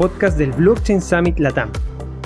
Podcast 0.00 0.38
del 0.38 0.52
Blockchain 0.52 1.02
Summit 1.02 1.38
Latam, 1.40 1.68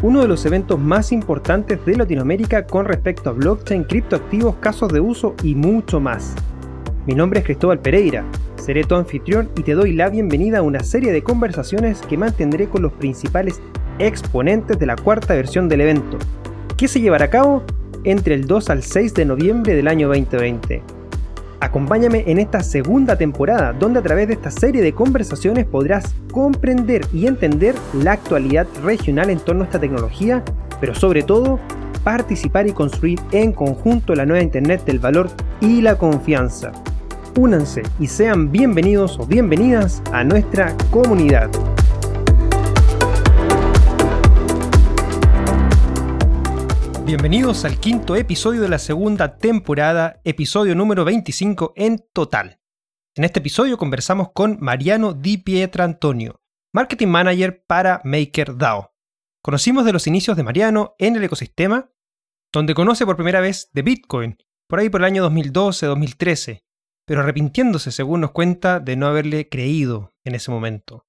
uno 0.04 0.22
de 0.22 0.28
los 0.28 0.46
eventos 0.46 0.78
más 0.78 1.10
importantes 1.10 1.84
de 1.84 1.96
Latinoamérica 1.96 2.64
con 2.68 2.84
respecto 2.84 3.30
a 3.30 3.32
blockchain, 3.32 3.82
criptoactivos, 3.82 4.54
casos 4.60 4.92
de 4.92 5.00
uso 5.00 5.34
y 5.42 5.56
mucho 5.56 5.98
más. 5.98 6.36
Mi 7.04 7.16
nombre 7.16 7.40
es 7.40 7.44
Cristóbal 7.44 7.80
Pereira, 7.80 8.24
seré 8.54 8.84
tu 8.84 8.94
anfitrión 8.94 9.50
y 9.56 9.64
te 9.64 9.72
doy 9.72 9.92
la 9.92 10.08
bienvenida 10.08 10.58
a 10.58 10.62
una 10.62 10.84
serie 10.84 11.10
de 11.10 11.24
conversaciones 11.24 12.00
que 12.02 12.16
mantendré 12.16 12.68
con 12.68 12.80
los 12.80 12.92
principales 12.92 13.60
exponentes 13.98 14.78
de 14.78 14.86
la 14.86 14.94
cuarta 14.94 15.34
versión 15.34 15.68
del 15.68 15.80
evento, 15.80 16.16
que 16.76 16.86
se 16.86 17.00
llevará 17.00 17.24
a 17.24 17.30
cabo 17.30 17.64
entre 18.04 18.36
el 18.36 18.46
2 18.46 18.70
al 18.70 18.84
6 18.84 19.14
de 19.14 19.24
noviembre 19.24 19.74
del 19.74 19.88
año 19.88 20.06
2020. 20.06 20.80
Acompáñame 21.60 22.24
en 22.26 22.38
esta 22.38 22.60
segunda 22.60 23.16
temporada, 23.16 23.72
donde 23.72 24.00
a 24.00 24.02
través 24.02 24.28
de 24.28 24.34
esta 24.34 24.50
serie 24.50 24.82
de 24.82 24.92
conversaciones 24.92 25.64
podrás 25.64 26.14
comprender 26.32 27.06
y 27.12 27.26
entender 27.26 27.74
la 27.94 28.12
actualidad 28.12 28.66
regional 28.82 29.30
en 29.30 29.38
torno 29.38 29.62
a 29.62 29.66
esta 29.66 29.80
tecnología, 29.80 30.42
pero 30.80 30.94
sobre 30.94 31.22
todo 31.22 31.58
participar 32.02 32.66
y 32.66 32.72
construir 32.72 33.18
en 33.32 33.52
conjunto 33.52 34.14
la 34.14 34.26
nueva 34.26 34.42
Internet 34.42 34.84
del 34.84 34.98
valor 34.98 35.30
y 35.60 35.80
la 35.80 35.96
confianza. 35.96 36.72
Únanse 37.36 37.82
y 37.98 38.06
sean 38.06 38.52
bienvenidos 38.52 39.18
o 39.18 39.26
bienvenidas 39.26 40.02
a 40.12 40.22
nuestra 40.22 40.76
comunidad. 40.90 41.50
Bienvenidos 47.06 47.66
al 47.66 47.78
quinto 47.80 48.16
episodio 48.16 48.62
de 48.62 48.70
la 48.70 48.78
segunda 48.78 49.36
temporada, 49.36 50.22
episodio 50.24 50.74
número 50.74 51.04
25 51.04 51.74
en 51.76 52.02
total. 52.14 52.60
En 53.14 53.24
este 53.24 53.40
episodio 53.40 53.76
conversamos 53.76 54.30
con 54.32 54.56
Mariano 54.58 55.12
Di 55.12 55.36
Pietrantonio, 55.36 56.40
Marketing 56.72 57.08
Manager 57.08 57.62
para 57.66 58.00
MakerDAO. 58.04 58.94
Conocimos 59.42 59.84
de 59.84 59.92
los 59.92 60.06
inicios 60.06 60.34
de 60.38 60.44
Mariano 60.44 60.94
en 60.98 61.16
el 61.16 61.24
ecosistema, 61.24 61.92
donde 62.50 62.72
conoce 62.72 63.04
por 63.04 63.16
primera 63.16 63.40
vez 63.40 63.68
de 63.74 63.82
Bitcoin, 63.82 64.38
por 64.66 64.78
ahí 64.78 64.88
por 64.88 65.02
el 65.02 65.04
año 65.04 65.30
2012-2013, 65.30 66.64
pero 67.06 67.20
arrepintiéndose, 67.20 67.92
según 67.92 68.22
nos 68.22 68.30
cuenta, 68.30 68.80
de 68.80 68.96
no 68.96 69.08
haberle 69.08 69.50
creído 69.50 70.14
en 70.24 70.36
ese 70.36 70.50
momento. 70.50 71.06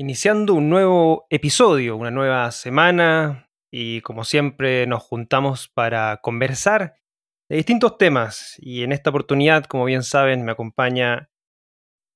Iniciando 0.00 0.54
un 0.54 0.68
nuevo 0.68 1.28
episodio, 1.30 1.96
una 1.96 2.10
nueva 2.10 2.50
semana 2.50 3.48
y 3.70 4.00
como 4.00 4.24
siempre 4.24 4.88
nos 4.88 5.04
juntamos 5.04 5.68
para 5.68 6.16
conversar 6.22 6.96
de 7.48 7.54
distintos 7.54 7.98
temas 7.98 8.56
y 8.58 8.82
en 8.82 8.90
esta 8.90 9.10
oportunidad, 9.10 9.66
como 9.66 9.84
bien 9.84 10.02
saben, 10.02 10.44
me 10.44 10.50
acompaña 10.50 11.30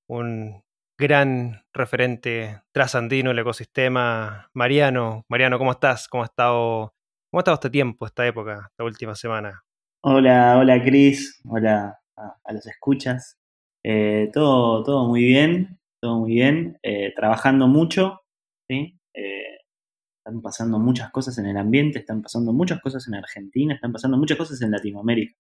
un 0.09 0.65
gran 0.99 1.63
referente 1.73 2.61
trasandino 2.73 3.31
el 3.31 3.39
ecosistema. 3.39 4.51
Mariano, 4.53 5.25
Mariano, 5.29 5.57
¿cómo 5.57 5.71
estás? 5.71 6.09
¿Cómo 6.09 6.25
ha 6.25 6.27
estado, 6.27 6.93
cómo 7.31 7.39
ha 7.39 7.43
estado 7.43 7.55
este 7.55 7.71
tiempo, 7.71 8.05
esta 8.05 8.27
época, 8.27 8.67
esta 8.71 8.85
última 8.85 9.15
semana? 9.15 9.63
Hola, 10.03 10.59
hola 10.59 10.83
Cris, 10.83 11.41
hola 11.45 12.01
a, 12.17 12.53
los 12.53 12.67
escuchas. 12.67 13.39
Eh, 13.85 14.29
todo, 14.33 14.83
todo 14.83 15.07
muy 15.07 15.25
bien, 15.25 15.79
todo 16.03 16.19
muy 16.19 16.33
bien. 16.33 16.79
Eh, 16.83 17.13
trabajando 17.15 17.69
mucho, 17.69 18.23
¿sí? 18.69 18.99
Eh, 19.15 19.59
están 20.19 20.43
pasando 20.43 20.81
muchas 20.81 21.11
cosas 21.13 21.39
en 21.39 21.47
el 21.47 21.57
ambiente, 21.57 22.01
están 22.01 22.23
pasando 22.23 22.53
muchas 22.53 22.81
cosas 22.81 23.07
en 23.07 23.15
Argentina, 23.15 23.75
están 23.75 23.93
pasando 23.93 24.19
muchas 24.19 24.37
cosas 24.37 24.61
en 24.63 24.73
Latinoamérica 24.73 25.35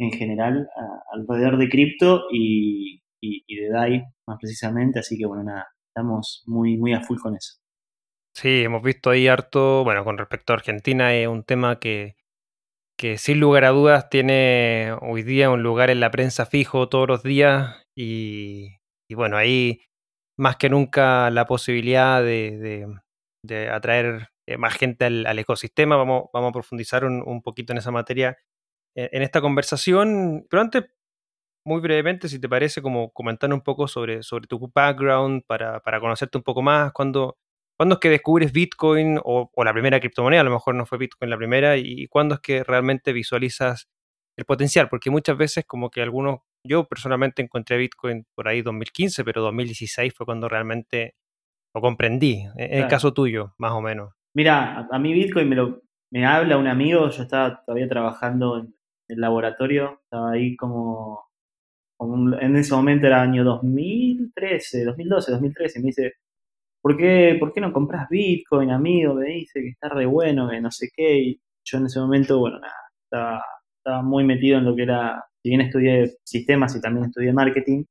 en 0.00 0.10
general 0.10 0.68
alrededor 1.12 1.56
de 1.56 1.68
cripto 1.68 2.24
y, 2.32 3.03
y, 3.46 3.56
de 3.56 3.68
DAI 3.70 4.02
más 4.26 4.38
precisamente, 4.40 4.98
así 4.98 5.18
que 5.18 5.26
bueno, 5.26 5.44
nada, 5.44 5.66
estamos 5.88 6.42
muy, 6.46 6.76
muy 6.76 6.92
a 6.92 7.00
full 7.00 7.18
con 7.18 7.36
eso. 7.36 7.58
Sí, 8.34 8.64
hemos 8.64 8.82
visto 8.82 9.10
ahí 9.10 9.28
harto, 9.28 9.84
bueno, 9.84 10.04
con 10.04 10.18
respecto 10.18 10.52
a 10.52 10.56
Argentina 10.56 11.14
es 11.14 11.28
un 11.28 11.44
tema 11.44 11.78
que, 11.78 12.16
que 12.98 13.16
sin 13.18 13.40
lugar 13.40 13.64
a 13.64 13.70
dudas 13.70 14.08
tiene 14.10 14.92
hoy 15.02 15.22
día 15.22 15.50
un 15.50 15.62
lugar 15.62 15.90
en 15.90 16.00
la 16.00 16.10
prensa 16.10 16.46
fijo 16.46 16.88
todos 16.88 17.08
los 17.08 17.22
días 17.22 17.84
y, 17.96 18.70
bueno, 19.14 19.36
ahí 19.36 19.82
más 20.36 20.56
que 20.56 20.68
nunca 20.68 21.30
la 21.30 21.46
posibilidad 21.46 22.22
de, 22.22 22.88
atraer 23.70 24.30
eh, 24.46 24.56
más 24.56 24.74
gente 24.74 25.04
al, 25.04 25.38
ecosistema. 25.38 25.96
Vamos, 25.96 26.24
vamos 26.32 26.50
a 26.50 26.52
profundizar 26.52 27.04
un, 27.04 27.22
un, 27.24 27.40
poquito 27.40 27.72
en 27.72 27.78
esa 27.78 27.92
materia 27.92 28.36
en, 28.96 29.08
en, 29.12 29.22
esta 29.22 29.40
conversación. 29.40 30.46
Pero 30.50 30.60
antes 30.60 30.84
muy 31.64 31.80
brevemente, 31.80 32.28
si 32.28 32.40
te 32.40 32.48
parece, 32.48 32.82
como 32.82 33.10
comentar 33.10 33.52
un 33.52 33.62
poco 33.62 33.88
sobre, 33.88 34.22
sobre 34.22 34.46
tu 34.46 34.70
background 34.72 35.42
para, 35.46 35.80
para 35.80 36.00
conocerte 36.00 36.38
un 36.38 36.44
poco 36.44 36.62
más, 36.62 36.92
cuándo, 36.92 37.38
es 37.78 37.98
que 37.98 38.10
descubres 38.10 38.52
Bitcoin 38.52 39.18
o, 39.24 39.50
la 39.64 39.72
primera 39.72 39.98
criptomoneda, 39.98 40.42
a 40.42 40.44
lo 40.44 40.50
mejor 40.50 40.74
no 40.74 40.86
fue 40.86 40.98
Bitcoin 40.98 41.30
la 41.30 41.36
primera, 41.36 41.76
y 41.76 42.06
cuándo 42.08 42.34
es 42.34 42.40
que 42.40 42.64
realmente 42.64 43.12
visualizas 43.12 43.88
el 44.36 44.44
potencial, 44.44 44.88
porque 44.88 45.10
muchas 45.10 45.36
veces 45.36 45.64
como 45.66 45.90
que 45.90 46.02
algunos, 46.02 46.40
yo 46.66 46.84
personalmente 46.84 47.42
encontré 47.42 47.78
Bitcoin 47.78 48.26
por 48.34 48.48
ahí 48.48 48.62
2015, 48.62 49.24
pero 49.24 49.42
2016 49.42 50.12
fue 50.14 50.26
cuando 50.26 50.48
realmente 50.48 51.14
lo 51.74 51.80
comprendí, 51.80 52.44
en 52.56 52.82
el 52.82 52.88
caso 52.88 53.12
tuyo, 53.12 53.54
más 53.58 53.72
o 53.72 53.80
menos. 53.80 54.12
Mira, 54.36 54.88
a, 54.90 54.98
mí 54.98 55.12
Bitcoin 55.12 55.48
me, 55.48 55.56
lo, 55.56 55.82
me 56.10 56.26
habla 56.26 56.56
un 56.56 56.66
amigo, 56.66 57.08
yo 57.08 57.22
estaba 57.22 57.64
todavía 57.64 57.88
trabajando 57.88 58.58
en 58.58 58.74
el 59.08 59.20
laboratorio, 59.20 60.00
estaba 60.04 60.32
ahí 60.32 60.56
como 60.56 61.24
en 62.00 62.56
ese 62.56 62.74
momento 62.74 63.06
era 63.06 63.22
año 63.22 63.44
2013, 63.44 64.84
2012, 64.84 65.32
2013, 65.32 65.80
me 65.80 65.86
dice, 65.86 66.12
¿por 66.82 66.96
qué, 66.96 67.36
¿por 67.38 67.52
qué 67.52 67.60
no 67.60 67.72
compras 67.72 68.08
Bitcoin, 68.10 68.70
amigo? 68.70 69.14
Me 69.14 69.26
dice 69.26 69.60
que 69.60 69.68
está 69.70 69.88
re 69.88 70.06
bueno, 70.06 70.48
que 70.50 70.60
no 70.60 70.70
sé 70.70 70.88
qué, 70.94 71.18
y 71.18 71.40
yo 71.64 71.78
en 71.78 71.86
ese 71.86 72.00
momento, 72.00 72.38
bueno, 72.38 72.58
nada, 72.60 72.74
estaba, 73.04 73.44
estaba 73.78 74.02
muy 74.02 74.24
metido 74.24 74.58
en 74.58 74.64
lo 74.64 74.76
que 74.76 74.82
era, 74.82 75.24
si 75.42 75.50
bien 75.50 75.60
estudié 75.62 76.16
sistemas 76.24 76.76
y 76.76 76.80
también 76.80 77.06
estudié 77.06 77.32
marketing, 77.32 77.84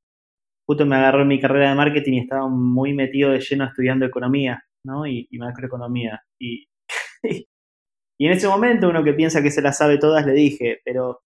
justo 0.68 0.86
me 0.86 0.96
agarró 0.98 1.26
mi 1.26 1.40
carrera 1.40 1.70
de 1.70 1.76
marketing 1.76 2.14
y 2.14 2.20
estaba 2.20 2.48
muy 2.50 2.94
metido 2.94 3.32
de 3.32 3.40
lleno 3.40 3.66
estudiando 3.66 4.06
economía, 4.06 4.64
¿no? 4.86 5.08
Y, 5.08 5.28
macroeconomía. 5.34 6.22
Y, 6.40 6.66
Y 8.20 8.28
en 8.28 8.34
ese 8.34 8.48
momento, 8.48 8.90
uno 8.90 9.04
que 9.04 9.14
piensa 9.14 9.42
que 9.42 9.52
se 9.52 9.62
las 9.62 9.78
sabe 9.78 9.98
todas, 9.98 10.26
le 10.26 10.34
dije, 10.34 10.80
pero 10.86 11.22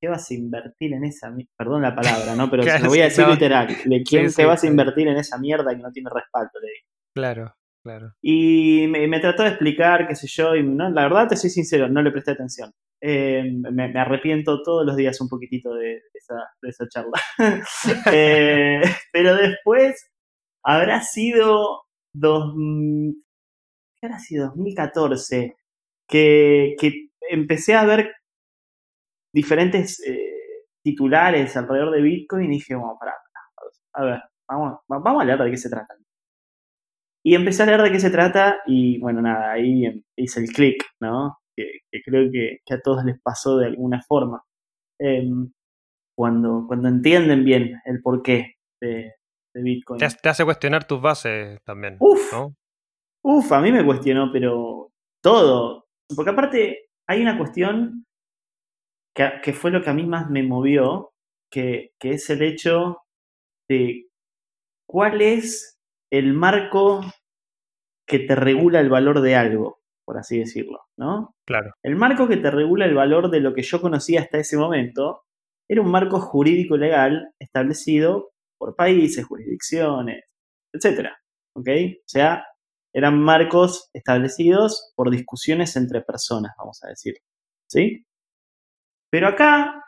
¿qué 0.00 0.08
vas 0.08 0.30
a 0.30 0.34
invertir 0.34 0.94
en 0.94 1.04
esa 1.04 1.30
mierda? 1.30 1.52
Perdón 1.56 1.82
la 1.82 1.94
palabra, 1.94 2.34
¿no? 2.34 2.50
Pero 2.50 2.62
se 2.62 2.78
lo 2.80 2.88
voy 2.88 3.00
a 3.00 3.04
decir 3.04 3.28
literal. 3.28 3.68
¿De 3.84 4.02
quién 4.02 4.32
te 4.32 4.44
vas 4.44 4.64
a 4.64 4.66
invertir 4.66 5.08
en 5.08 5.16
esa 5.16 5.38
mierda 5.38 5.74
que 5.74 5.82
no 5.82 5.92
tiene 5.92 6.10
respaldo? 6.12 6.52
Le 6.60 6.68
dije. 6.68 6.86
Claro, 7.14 7.54
claro. 7.84 8.14
Y 8.22 8.86
me, 8.88 9.20
trató 9.20 9.42
de 9.42 9.50
explicar, 9.50 10.08
qué 10.08 10.16
sé 10.16 10.26
yo, 10.28 10.56
y 10.56 10.62
no, 10.62 10.90
la 10.90 11.02
verdad 11.02 11.28
te 11.28 11.36
soy 11.36 11.50
sincero, 11.50 11.88
no 11.88 12.02
le 12.02 12.10
presté 12.10 12.32
atención. 12.32 12.72
Eh, 13.02 13.42
me, 13.70 13.84
arrepiento 13.98 14.62
todos 14.62 14.84
los 14.84 14.96
días 14.96 15.20
un 15.20 15.28
poquitito 15.28 15.74
de, 15.74 16.02
esa, 16.14 16.88
charla. 16.88 17.20
Eh, 18.12 18.80
pero 19.12 19.36
después 19.36 20.10
habrá 20.62 21.02
sido 21.02 21.82
dos, 22.14 22.54
¿qué 24.00 24.06
habrá 24.06 24.18
sido? 24.18 24.48
2014, 24.48 25.56
que, 26.08 26.76
que 26.78 27.08
empecé 27.30 27.74
a 27.74 27.84
ver 27.84 28.12
diferentes 29.32 30.00
eh, 30.06 30.66
titulares 30.82 31.56
alrededor 31.56 31.92
de 31.92 32.02
Bitcoin 32.02 32.44
y 32.44 32.56
dije, 32.56 32.74
bueno, 32.74 32.96
para, 32.98 33.14
a 33.94 34.04
ver, 34.04 34.22
vamos, 34.48 34.80
vamos 34.88 35.22
a 35.22 35.24
leer 35.24 35.38
de 35.38 35.50
qué 35.50 35.56
se 35.56 35.70
trata. 35.70 35.94
Y 37.24 37.34
empecé 37.34 37.62
a 37.62 37.66
leer 37.66 37.82
de 37.82 37.92
qué 37.92 38.00
se 38.00 38.10
trata 38.10 38.60
y 38.66 38.98
bueno, 38.98 39.20
nada, 39.20 39.52
ahí 39.52 39.84
em, 39.84 40.02
hice 40.16 40.40
el 40.40 40.48
clic, 40.48 40.82
¿no? 41.00 41.38
Que, 41.54 41.80
creo 42.04 42.30
que, 42.30 42.60
a 42.72 42.80
todos 42.80 43.04
les 43.04 43.20
pasó 43.20 43.58
de 43.58 43.66
alguna 43.66 44.00
forma. 44.02 44.42
Em, 44.98 45.50
cuando, 46.16 46.64
cuando 46.66 46.88
entienden 46.88 47.44
bien 47.44 47.80
el 47.84 48.00
porqué 48.02 48.54
de, 48.80 49.14
de 49.54 49.62
Bitcoin. 49.62 49.98
Te, 49.98 50.28
hace 50.28 50.44
cuestionar 50.44 50.84
tus 50.84 51.00
bases 51.00 51.60
también. 51.64 51.96
Uf, 52.00 52.32
uf, 53.22 53.52
a 53.52 53.60
mí 53.60 53.72
me 53.72 53.84
cuestionó, 53.84 54.30
pero 54.32 54.92
todo. 55.22 55.86
Porque 56.14 56.30
aparte 56.30 56.90
hay 57.06 57.22
una 57.22 57.36
cuestión 57.36 58.06
que, 59.14 59.52
fue 59.52 59.70
lo 59.70 59.82
que 59.82 59.90
a 59.90 59.94
mí 59.94 60.06
más 60.06 60.30
me 60.30 60.42
movió, 60.42 61.12
que, 61.50 61.92
que 61.98 62.10
es 62.10 62.30
el 62.30 62.42
hecho 62.42 62.98
de 63.68 64.06
cuál 64.86 65.22
es 65.22 65.78
el 66.10 66.32
marco 66.32 67.02
que 68.06 68.20
te 68.20 68.34
regula 68.34 68.80
el 68.80 68.90
valor 68.90 69.20
de 69.20 69.36
algo, 69.36 69.80
por 70.04 70.18
así 70.18 70.38
decirlo, 70.38 70.80
¿no? 70.96 71.34
Claro. 71.46 71.72
El 71.82 71.96
marco 71.96 72.26
que 72.26 72.36
te 72.36 72.50
regula 72.50 72.84
el 72.86 72.94
valor 72.94 73.30
de 73.30 73.40
lo 73.40 73.54
que 73.54 73.62
yo 73.62 73.80
conocía 73.80 74.20
hasta 74.20 74.38
ese 74.38 74.56
momento 74.56 75.22
era 75.68 75.82
un 75.82 75.90
marco 75.90 76.20
jurídico 76.20 76.76
legal 76.76 77.32
establecido 77.38 78.32
por 78.58 78.74
países, 78.74 79.24
jurisdicciones, 79.24 80.24
etcétera. 80.72 81.16
¿Ok? 81.54 81.68
O 81.68 82.08
sea, 82.08 82.44
eran 82.92 83.20
marcos 83.20 83.88
establecidos 83.92 84.92
por 84.96 85.10
discusiones 85.10 85.76
entre 85.76 86.02
personas, 86.02 86.52
vamos 86.58 86.82
a 86.82 86.88
decir. 86.88 87.14
¿Sí? 87.68 88.04
Pero 89.10 89.28
acá, 89.28 89.84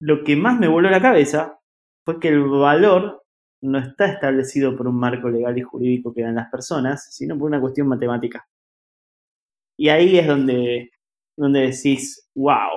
lo 0.00 0.24
que 0.24 0.36
más 0.36 0.58
me 0.58 0.68
voló 0.68 0.90
la 0.90 1.00
cabeza 1.00 1.60
fue 2.04 2.18
que 2.18 2.28
el 2.28 2.42
valor 2.42 3.22
no 3.62 3.78
está 3.78 4.06
establecido 4.06 4.76
por 4.76 4.88
un 4.88 4.98
marco 4.98 5.28
legal 5.28 5.58
y 5.58 5.62
jurídico 5.62 6.14
que 6.14 6.22
dan 6.22 6.36
las 6.36 6.50
personas, 6.50 7.14
sino 7.14 7.38
por 7.38 7.48
una 7.48 7.60
cuestión 7.60 7.88
matemática. 7.88 8.46
Y 9.78 9.88
ahí 9.90 10.18
es 10.18 10.26
donde, 10.26 10.90
donde 11.36 11.60
decís, 11.70 12.28
wow, 12.34 12.70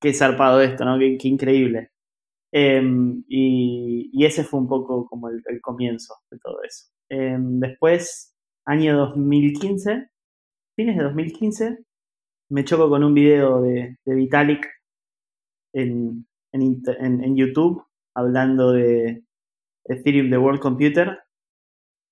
qué 0.00 0.12
zarpado 0.12 0.60
esto, 0.60 0.84
¿no? 0.84 0.98
Qué, 0.98 1.18
increíble. 1.28 1.90
Em, 2.52 3.24
y, 3.28 4.24
ese 4.24 4.44
fue 4.44 4.60
un 4.60 4.68
poco 4.68 5.06
como 5.06 5.28
el, 5.28 5.42
comienzo 5.62 6.14
de 6.30 6.38
todo 6.38 6.62
eso. 6.62 6.86
Em, 7.08 7.60
después, 7.60 8.34
año 8.66 8.96
2015, 8.98 10.08
fines 10.76 10.96
de 10.96 11.04
2015, 11.04 11.78
me 12.50 12.64
choco 12.64 12.88
con 12.90 13.04
un 13.04 13.14
video 13.14 13.62
de, 13.62 13.96
de 14.04 14.14
Vitalik 14.14 14.66
en, 15.72 16.26
en, 16.52 17.36
YouTube 17.36 17.84
hablando 18.14 18.72
de 18.72 19.24
Ethereum 19.84 20.30
The 20.30 20.38
World 20.38 20.60
Computer 20.60 21.18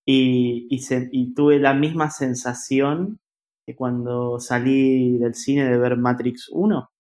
y, 0.06 0.68
y, 0.70 1.34
tuve 1.34 1.58
la 1.58 1.74
misma 1.74 2.10
sensación 2.10 3.20
que 3.66 3.76
cuando 3.76 4.40
salí 4.40 5.18
del 5.18 5.34
cine 5.34 5.70
de 5.70 5.78
ver 5.78 5.96
Matrix 5.96 6.48
1. 6.50 6.90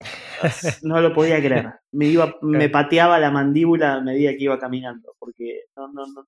No 0.82 1.00
lo 1.00 1.14
podía 1.14 1.40
creer. 1.40 1.72
Me, 1.92 2.06
iba, 2.06 2.34
me 2.42 2.68
pateaba 2.68 3.20
la 3.20 3.30
mandíbula 3.30 3.94
a 3.94 4.00
medida 4.00 4.32
que 4.32 4.42
iba 4.44 4.58
caminando, 4.58 5.14
porque 5.20 5.62
no, 5.76 5.86
no, 5.92 6.04
no. 6.06 6.26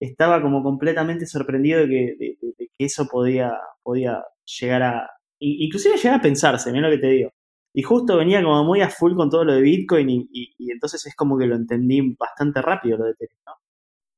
estaba 0.00 0.42
como 0.42 0.64
completamente 0.64 1.26
sorprendido 1.26 1.80
de 1.80 1.88
que, 1.88 2.16
de, 2.18 2.68
que 2.76 2.84
eso 2.84 3.06
podía, 3.06 3.52
podía 3.84 4.20
llegar 4.60 4.82
a... 4.82 5.10
Inclusive 5.38 5.96
llegar 5.96 6.18
a 6.18 6.22
pensarse, 6.22 6.72
mira 6.72 6.88
lo 6.88 6.96
que 6.96 7.00
te 7.00 7.08
digo. 7.08 7.30
Y 7.76 7.82
justo 7.82 8.16
venía 8.16 8.42
como 8.42 8.64
muy 8.64 8.80
a 8.80 8.88
full 8.88 9.14
con 9.14 9.28
todo 9.28 9.44
lo 9.44 9.52
de 9.52 9.60
Bitcoin 9.60 10.08
y, 10.08 10.72
entonces 10.72 11.04
es 11.06 11.14
como 11.14 11.36
que 11.36 11.46
lo 11.46 11.56
entendí 11.56 12.16
bastante 12.18 12.62
rápido 12.62 12.96
lo 12.96 13.04
de 13.04 13.10
Ethereum, 13.10 13.38
¿no? 13.46 13.52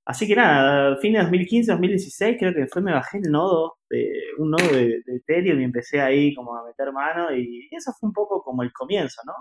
Así 0.06 0.28
que 0.28 0.37
nada, 0.37 0.96
fin 0.99 1.14
de 1.14 1.20
2015, 1.20 1.72
2016 1.72 2.37
creo 2.38 2.55
que 2.55 2.69
fue, 2.69 2.82
me 2.82 2.93
bajé 2.93 3.19
el 3.19 3.32
nodo, 3.32 3.78
de, 3.90 4.12
un 4.38 4.52
nodo 4.52 4.64
de, 4.72 5.02
Ethereum 5.08 5.60
y 5.60 5.64
empecé 5.64 6.00
ahí 6.00 6.34
como 6.37 6.55
a 6.56 6.64
meter 6.64 6.93
mano 6.93 7.34
y 7.34 7.69
eso 7.72 7.93
fue 7.99 8.08
un 8.08 8.12
poco 8.14 8.44
como 8.44 8.62
el 8.62 8.72
comienzo, 8.72 9.22
¿no? 9.26 9.34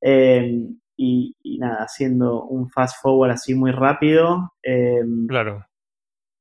Em, 0.00 0.80
y, 0.96 1.34
nada, 1.60 1.84
haciendo 1.84 2.44
un 2.46 2.68
fast 2.70 3.00
forward 3.02 3.30
así 3.32 3.54
muy 3.54 3.70
rápido. 3.72 4.52
Em, 4.62 5.26
claro. 5.28 5.64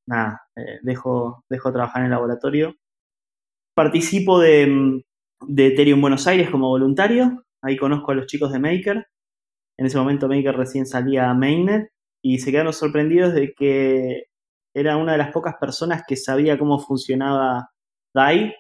Nada, 0.08 0.42
eh, 0.56 0.80
dejo, 0.84 1.44
dejo 1.50 1.72
trabajar 1.72 2.02
en 2.02 2.06
el 2.08 2.12
laboratorio. 2.12 2.76
Participo 3.76 4.40
de, 4.40 5.04
de 5.48 5.68
Ethereum 5.68 6.02
Buenos 6.02 6.28
Aires 6.28 6.50
como 6.50 6.70
voluntario. 6.70 7.44
Ahí 7.62 7.78
conozco 7.78 8.12
a 8.12 8.16
los 8.16 8.28
chicos 8.28 8.52
de 8.52 8.60
Maker. 8.60 9.08
En 9.78 9.86
ese 9.86 9.98
momento 9.98 10.28
Maker 10.28 10.56
recién 10.56 10.86
salía 10.86 11.30
a 11.30 11.34
Mainnet 11.34 11.90
y 12.24 12.40
se 12.40 12.52
quedaron 12.52 12.74
sorprendidos 12.74 13.34
de 13.34 13.54
que 13.54 14.26
era 14.76 14.98
una 14.98 15.14
de 15.14 15.18
las 15.18 15.32
pocas 15.32 15.56
personas 15.60 16.04
que 16.08 16.16
sabía 16.16 16.58
cómo 16.58 16.80
funcionaba 16.80 17.70
DAI, 18.16 18.56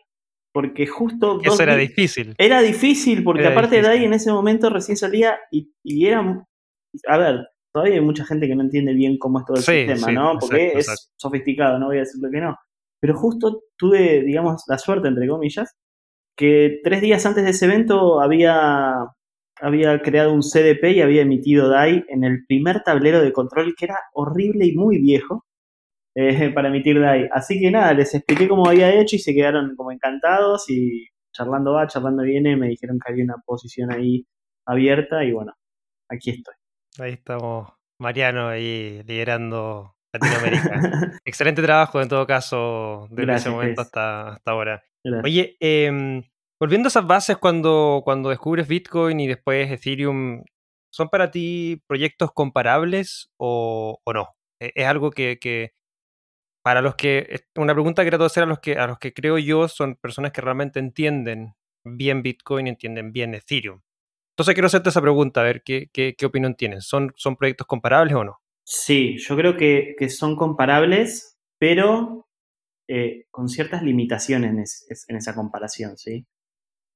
porque 0.54 0.86
justo... 0.86 1.40
Eso 1.44 1.64
era 1.64 1.76
difícil. 1.76 2.36
Era 2.38 2.62
difícil, 2.62 3.24
porque 3.24 3.48
aparte 3.48 3.78
de 3.78 3.82
DAI 3.82 4.06
en 4.06 4.14
ese 4.14 4.32
momento 4.32 4.70
recién 4.70 4.98
salía 4.98 5.40
y, 5.52 5.72
era... 6.06 6.46
A 7.08 7.18
ver, 7.18 7.48
todavía 7.74 7.96
hay 7.96 8.02
mucha 8.02 8.26
gente 8.26 8.48
que 8.48 8.56
no 8.56 8.64
entiende 8.64 8.94
bien 8.94 9.18
cómo 9.18 9.40
es 9.40 9.46
todo 9.46 9.58
el 9.58 9.64
sistema, 9.64 10.12
¿no? 10.12 10.38
Porque 10.40 10.74
es 10.76 11.12
sofisticado, 11.16 11.80
no 11.80 11.88
voy 11.88 11.98
a 11.98 12.02
decirlo 12.02 12.30
que 12.32 12.42
no. 12.42 12.56
Pero 13.02 13.18
justo 13.18 13.64
tuve, 13.78 14.22
digamos, 14.22 14.64
la 14.68 14.78
suerte, 14.78 15.08
entre 15.08 15.28
comillas, 15.28 15.76
que 16.36 16.80
tres 16.84 17.02
días 17.02 17.26
antes 17.26 17.44
de 17.44 17.52
ese 17.52 17.66
evento 17.66 18.22
había, 18.22 18.96
había 19.62 20.02
creado 20.02 20.34
un 20.34 20.42
CDP 20.42 20.92
y 20.92 21.02
había 21.02 21.22
emitido 21.22 21.70
DAI 21.70 22.06
en 22.10 22.24
el 22.24 22.46
primer 22.48 22.82
tablero 22.82 23.22
de 23.22 23.34
control 23.34 23.76
que 23.78 23.86
era 23.86 23.98
horrible 24.14 24.66
y 24.66 24.76
muy 24.76 25.00
viejo 25.00 25.46
eh, 26.16 26.50
para 26.52 26.70
emitir 26.70 27.00
DAI. 27.00 27.30
Así 27.32 27.60
que 27.60 27.72
nada, 27.72 27.94
les 27.94 28.14
expliqué 28.14 28.48
cómo 28.48 28.68
había 28.68 28.94
hecho 29.00 29.16
y 29.16 29.20
se 29.20 29.34
quedaron 29.34 29.76
como 29.76 29.92
encantados 29.92 30.70
y 30.70 31.08
charlando 31.34 31.74
va, 31.74 31.88
charlando 31.88 32.24
viene, 32.24 32.56
me 32.56 32.68
dijeron 32.68 33.00
que 33.04 33.12
había 33.12 33.24
una 33.24 33.42
posición 33.46 33.92
ahí 33.92 34.26
abierta 34.66 35.24
y 35.24 35.32
bueno, 35.32 35.54
aquí 36.10 36.32
estoy. 36.32 36.56
Ahí 37.00 37.14
estamos, 37.14 37.70
Mariano 38.00 38.48
ahí 38.48 39.02
liderando 39.04 39.96
Latinoamérica. 40.14 41.20
Excelente 41.26 41.62
trabajo 41.62 42.02
en 42.02 42.08
todo 42.08 42.28
caso 42.28 43.08
desde 43.10 43.34
ese 43.34 43.50
momento 43.50 43.82
hasta, 43.82 44.34
hasta 44.34 44.52
ahora. 44.52 44.84
Oye, 45.24 45.58
em, 45.60 46.24
volviendo 46.60 46.88
a 46.88 46.90
esas 46.90 47.06
bases 47.06 47.38
cuando, 47.38 48.02
cuando 48.04 48.30
descubres 48.30 48.68
Bitcoin 48.68 49.20
y 49.20 49.28
después 49.28 49.70
Ethereum, 49.70 50.44
¿son 50.92 51.10
para 51.10 51.32
ti 51.32 51.82
proyectos 51.88 52.32
comparables 52.32 53.32
o, 53.38 54.00
no? 54.14 54.36
E, 54.60 54.72
¿Es 54.76 54.86
algo 54.86 55.12
que, 55.12 55.74
para 56.64 56.82
los 56.82 56.96
que, 56.96 57.42
una 57.56 57.74
pregunta 57.74 58.04
que 58.04 58.10
trato 58.10 58.24
de 58.24 58.28
hacer 58.28 58.44
a 58.44 58.48
los 58.48 58.60
que, 58.60 58.78
a 58.78 58.88
los 58.88 59.00
que 59.00 59.14
creo 59.14 59.38
yo 59.38 59.68
son 59.68 59.96
personas 59.96 60.32
que 60.32 60.42
realmente 60.42 60.80
entienden 60.80 61.56
bien 61.84 62.24
Bitcoin 62.24 62.68
y 62.68 62.70
entienden 62.70 63.12
bien 63.12 63.36
Ethereum. 63.36 63.82
Entonces 64.34 64.56
quiero 64.56 64.68
hacerte 64.68 64.90
esa 64.90 65.02
pregunta, 65.02 65.42
a 65.42 65.44
ver 65.44 65.64
qué, 65.64 65.90
qué, 65.92 66.16
qué 66.18 66.26
opinión 66.26 66.56
tienes. 66.56 66.86
¿Son, 66.88 67.12
¿Son 67.16 67.36
proyectos 67.36 67.68
comparables 67.68 68.16
o 68.16 68.24
no? 68.24 68.40
Sí, 68.66 69.18
yo 69.20 69.36
creo 69.36 69.58
que, 69.58 69.96
que 69.98 70.10
son 70.10 70.36
comparables, 70.36 71.38
pero 71.60 72.26
eh, 72.88 73.26
con 73.32 73.48
ciertas 73.50 73.82
limitaciones 73.84 74.86
en, 75.08 75.16
esa 75.16 75.36
comparación, 75.36 75.98
¿sí? 75.98 76.26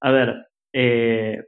A 0.02 0.12
ver, 0.12 0.48
eh, 0.74 1.46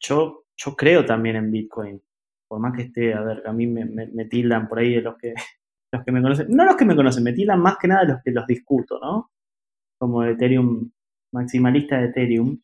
yo, 0.00 0.46
yo 0.56 0.76
creo 0.76 1.04
también 1.04 1.36
en 1.36 1.50
Bitcoin, 1.50 2.02
por 2.48 2.60
más 2.60 2.74
que 2.74 2.82
esté, 2.82 3.14
a 3.14 3.20
ver, 3.20 3.42
a 3.46 3.52
mí 3.52 3.66
me, 3.66 4.24
tildan 4.26 4.68
por 4.68 4.78
ahí 4.78 4.94
de 4.94 5.02
los 5.02 5.16
que, 5.18 5.34
los 5.92 6.04
que 6.04 6.12
me 6.12 6.22
conocen, 6.22 6.46
no 6.50 6.64
los 6.64 6.76
que 6.76 6.84
me 6.84 6.96
conocen, 6.96 7.24
me 7.24 7.32
tildan 7.32 7.60
más 7.60 7.76
que 7.78 7.88
nada 7.88 8.04
los 8.04 8.22
que 8.24 8.30
los 8.30 8.46
discuto, 8.46 8.98
¿no? 9.00 9.30
Como 9.98 10.24
Ethereum, 10.24 10.90
maximalista 11.32 11.98
de 11.98 12.06
Ethereum. 12.06 12.58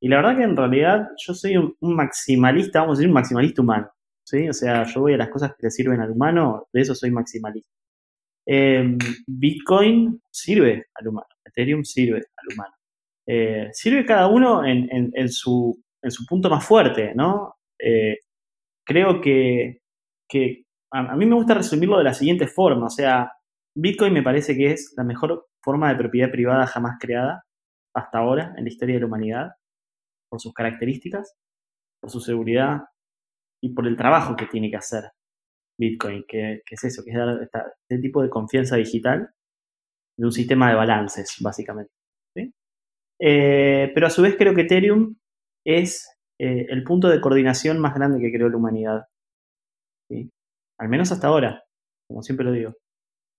Y 0.00 0.08
la 0.08 0.16
verdad 0.16 0.36
que 0.36 0.44
en 0.44 0.56
realidad 0.56 1.08
yo 1.16 1.34
soy 1.34 1.56
un, 1.56 1.76
maximalista, 1.80 2.80
vamos 2.80 2.96
a 2.96 2.98
decir, 2.98 3.08
un 3.08 3.14
maximalista 3.14 3.62
humano. 3.62 3.90
¿sí? 4.24 4.48
O 4.48 4.52
sea, 4.52 4.84
yo 4.84 5.00
voy 5.02 5.14
a 5.14 5.18
las 5.18 5.28
cosas 5.28 5.52
que 5.52 5.66
le 5.66 5.70
sirven 5.70 6.00
al 6.00 6.10
humano, 6.12 6.68
de 6.72 6.80
eso 6.80 6.94
soy 6.94 7.10
maximalista. 7.10 7.77
Em, 8.50 8.96
Bitcoin 9.26 10.22
sirve 10.30 10.86
al 10.94 11.08
humano, 11.08 11.28
Ethereum 11.44 11.84
sirve 11.84 12.22
al 12.34 12.54
humano. 12.54 12.74
Eh, 13.26 13.68
sirve 13.72 14.06
cada 14.06 14.28
uno 14.28 14.64
en, 14.64 15.28
su, 15.28 15.78
en, 16.02 16.10
su, 16.10 16.24
punto 16.24 16.48
más 16.48 16.64
fuerte, 16.64 17.12
¿no? 17.14 17.56
Eh, 17.78 18.16
creo 18.86 19.20
que, 19.20 19.80
a, 20.90 21.14
mí 21.14 21.26
me 21.26 21.34
gusta 21.34 21.52
resumirlo 21.52 21.98
de 21.98 22.04
la 22.04 22.14
siguiente 22.14 22.46
forma, 22.46 22.86
o 22.86 22.90
sea, 22.90 23.30
Bitcoin 23.76 24.14
me 24.14 24.22
parece 24.22 24.56
que 24.56 24.72
es 24.72 24.94
la 24.96 25.04
mejor 25.04 25.48
forma 25.62 25.90
de 25.90 25.98
propiedad 25.98 26.30
privada 26.30 26.66
jamás 26.66 26.96
creada 26.98 27.44
hasta 27.94 28.18
ahora 28.18 28.54
en 28.56 28.64
la 28.64 28.70
historia 28.70 28.94
de 28.94 29.00
la 29.00 29.06
humanidad, 29.06 29.50
por 30.30 30.40
sus 30.40 30.54
características, 30.54 31.36
por 32.00 32.10
su 32.10 32.20
seguridad 32.20 32.80
y 33.62 33.74
por 33.74 33.86
el 33.86 33.96
trabajo 33.96 34.36
que 34.36 34.46
tiene 34.46 34.70
que 34.70 34.78
hacer 34.78 35.04
Bitcoin, 35.78 36.24
que, 36.26 36.62
es 36.68 36.84
eso, 36.84 37.02
que 37.04 37.10
es 37.10 37.16
dar 37.16 37.38
este 37.88 38.02
tipo 38.02 38.22
de 38.22 38.28
confianza 38.28 38.76
digital 38.76 39.30
de 40.18 40.26
un 40.26 40.32
sistema 40.32 40.68
de 40.68 40.76
balances, 40.76 41.36
básicamente. 41.40 41.92
Eh, 43.20 43.90
pero 43.94 44.06
a 44.06 44.10
su 44.10 44.22
vez 44.22 44.36
creo 44.36 44.54
que 44.54 44.60
Ethereum 44.62 45.16
es 45.66 46.08
eh, 46.40 46.66
el 46.68 46.84
punto 46.84 47.08
de 47.08 47.20
coordinación 47.20 47.80
más 47.80 47.94
grande 47.94 48.20
que 48.20 48.32
creó 48.32 48.48
la 48.48 48.56
humanidad. 48.56 49.06
Al 50.78 50.88
menos 50.88 51.10
hasta 51.10 51.26
ahora, 51.26 51.64
como 52.08 52.22
siempre 52.22 52.46
lo 52.46 52.52
digo. 52.52 52.74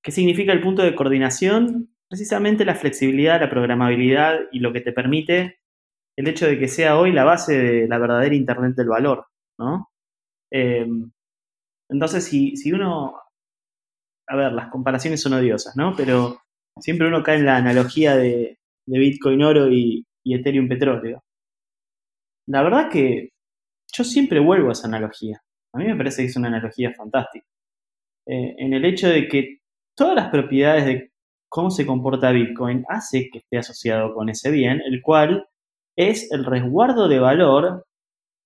¿Qué 0.04 0.12
significa 0.12 0.52
el 0.52 0.62
punto 0.62 0.84
de 0.84 0.96
coordinación? 0.96 1.94
Precisamente 2.10 2.66
la 2.66 2.76
flexibilidad, 2.76 3.40
la 3.40 3.50
programabilidad 3.50 4.40
y 4.52 4.60
lo 4.60 4.74
que 4.74 4.82
te 4.82 4.92
permite 4.92 5.60
el 6.18 6.28
hecho 6.28 6.48
de 6.48 6.60
que 6.60 6.68
sea 6.68 7.00
hoy 7.00 7.14
la 7.14 7.24
base 7.24 7.58
de 7.58 7.88
la 7.88 7.98
verdadera 7.98 8.36
Internet 8.36 8.76
del 8.76 8.90
valor, 8.90 9.28
¿no? 9.58 9.90
Em, 10.52 11.12
entonces, 11.90 12.26
si, 12.26 12.72
uno, 12.72 13.20
a 14.28 14.36
ver, 14.36 14.52
las 14.54 14.70
comparaciones 14.70 15.22
son 15.22 15.34
odiosas, 15.34 15.76
¿no? 15.76 15.96
Pero 15.98 16.40
siempre 16.80 17.08
uno 17.08 17.24
cae 17.24 17.38
en 17.38 17.46
la 17.46 17.58
analogía 17.58 18.16
de, 18.16 18.58
Bitcoin 18.86 19.44
oro 19.44 19.72
y, 19.72 20.06
Ethereum 20.26 20.68
petróleo. 20.68 21.24
La 22.48 22.62
verdad 22.62 22.90
que 22.92 23.30
yo 23.92 24.04
siempre 24.04 24.40
vuelvo 24.40 24.70
a 24.70 24.74
esa 24.74 24.88
analogía. 24.88 25.42
A 25.74 25.80
mí 25.80 25.86
me 25.86 25.96
parece 25.96 26.22
que 26.22 26.28
es 26.28 26.36
una 26.36 26.50
analogía 26.50 26.94
fantástica. 26.94 27.46
Eh, 28.28 28.56
en 28.60 28.74
el 28.74 28.86
hecho 28.86 29.08
de 29.10 29.28
que 29.28 29.60
todas 29.96 30.16
las 30.16 30.30
propiedades 30.30 30.86
de 30.86 31.12
cómo 31.50 31.72
se 31.72 31.86
comporta 31.88 32.32
Bitcoin 32.32 32.86
hace 32.90 33.30
que 33.32 33.40
esté 33.40 33.58
asociado 33.58 34.14
con 34.14 34.30
ese 34.30 34.52
bien, 34.52 34.82
el 34.86 35.02
cual 35.02 35.48
es 35.96 36.32
el 36.32 36.46
resguardo 36.46 37.08
de 37.08 37.20
valor 37.20 37.86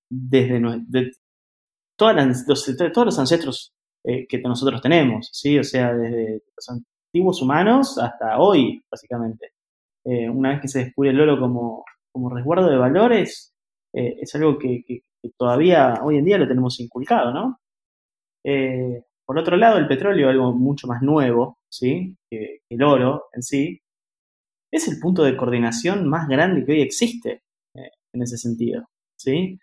desde 0.10 0.62
de 0.88 1.12
todos 1.96 3.06
los 3.06 3.20
ancestros 3.20 3.74
eh, 4.06 4.28
que 4.28 4.40
nosotros 4.40 4.82
tenemos, 4.82 5.30
¿sí? 5.32 5.58
O 5.58 5.64
sea, 5.64 5.94
desde 5.94 6.44
los 6.56 6.70
antiguos 6.70 7.42
humanos 7.42 7.98
hasta 7.98 8.38
hoy, 8.38 8.84
básicamente. 8.92 9.54
Eh, 10.06 10.30
una 10.30 10.50
vez 10.50 10.62
que 10.62 10.68
se 10.68 10.84
descubre 10.86 11.12
el 11.12 11.22
oro 11.22 11.40
como, 11.40 11.86
resguardo 12.30 12.70
de 12.70 12.76
valores, 12.78 13.54
eh, 13.94 14.18
es 14.22 14.36
algo 14.36 14.58
que, 14.60 14.84
todavía 15.38 16.02
hoy 16.04 16.18
en 16.18 16.26
día 16.26 16.38
lo 16.38 16.48
tenemos 16.48 16.80
inculcado, 16.80 17.34
¿no? 17.34 17.60
por 19.26 19.40
otro 19.40 19.56
lado, 19.56 19.78
el 19.78 19.88
petróleo, 19.88 20.28
algo 20.28 20.52
mucho 20.52 20.86
más 20.86 21.02
nuevo, 21.02 21.60
¿sí? 21.70 22.18
Que, 22.30 22.60
el 22.70 22.84
oro 22.84 23.28
en 23.32 23.42
sí, 23.42 23.80
es 24.70 24.88
el 24.90 25.00
punto 25.00 25.24
de 25.24 25.38
coordinación 25.38 26.10
más 26.10 26.28
grande 26.28 26.66
que 26.66 26.74
hoy 26.74 26.82
existe 26.82 27.44
en 27.74 28.22
ese 28.22 28.38
sentido, 28.38 28.86
¿sí? 29.18 29.58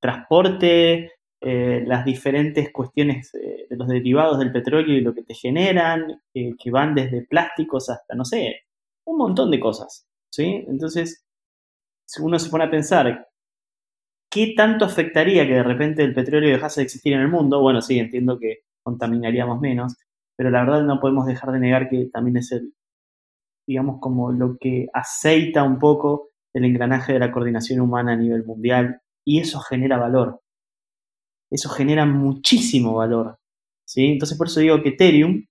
Transporte, 0.00 1.12
eh, 1.40 1.84
las 1.86 2.04
diferentes 2.04 2.72
cuestiones 2.72 3.34
eh, 3.34 3.66
de 3.68 3.76
los 3.76 3.88
derivados 3.88 4.38
del 4.38 4.52
petróleo 4.52 4.96
y 4.96 5.00
lo 5.00 5.14
que 5.14 5.22
te 5.22 5.34
generan, 5.34 6.22
eh, 6.34 6.54
que 6.58 6.70
van 6.70 6.94
desde 6.94 7.26
plásticos 7.26 7.90
hasta, 7.90 8.14
no 8.14 8.24
sé, 8.24 8.62
un 9.04 9.18
montón 9.18 9.50
de 9.50 9.60
cosas. 9.60 10.06
¿sí? 10.30 10.64
Entonces, 10.66 11.24
si 12.06 12.22
uno 12.22 12.38
se 12.38 12.50
pone 12.50 12.64
a 12.64 12.70
pensar, 12.70 13.28
¿qué 14.30 14.54
tanto 14.56 14.84
afectaría 14.84 15.46
que 15.46 15.54
de 15.54 15.62
repente 15.62 16.02
el 16.02 16.14
petróleo 16.14 16.50
dejase 16.50 16.80
de 16.80 16.84
existir 16.84 17.12
en 17.12 17.20
el 17.20 17.28
mundo? 17.28 17.60
Bueno, 17.60 17.82
sí, 17.82 17.98
entiendo 17.98 18.38
que 18.38 18.60
contaminaríamos 18.82 19.60
menos, 19.60 19.96
pero 20.36 20.50
la 20.50 20.64
verdad 20.64 20.82
no 20.82 21.00
podemos 21.00 21.26
dejar 21.26 21.52
de 21.52 21.60
negar 21.60 21.88
que 21.88 22.08
también 22.12 22.38
es 22.38 22.52
el, 22.52 22.72
digamos, 23.66 24.00
como 24.00 24.32
lo 24.32 24.56
que 24.58 24.88
aceita 24.92 25.64
un 25.64 25.78
poco 25.78 26.30
el 26.54 26.64
engranaje 26.64 27.12
de 27.12 27.18
la 27.18 27.32
coordinación 27.32 27.80
humana 27.80 28.12
a 28.12 28.16
nivel 28.16 28.44
mundial 28.44 29.02
y 29.26 29.40
eso 29.40 29.60
genera 29.60 29.98
valor. 29.98 30.40
Eso 31.50 31.68
genera 31.68 32.06
muchísimo 32.06 32.94
valor. 32.94 33.38
¿sí? 33.84 34.06
Entonces 34.06 34.38
por 34.38 34.46
eso 34.46 34.60
digo 34.60 34.82
que 34.82 34.90
Ethereum 34.90 35.44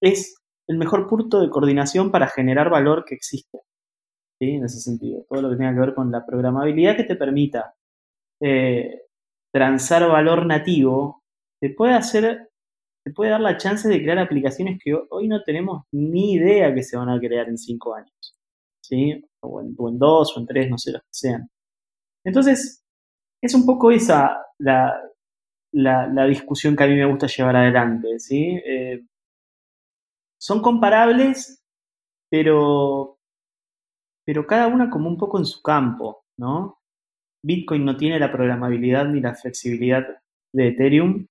es 0.00 0.34
el 0.68 0.78
mejor 0.78 1.06
punto 1.06 1.40
de 1.40 1.50
coordinación 1.50 2.10
para 2.10 2.28
generar 2.28 2.70
valor 2.70 3.04
que 3.04 3.14
existe. 3.14 3.60
¿sí? 4.40 4.50
En 4.52 4.64
ese 4.64 4.80
sentido. 4.80 5.24
Todo 5.28 5.42
lo 5.42 5.50
que 5.50 5.56
tenga 5.56 5.74
que 5.74 5.80
ver 5.80 5.94
con 5.94 6.10
la 6.10 6.24
programabilidad 6.24 6.96
que 6.96 7.04
te 7.04 7.16
permita 7.16 7.74
eh, 8.40 9.02
transar 9.52 10.08
valor 10.08 10.46
nativo, 10.46 11.22
te 11.60 11.70
puede 11.70 11.94
hacer, 11.94 12.50
te 13.04 13.12
puede 13.12 13.30
dar 13.30 13.40
la 13.40 13.58
chance 13.58 13.88
de 13.88 14.02
crear 14.02 14.18
aplicaciones 14.18 14.80
que 14.82 14.94
hoy 15.10 15.28
no 15.28 15.42
tenemos 15.42 15.84
ni 15.92 16.34
idea 16.34 16.74
que 16.74 16.82
se 16.82 16.96
van 16.96 17.10
a 17.10 17.20
crear 17.20 17.48
en 17.48 17.58
cinco 17.58 17.94
años. 17.94 18.36
¿sí? 18.80 19.22
O 19.40 19.60
en, 19.60 19.74
o 19.78 19.90
dos 19.92 20.36
o 20.36 20.40
en 20.40 20.46
tres, 20.46 20.70
no 20.70 20.78
sé 20.78 20.92
los 20.92 21.02
que 21.02 21.08
sean. 21.10 21.50
Entonces, 22.24 22.85
es 23.46 23.54
un 23.54 23.66
poco 23.66 23.90
esa 23.90 24.46
la, 24.58 26.26
discusión 26.28 26.76
que 26.76 26.84
a 26.84 26.86
mí 26.86 26.94
me 26.94 27.06
gusta 27.06 27.26
llevar 27.26 27.56
adelante, 27.56 28.18
¿sí? 28.18 28.60
Eh, 28.64 29.04
son 30.40 30.60
comparables, 30.60 31.62
pero, 32.30 33.18
pero 34.24 34.46
cada 34.46 34.68
una 34.68 34.90
como 34.90 35.08
un 35.08 35.16
poco 35.16 35.38
en 35.38 35.44
su 35.44 35.62
campo, 35.62 36.24
¿no? 36.38 36.78
Bitcoin 37.44 37.84
no 37.84 37.96
tiene 37.96 38.18
la 38.18 38.32
programabilidad 38.32 39.06
ni 39.06 39.20
la 39.20 39.34
flexibilidad 39.34 40.04
de 40.52 40.68
Ethereum, 40.68 41.26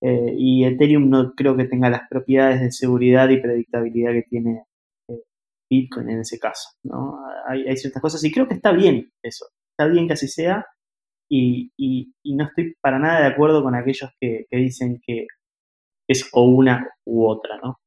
eh, 0.00 0.34
y 0.36 0.64
Ethereum 0.64 1.08
no 1.10 1.34
creo 1.34 1.56
que 1.56 1.64
tenga 1.64 1.90
las 1.90 2.08
propiedades 2.08 2.60
de 2.60 2.72
seguridad 2.72 3.28
y 3.30 3.40
predictabilidad 3.40 4.12
que 4.12 4.22
tiene 4.22 4.64
eh, 5.08 5.22
Bitcoin 5.70 6.10
en 6.10 6.20
ese 6.20 6.38
caso, 6.38 6.70
¿no? 6.84 7.20
Hay 7.48 7.76
ciertas 7.76 8.02
cosas 8.02 8.22
y 8.24 8.30
creo 8.30 8.46
que 8.46 8.54
está 8.54 8.72
bien 8.72 9.10
eso, 9.22 9.46
está 9.72 9.90
bien 9.90 10.06
que 10.06 10.12
así 10.12 10.28
sea, 10.28 10.66
y, 11.28 12.12
no 12.24 12.44
estoy 12.44 12.74
para 12.80 12.98
nada 12.98 13.20
de 13.20 13.26
acuerdo 13.26 13.62
con 13.62 13.74
aquellos 13.74 14.10
que, 14.20 14.46
dicen 14.50 15.00
que 15.06 15.26
es 16.08 16.28
o 16.32 16.44
una 16.44 16.88
u 17.06 17.26
otra, 17.26 17.58
¿no? 17.62 17.80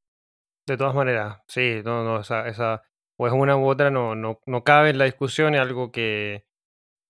De 0.68 0.78
todas 0.78 0.96
maneras, 0.96 1.40
sí, 1.48 1.82
no, 1.84 2.04
no, 2.04 2.20
esa, 2.20 2.48
esa 2.48 2.84
o 3.18 3.28
es 3.28 3.34
una 3.34 3.58
u 3.58 3.68
otra 3.68 3.92
no, 3.92 4.16
no, 4.16 4.40
no 4.46 4.64
cabe 4.64 4.92
en 4.92 4.98
la 4.98 5.06
discusión, 5.06 5.54
es 5.56 5.62
algo 5.62 5.92
que, 5.92 6.46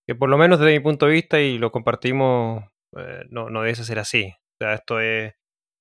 que 0.08 0.16
por 0.16 0.30
lo 0.30 0.38
menos 0.38 0.60
desde 0.60 0.74
mi 0.74 0.80
punto 0.80 1.06
de 1.06 1.14
vista 1.14 1.40
y 1.40 1.58
lo 1.58 1.72
compartimos, 1.72 2.66
eh, 2.98 3.24
no, 3.30 3.50
no 3.50 3.62
debe 3.62 3.76
ser 3.76 4.00
así. 4.00 4.34
O 4.36 4.64
sea, 4.64 4.74
esto 4.74 5.00
es 5.00 5.34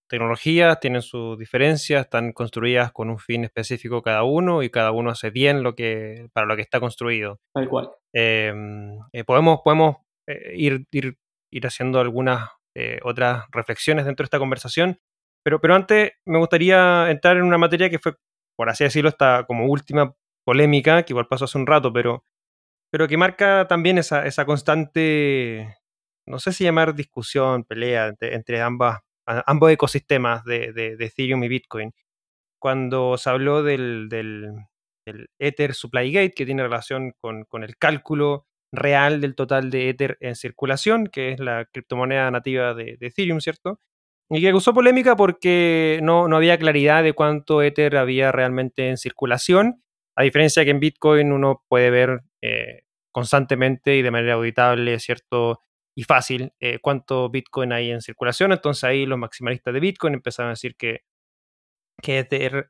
tecnologías, 0.08 0.80
tienen 0.80 1.02
sus 1.02 1.38
diferencias, 1.38 2.02
están 2.02 2.32
construidas 2.32 2.92
con 2.92 3.10
un 3.10 3.18
fin 3.18 3.44
específico 3.44 4.02
cada 4.02 4.24
uno 4.24 4.62
y 4.62 4.70
cada 4.70 4.90
uno 4.90 5.10
hace 5.10 5.30
bien 5.30 5.62
lo 5.62 5.74
que, 5.74 6.28
para 6.32 6.46
lo 6.46 6.56
que 6.56 6.62
está 6.62 6.80
construido. 6.80 7.38
Tal 7.54 7.68
cual. 7.68 7.90
Em, 8.12 8.98
eh, 9.12 9.24
podemos, 9.24 9.60
podemos 9.64 9.98
eh, 10.26 10.54
ir, 10.56 11.16
haciendo 11.64 12.00
algunas 12.00 12.50
eh, 12.74 13.00
otras 13.02 13.44
reflexiones 13.50 14.04
dentro 14.04 14.24
de 14.24 14.26
esta 14.26 14.38
conversación. 14.38 15.00
Pero, 15.42 15.60
antes 15.74 16.12
me 16.26 16.38
gustaría 16.38 17.10
entrar 17.10 17.36
en 17.36 17.44
una 17.44 17.58
materia 17.58 17.90
que 17.90 17.98
fue, 17.98 18.16
por 18.56 18.68
así 18.68 18.84
decirlo, 18.84 19.08
esta 19.08 19.44
como 19.46 19.66
última 19.66 20.14
polémica, 20.44 21.02
que 21.04 21.12
igual 21.12 21.28
pasó 21.28 21.46
hace 21.46 21.58
un 21.58 21.66
rato, 21.66 21.92
pero, 21.92 22.24
pero 22.90 23.08
que 23.08 23.16
marca 23.16 23.66
también 23.68 23.98
esa, 23.98 24.44
constante, 24.46 25.78
no 26.26 26.38
sé 26.38 26.52
si 26.52 26.64
llamar 26.64 26.94
discusión, 26.94 27.64
pelea 27.64 28.14
entre, 28.20 28.60
ambas, 28.62 29.00
ambos 29.26 29.70
ecosistemas 29.72 30.44
de, 30.44 30.72
de, 30.72 30.96
Ethereum 31.04 31.44
y 31.44 31.48
Bitcoin. 31.48 31.92
Cuando 32.60 33.18
se 33.18 33.30
habló 33.30 33.62
del, 33.62 34.08
del, 34.10 34.66
Ether 35.38 35.74
Supply 35.74 36.12
Gate, 36.12 36.34
que 36.34 36.46
tiene 36.46 36.62
relación 36.62 37.14
con 37.20 37.64
el 37.64 37.76
cálculo 37.78 38.46
real 38.72 39.20
del 39.20 39.34
total 39.34 39.70
de 39.70 39.88
Ether 39.88 40.16
en 40.20 40.34
circulación, 40.34 41.06
que 41.06 41.32
es 41.32 41.40
la 41.40 41.66
criptomoneda 41.66 42.30
nativa 42.30 42.74
de, 42.74 42.96
Ethereum, 43.00 43.40
¿cierto? 43.40 43.80
Y 44.28 44.40
que 44.40 44.50
causó 44.50 44.72
polémica 44.72 45.16
porque 45.16 45.98
no, 46.02 46.28
no, 46.28 46.36
había 46.36 46.58
claridad 46.58 47.02
de 47.02 47.14
cuánto 47.14 47.62
Ether 47.62 47.96
había 47.96 48.30
realmente 48.30 48.88
en 48.88 48.96
circulación, 48.96 49.82
a 50.16 50.22
diferencia 50.22 50.64
que 50.64 50.70
en 50.70 50.80
Bitcoin 50.80 51.32
uno 51.32 51.64
puede 51.68 51.90
ver 51.90 52.20
eh, 52.42 52.82
constantemente 53.12 53.96
y 53.96 54.02
de 54.02 54.10
manera 54.10 54.34
auditable, 54.34 54.98
¿cierto? 55.00 55.62
Y 55.96 56.04
fácil 56.04 56.52
eh, 56.60 56.78
cuánto 56.80 57.28
Bitcoin 57.28 57.72
hay 57.72 57.90
en 57.90 58.00
circulación. 58.00 58.52
Entonces 58.52 58.84
ahí 58.84 59.06
los 59.06 59.18
maximalistas 59.18 59.74
de 59.74 59.80
Bitcoin 59.80 60.14
empezaron 60.14 60.50
a 60.50 60.52
decir 60.52 60.76
que 60.76 61.00
que 62.00 62.18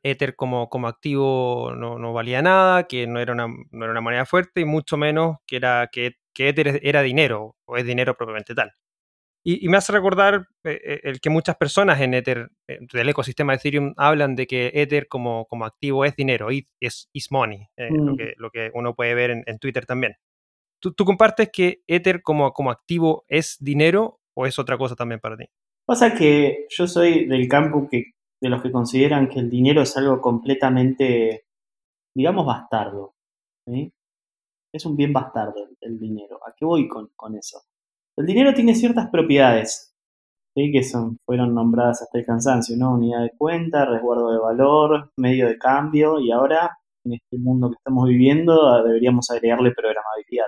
Ether, 0.03 0.35
como, 0.35 0.69
como 0.69 0.87
activo 0.87 1.73
no, 1.75 2.13
valía 2.13 2.41
nada, 2.41 2.87
que 2.87 3.07
no 3.07 3.19
era, 3.19 3.33
una, 3.33 3.47
no 3.47 3.83
era 3.83 3.91
una 3.91 4.01
moneda 4.01 4.25
fuerte 4.25 4.61
y 4.61 4.65
mucho 4.65 4.97
menos 4.97 5.37
que, 5.45 5.57
era, 5.57 5.89
que, 5.91 6.15
Ether 6.37 6.79
era 6.83 7.01
dinero 7.01 7.55
o 7.65 7.77
es 7.77 7.85
dinero 7.85 8.15
propiamente 8.15 8.55
tal. 8.55 8.71
Y, 9.43 9.67
me 9.69 9.77
hace 9.77 9.91
recordar 9.91 10.45
eh, 10.63 10.79
eh, 10.83 10.99
el 11.03 11.19
que 11.19 11.31
muchas 11.31 11.55
personas 11.55 11.99
en 11.99 12.13
Ether, 12.13 12.49
del 12.67 13.09
ecosistema 13.09 13.53
de 13.53 13.57
Ethereum, 13.57 13.93
hablan 13.97 14.35
de 14.35 14.45
que 14.45 14.71
Ether 14.75 15.07
como, 15.07 15.45
como 15.47 15.65
activo 15.65 16.05
es 16.05 16.15
dinero, 16.15 16.49
es 16.79 17.09
is 17.11 17.31
money, 17.31 17.67
lo, 17.75 18.13
mm. 18.13 18.17
que, 18.17 18.33
lo, 18.37 18.51
que, 18.51 18.69
uno 18.75 18.93
puede 18.93 19.15
ver 19.15 19.31
en, 19.31 19.59
Twitter 19.59 19.87
también. 19.87 20.15
¿Tú, 20.79 20.93
compartes 21.05 21.49
que 21.51 21.81
Ether 21.87 22.21
como, 22.21 22.53
como 22.53 22.71
activo 22.71 23.23
es 23.27 23.57
dinero 23.59 24.19
o 24.35 24.45
es 24.45 24.59
otra 24.59 24.77
cosa 24.77 24.95
también 24.95 25.19
para 25.19 25.37
ti? 25.37 25.45
Pasa 25.85 26.13
que 26.13 26.67
yo 26.69 26.87
soy 26.87 27.25
del 27.25 27.47
campo 27.47 27.87
que, 27.89 28.11
de 28.41 28.49
los 28.49 28.61
que 28.61 28.71
consideran 28.71 29.29
que 29.29 29.39
el 29.39 29.49
dinero 29.49 29.81
es 29.81 29.95
algo 29.95 30.19
completamente, 30.19 31.45
digamos, 32.15 32.45
bastardo. 32.45 33.13
Es 34.73 34.85
un 34.85 34.95
bien 34.95 35.13
bastardo 35.13 35.67
el, 35.79 35.99
dinero. 35.99 36.39
¿A 36.45 36.53
qué 36.55 36.65
voy 36.65 36.87
con, 36.87 37.11
con 37.15 37.35
eso? 37.35 37.61
El 38.17 38.25
dinero 38.25 38.53
tiene 38.53 38.73
ciertas 38.73 39.09
propiedades, 39.09 39.93
que 40.55 40.83
son, 40.83 41.17
fueron 41.25 41.53
nombradas 41.53 42.01
hasta 42.01 42.17
el 42.17 42.25
cansancio, 42.25 42.75
¿no? 42.77 42.93
Unidad 42.93 43.21
de 43.21 43.31
cuenta, 43.37 43.85
resguardo 43.85 44.31
de 44.31 44.39
valor, 44.39 45.11
medio 45.17 45.47
de 45.47 45.57
cambio, 45.57 46.19
y 46.19 46.31
ahora, 46.31 46.77
en 47.05 47.13
este 47.13 47.37
mundo 47.37 47.69
que 47.69 47.75
estamos 47.75 48.09
viviendo, 48.09 48.83
deberíamos 48.83 49.29
agregarle 49.29 49.71
programabilidad. 49.71 50.47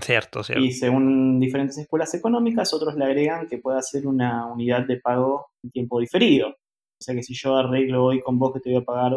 Cierto, 0.00 0.44
cierto. 0.44 0.62
Y 0.62 0.72
según 0.72 1.40
diferentes 1.40 1.78
escuelas 1.78 2.14
económicas, 2.14 2.72
otros 2.72 2.94
le 2.94 3.04
agregan 3.04 3.48
que 3.48 3.58
pueda 3.58 3.80
ser 3.82 4.06
una 4.06 4.46
unidad 4.46 4.86
de 4.86 5.00
pago 5.00 5.46
en 5.64 5.70
tiempo 5.70 5.98
diferido. 5.98 6.54
O 7.00 7.02
sea 7.02 7.14
que 7.14 7.22
si 7.22 7.34
yo 7.34 7.56
arreglo 7.56 8.04
hoy 8.04 8.20
con 8.20 8.38
vos 8.38 8.52
que 8.52 8.60
te 8.60 8.70
voy 8.70 8.82
a 8.82 8.84
pagar 8.84 9.14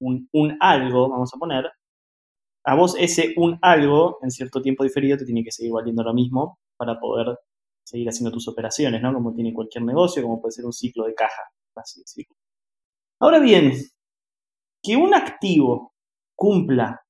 un, 0.00 0.58
algo, 0.60 1.08
vamos 1.08 1.32
a 1.34 1.38
poner, 1.38 1.64
a 2.64 2.74
vos 2.74 2.94
ese 2.98 3.32
un 3.36 3.58
algo 3.62 4.18
en 4.22 4.30
cierto 4.30 4.60
tiempo 4.60 4.84
diferido 4.84 5.16
te 5.16 5.24
tiene 5.24 5.42
que 5.42 5.52
seguir 5.52 5.72
valiendo 5.72 6.02
lo 6.02 6.12
mismo 6.12 6.58
para 6.76 7.00
poder 7.00 7.38
seguir 7.86 8.08
haciendo 8.08 8.32
tus 8.32 8.48
operaciones, 8.48 9.00
¿no? 9.00 9.14
Como 9.14 9.32
tiene 9.32 9.54
cualquier 9.54 9.84
negocio, 9.84 10.22
como 10.22 10.40
puede 10.40 10.52
ser 10.52 10.66
un 10.66 10.72
ciclo 10.72 11.04
de 11.06 11.14
caja, 11.14 11.42
así. 11.76 12.02
Ahora 13.20 13.38
bien, 13.38 13.72
que 14.82 14.96
un 14.96 15.14
activo 15.14 15.94
cumpla 16.36 17.02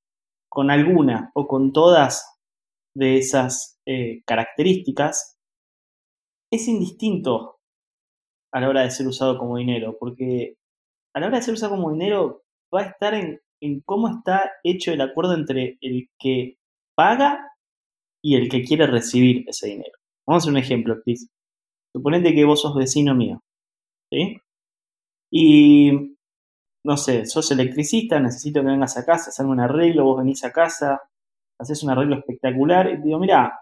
con 0.48 0.70
alguna 0.70 1.32
o 1.34 1.48
con 1.48 1.72
todas 1.72 2.38
de 2.94 3.18
esas 3.18 3.80
eh, 3.86 4.22
características 4.24 5.36
es 6.50 6.68
indistinto 6.68 7.55
a 8.52 8.60
la 8.60 8.68
hora 8.68 8.82
de 8.82 8.90
ser 8.90 9.06
usado 9.06 9.38
como 9.38 9.56
dinero, 9.56 9.96
porque 9.98 10.56
a 11.14 11.20
la 11.20 11.26
hora 11.26 11.38
de 11.38 11.42
ser 11.42 11.54
usado 11.54 11.76
como 11.76 11.92
dinero 11.92 12.42
va 12.74 12.82
a 12.82 12.86
estar 12.86 13.14
en, 13.14 13.40
en 13.60 13.80
cómo 13.80 14.08
está 14.08 14.52
hecho 14.62 14.92
el 14.92 15.00
acuerdo 15.00 15.34
entre 15.34 15.78
el 15.80 16.08
que 16.18 16.58
paga 16.94 17.52
y 18.22 18.36
el 18.36 18.48
que 18.48 18.62
quiere 18.64 18.86
recibir 18.86 19.44
ese 19.48 19.68
dinero. 19.68 19.92
Vamos 20.26 20.42
a 20.42 20.44
hacer 20.44 20.52
un 20.52 20.58
ejemplo, 20.58 21.00
please. 21.02 21.28
Suponete 21.94 22.34
que 22.34 22.44
vos 22.44 22.60
sos 22.60 22.74
vecino 22.74 23.14
mío, 23.14 23.42
¿sí? 24.10 24.40
Y, 25.30 26.16
no 26.84 26.96
sé, 26.96 27.26
sos 27.26 27.50
electricista, 27.50 28.20
necesito 28.20 28.60
que 28.60 28.68
vengas 28.68 28.96
a 28.96 29.04
casa, 29.04 29.30
hacerme 29.30 29.52
un 29.52 29.60
arreglo, 29.60 30.04
vos 30.04 30.18
venís 30.18 30.44
a 30.44 30.52
casa, 30.52 31.00
haces 31.58 31.82
un 31.82 31.90
arreglo 31.90 32.16
espectacular 32.16 32.88
y 32.90 32.96
te 32.96 33.02
digo, 33.02 33.18
mira, 33.18 33.60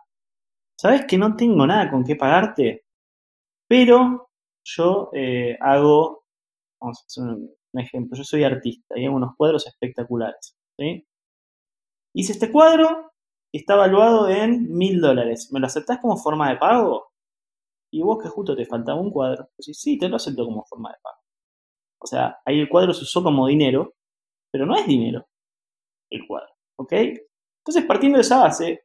¿sabes 0.79 1.07
que 1.07 1.19
no 1.19 1.37
tengo 1.37 1.67
nada 1.67 1.91
con 1.91 2.05
qué 2.05 2.17
pagarte? 2.17 2.85
Pero 3.69 4.29
yo 4.65 5.11
eh, 5.13 5.57
hago, 5.61 6.25
vamos 6.81 7.01
a 7.01 7.05
hacer 7.07 7.25
un, 7.25 7.51
ejemplo, 7.81 8.17
yo 8.17 8.25
soy 8.25 8.45
artista 8.45 8.99
y 8.99 9.07
hago 9.07 9.17
unos 9.17 9.37
cuadros 9.37 9.67
espectaculares, 9.67 10.57
¿sí? 10.79 11.07
Hice 12.15 12.33
este 12.33 12.53
cuadro 12.53 13.13
está 13.53 13.75
evaluado 13.75 14.29
en 14.29 14.73
mil 14.73 15.01
dólares. 15.01 15.51
¿Me 15.53 15.61
lo 15.61 15.67
aceptás 15.67 15.99
como 16.01 16.17
forma 16.17 16.51
de 16.51 16.57
pago? 16.57 17.13
Y 17.93 18.03
vos 18.03 18.23
que 18.23 18.29
justo 18.29 18.57
te 18.57 18.67
faltaba 18.67 19.01
un 19.01 19.11
cuadro. 19.11 19.49
Pues 19.57 19.77
sí, 19.79 19.99
te 19.99 20.09
lo 20.09 20.17
acepto 20.17 20.45
como 20.45 20.65
forma 20.65 20.91
de 20.91 20.99
pago. 21.03 21.19
O 22.01 22.07
sea, 22.07 22.39
ahí 22.45 22.61
el 22.61 22.69
cuadro 22.69 22.93
se 22.93 23.05
usó 23.05 23.23
como 23.23 23.47
dinero, 23.47 23.95
pero 24.53 24.67
no 24.67 24.77
es 24.77 24.87
dinero 24.87 25.27
el 26.11 26.27
cuadro. 26.27 26.53
¿Ok? 26.79 26.93
Entonces, 26.93 27.85
partiendo 27.87 28.19
de 28.19 28.23
esa 28.23 28.41
base, 28.41 28.85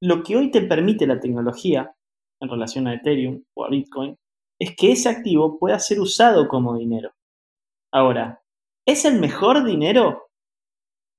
lo 0.00 0.22
que 0.22 0.36
hoy 0.36 0.50
te 0.50 0.62
permite 0.62 1.06
la 1.06 1.20
tecnología 1.20 1.94
en 2.40 2.48
relación 2.48 2.86
a 2.88 2.94
Ethereum 2.94 3.44
o 3.54 3.64
a 3.64 3.68
Bitcoin 3.68 4.16
es 4.62 4.76
que 4.76 4.92
ese 4.92 5.08
activo 5.08 5.58
pueda 5.58 5.76
ser 5.80 5.98
usado 5.98 6.46
como 6.46 6.78
dinero. 6.78 7.12
Ahora, 7.92 8.40
¿es 8.86 9.04
el 9.04 9.18
mejor 9.18 9.64
dinero? 9.64 10.28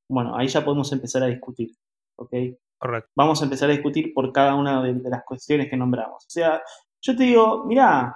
Bueno, 0.10 0.38
ahí 0.38 0.48
ya 0.48 0.64
podemos 0.64 0.90
empezar 0.94 1.24
a 1.24 1.28
discutir. 1.28 1.76
¿ok? 2.16 2.34
Correcto. 2.78 3.10
Vamos 3.18 3.42
a 3.42 3.44
empezar 3.44 3.70
a 3.70 3.74
discutir 3.74 4.14
por 4.14 4.32
cada 4.32 4.56
una 4.56 4.82
de, 4.82 4.94
las 5.10 5.26
cuestiones 5.26 5.70
que 5.70 5.76
nombramos. 5.76 6.26
O 6.26 6.30
sea, 6.30 6.62
yo 7.02 7.18
te 7.18 7.24
digo, 7.24 7.66
mira, 7.66 8.16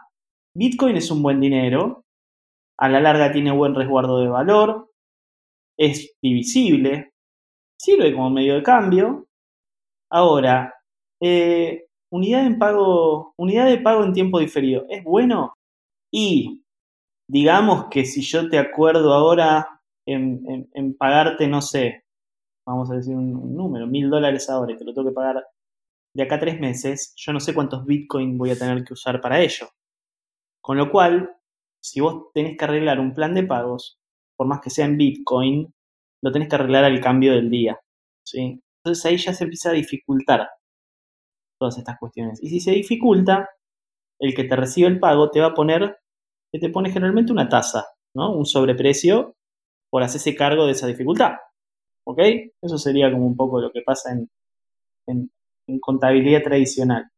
Bitcoin 0.55 0.95
es 0.95 1.11
un 1.11 1.21
buen 1.21 1.41
dinero, 1.41 2.05
a 2.77 2.87
la 2.87 3.01
larga 3.01 3.29
tiene 3.33 3.51
buen 3.51 3.75
resguardo 3.75 4.19
de 4.19 4.29
valor, 4.29 4.91
es 5.77 6.15
divisible, 6.21 7.11
sirve 7.77 8.13
como 8.13 8.29
medio 8.29 8.55
de 8.55 8.63
cambio. 8.63 9.27
Ahora, 10.09 10.73
eh, 11.19 11.86
unidad, 12.11 12.45
en 12.45 12.59
pago, 12.59 13.33
unidad 13.37 13.67
de 13.67 13.79
pago 13.79 14.03
en 14.03 14.13
tiempo 14.13 14.39
diferido, 14.39 14.85
¿es 14.89 15.03
bueno? 15.03 15.53
Y 16.11 16.63
digamos 17.29 17.87
que 17.89 18.05
si 18.05 18.21
yo 18.21 18.49
te 18.49 18.59
acuerdo 18.59 19.13
ahora 19.13 19.81
en 20.05 20.95
pagarte, 20.97 21.47
no 21.47 21.61
sé, 21.61 22.05
vamos 22.67 22.91
a 22.91 22.95
decir 22.95 23.15
un, 23.15 23.55
número, 23.55 23.87
mil 23.87 24.09
dólares 24.09 24.49
ahora 24.49 24.73
y 24.73 24.77
te 24.77 24.83
lo 24.83 24.93
tengo 24.93 25.09
que 25.09 25.15
pagar 25.15 25.43
de 26.13 26.23
acá 26.23 26.35
a 26.35 26.39
tres 26.39 26.59
meses, 26.59 27.13
yo 27.15 27.31
no 27.31 27.39
sé 27.39 27.53
cuántos 27.53 27.85
bitcoin 27.85 28.37
voy 28.37 28.51
a 28.51 28.57
tener 28.57 28.83
que 28.83 28.93
usar 28.93 29.21
para 29.21 29.39
ello. 29.39 29.69
Con 30.61 30.77
lo 30.77 30.91
cual, 30.91 31.31
si 31.81 32.01
vos 32.01 32.31
tenés 32.33 32.57
que 32.57 32.65
arreglar 32.65 32.99
un 32.99 33.13
plan 33.13 33.33
de 33.33 33.43
pagos, 33.43 33.99
por 34.35 34.47
más 34.47 34.59
que 34.61 34.69
sea 34.69 34.85
en 34.85 34.97
bitcoin, 34.97 35.73
lo 36.21 36.31
tenés 36.31 36.49
que 36.49 36.55
arreglar 36.55 36.83
al 36.83 36.99
cambio 36.99 37.33
del 37.33 37.49
día. 37.49 37.79
¿sí? 38.25 38.59
Entonces 38.83 39.05
ahí 39.05 39.17
ya 39.17 39.33
se 39.33 39.45
empieza 39.45 39.69
a 39.69 39.73
dificultar 39.73 40.49
todas 41.57 41.77
estas 41.77 41.97
cuestiones. 41.99 42.41
Y 42.41 42.49
si 42.49 42.59
se 42.59 42.71
dificulta, 42.71 43.49
el 44.19 44.33
que 44.33 44.43
te 44.43 44.55
recibe 44.55 44.87
el 44.87 44.99
pago 44.99 45.29
te 45.29 45.39
va 45.39 45.47
a 45.47 45.53
poner, 45.53 45.99
que 46.51 46.59
te 46.59 46.69
pone 46.69 46.91
generalmente 46.91 47.31
una 47.31 47.49
tasa, 47.49 47.85
¿no? 48.15 48.33
Un 48.33 48.45
sobreprecio 48.45 49.35
por 49.89 50.03
hacerse 50.03 50.35
cargo 50.35 50.65
de 50.65 50.71
esa 50.71 50.87
dificultad. 50.87 51.33
¿Ok? 52.05 52.19
Eso 52.61 52.77
sería 52.77 53.11
como 53.11 53.27
un 53.27 53.35
poco 53.35 53.59
lo 53.59 53.71
que 53.71 53.81
pasa 53.81 54.11
en, 54.13 54.29
contabilidad 55.81 56.43
tradicional. 56.43 57.09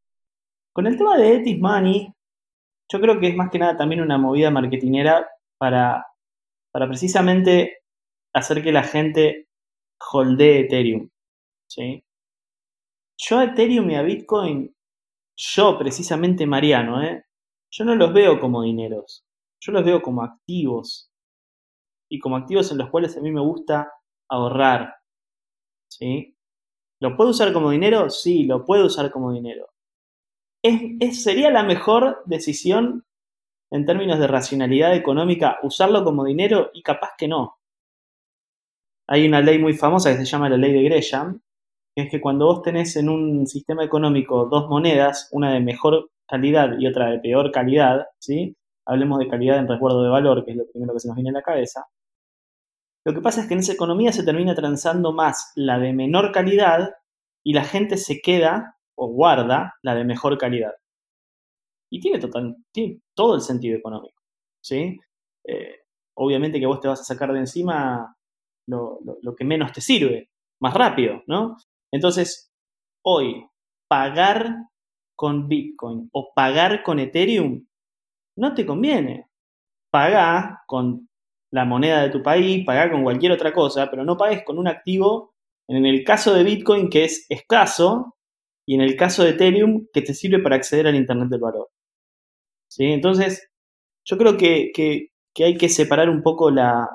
Con 0.73 0.87
el 0.87 0.97
tema 0.97 1.17
de 1.17 1.35
Etis 1.35 1.59
Money, 1.59 2.11
yo 2.91 2.99
creo 2.99 3.19
que 3.19 3.27
es 3.27 3.35
más 3.35 3.51
que 3.51 3.59
nada 3.59 3.77
también 3.77 4.01
una 4.01 4.17
movida 4.17 4.49
marketingera 4.49 5.27
para, 5.57 6.05
para 6.71 6.87
precisamente 6.87 7.77
hacer 8.33 8.63
que 8.63 8.71
la 8.71 8.83
gente 8.83 9.47
holdee 10.11 10.61
Ethereum. 10.61 11.09
¿sí? 11.67 12.03
Yo 13.21 13.37
a 13.37 13.43
Ethereum 13.43 13.89
y 13.89 13.95
a 13.95 14.01
Bitcoin, 14.01 14.73
yo 15.35 15.77
precisamente 15.77 16.47
Mariano, 16.47 17.03
¿eh? 17.03 17.25
yo 17.69 17.83
no 17.83 17.95
los 17.95 18.13
veo 18.13 18.39
como 18.39 18.63
dineros, 18.63 19.25
yo 19.59 19.73
los 19.73 19.83
veo 19.83 20.01
como 20.01 20.23
activos. 20.23 21.11
Y 22.11 22.17
como 22.17 22.37
activos 22.37 22.71
en 22.71 22.79
los 22.79 22.89
cuales 22.89 23.15
a 23.17 23.21
mí 23.21 23.31
me 23.31 23.41
gusta 23.41 23.91
ahorrar. 24.29 24.95
¿Sí? 25.91 26.35
¿Lo 27.01 27.15
puedo 27.15 27.29
usar 27.31 27.53
como 27.53 27.69
dinero? 27.69 28.09
Sí, 28.09 28.45
lo 28.45 28.65
puedo 28.65 28.85
usar 28.85 29.11
como 29.11 29.31
dinero. 29.31 29.67
¿Es, 30.63 31.23
sería 31.23 31.51
la 31.51 31.63
mejor 31.63 32.23
decisión 32.25 33.05
en 33.71 33.85
términos 33.85 34.19
de 34.19 34.27
racionalidad 34.27 34.95
económica 34.95 35.59
usarlo 35.61 36.03
como 36.03 36.25
dinero? 36.25 36.71
Y 36.73 36.81
capaz 36.81 37.11
que 37.17 37.27
no. 37.27 37.59
Hay 39.07 39.27
una 39.27 39.41
ley 39.41 39.59
muy 39.59 39.73
famosa 39.73 40.11
que 40.11 40.17
se 40.17 40.25
llama 40.25 40.49
la 40.49 40.57
ley 40.57 40.73
de 40.73 40.83
Gresham, 40.83 41.41
es 42.01 42.11
que 42.11 42.21
cuando 42.21 42.45
vos 42.45 42.61
tenés 42.61 42.95
en 42.95 43.09
un 43.09 43.47
sistema 43.47 43.83
económico 43.83 44.45
dos 44.45 44.67
monedas, 44.69 45.29
una 45.31 45.53
de 45.53 45.59
mejor 45.59 46.09
calidad 46.27 46.77
y 46.79 46.87
otra 46.87 47.09
de 47.09 47.19
peor 47.19 47.51
calidad, 47.51 48.05
¿sí? 48.19 48.55
hablemos 48.85 49.19
de 49.19 49.27
calidad 49.27 49.59
en 49.59 49.67
resguardo 49.67 50.03
de 50.03 50.09
valor, 50.09 50.45
que 50.45 50.51
es 50.51 50.57
lo 50.57 50.67
primero 50.71 50.93
que 50.93 50.99
se 50.99 51.07
nos 51.07 51.15
viene 51.15 51.29
a 51.29 51.33
la 51.33 51.41
cabeza, 51.41 51.85
lo 53.05 53.13
que 53.13 53.21
pasa 53.21 53.41
es 53.41 53.47
que 53.47 53.53
en 53.53 53.61
esa 53.61 53.73
economía 53.73 54.11
se 54.11 54.23
termina 54.23 54.53
transando 54.55 55.13
más 55.13 55.51
la 55.55 55.79
de 55.79 55.93
menor 55.93 56.31
calidad 56.31 56.91
y 57.43 57.53
la 57.53 57.63
gente 57.63 57.97
se 57.97 58.21
queda 58.21 58.77
o 58.95 59.07
guarda 59.07 59.75
la 59.81 59.95
de 59.95 60.03
mejor 60.03 60.37
calidad. 60.37 60.73
Y 61.89 61.99
tiene, 62.01 62.19
total, 62.19 62.57
todo 63.15 63.35
el 63.35 63.41
sentido 63.41 63.77
económico. 63.77 64.21
¿sí? 64.61 64.99
Eh, 65.45 65.79
obviamente 66.15 66.59
que 66.59 66.65
vos 66.65 66.81
te 66.81 66.87
vas 66.87 67.01
a 67.01 67.05
sacar 67.05 67.31
de 67.33 67.39
encima 67.39 68.15
lo 68.67 69.35
que 69.35 69.45
menos 69.45 69.71
te 69.71 69.81
sirve, 69.81 70.29
más 70.59 70.73
rápido, 70.73 71.23
¿no? 71.27 71.57
Entonces, 71.91 72.51
hoy, 73.03 73.45
pagar 73.87 74.55
con 75.15 75.47
Bitcoin 75.47 76.09
o 76.13 76.31
pagar 76.33 76.83
con 76.83 76.99
Ethereum 76.99 77.65
no 78.37 78.53
te 78.53 78.65
conviene. 78.65 79.27
Paga 79.91 80.63
con 80.67 81.09
la 81.51 81.65
moneda 81.65 82.03
de 82.03 82.09
tu 82.09 82.23
país, 82.23 82.65
pagar 82.65 82.91
con 82.91 83.03
cualquier 83.03 83.31
otra 83.31 83.53
cosa, 83.53 83.89
pero 83.89 84.03
no 84.05 84.17
pagues 84.17 84.43
con 84.45 84.57
un 84.59 84.67
activo, 84.67 85.33
en 85.67 85.85
el 85.85 86.03
caso 86.03 86.33
de 86.33 86.43
Bitcoin, 86.43 86.89
que 86.89 87.05
es 87.05 87.25
escaso 87.29 88.15
y 88.65 88.75
en 88.75 88.81
el 88.81 88.95
caso 88.95 89.23
de 89.23 89.31
Ethereum, 89.31 89.87
que 89.91 90.01
te 90.01 90.13
sirve 90.13 90.39
para 90.39 90.55
acceder 90.55 90.87
al 90.87 90.95
Internet 90.95 91.29
del 91.29 91.39
valor. 91.39 91.69
¿Sí? 92.69 92.85
Entonces, 92.85 93.49
yo 94.05 94.17
creo 94.17 94.37
que, 94.37 94.71
hay 95.37 95.57
que 95.57 95.69
separar 95.69 96.09
un 96.09 96.23
poco 96.23 96.51
la, 96.51 96.87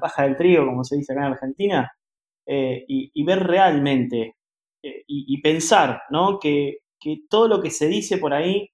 paja 0.00 0.24
del 0.24 0.36
trigo, 0.36 0.66
como 0.66 0.84
se 0.84 0.96
dice 0.96 1.12
acá 1.12 1.26
en 1.26 1.32
Argentina, 1.32 1.92
eh, 2.52 2.84
y, 2.88 3.22
ver 3.22 3.44
realmente 3.44 4.34
eh, 4.82 5.04
y, 5.06 5.40
pensar 5.40 6.02
¿no? 6.10 6.40
que, 6.40 6.78
todo 7.28 7.46
lo 7.46 7.62
que 7.62 7.70
se 7.70 7.86
dice 7.86 8.18
por 8.18 8.34
ahí 8.34 8.68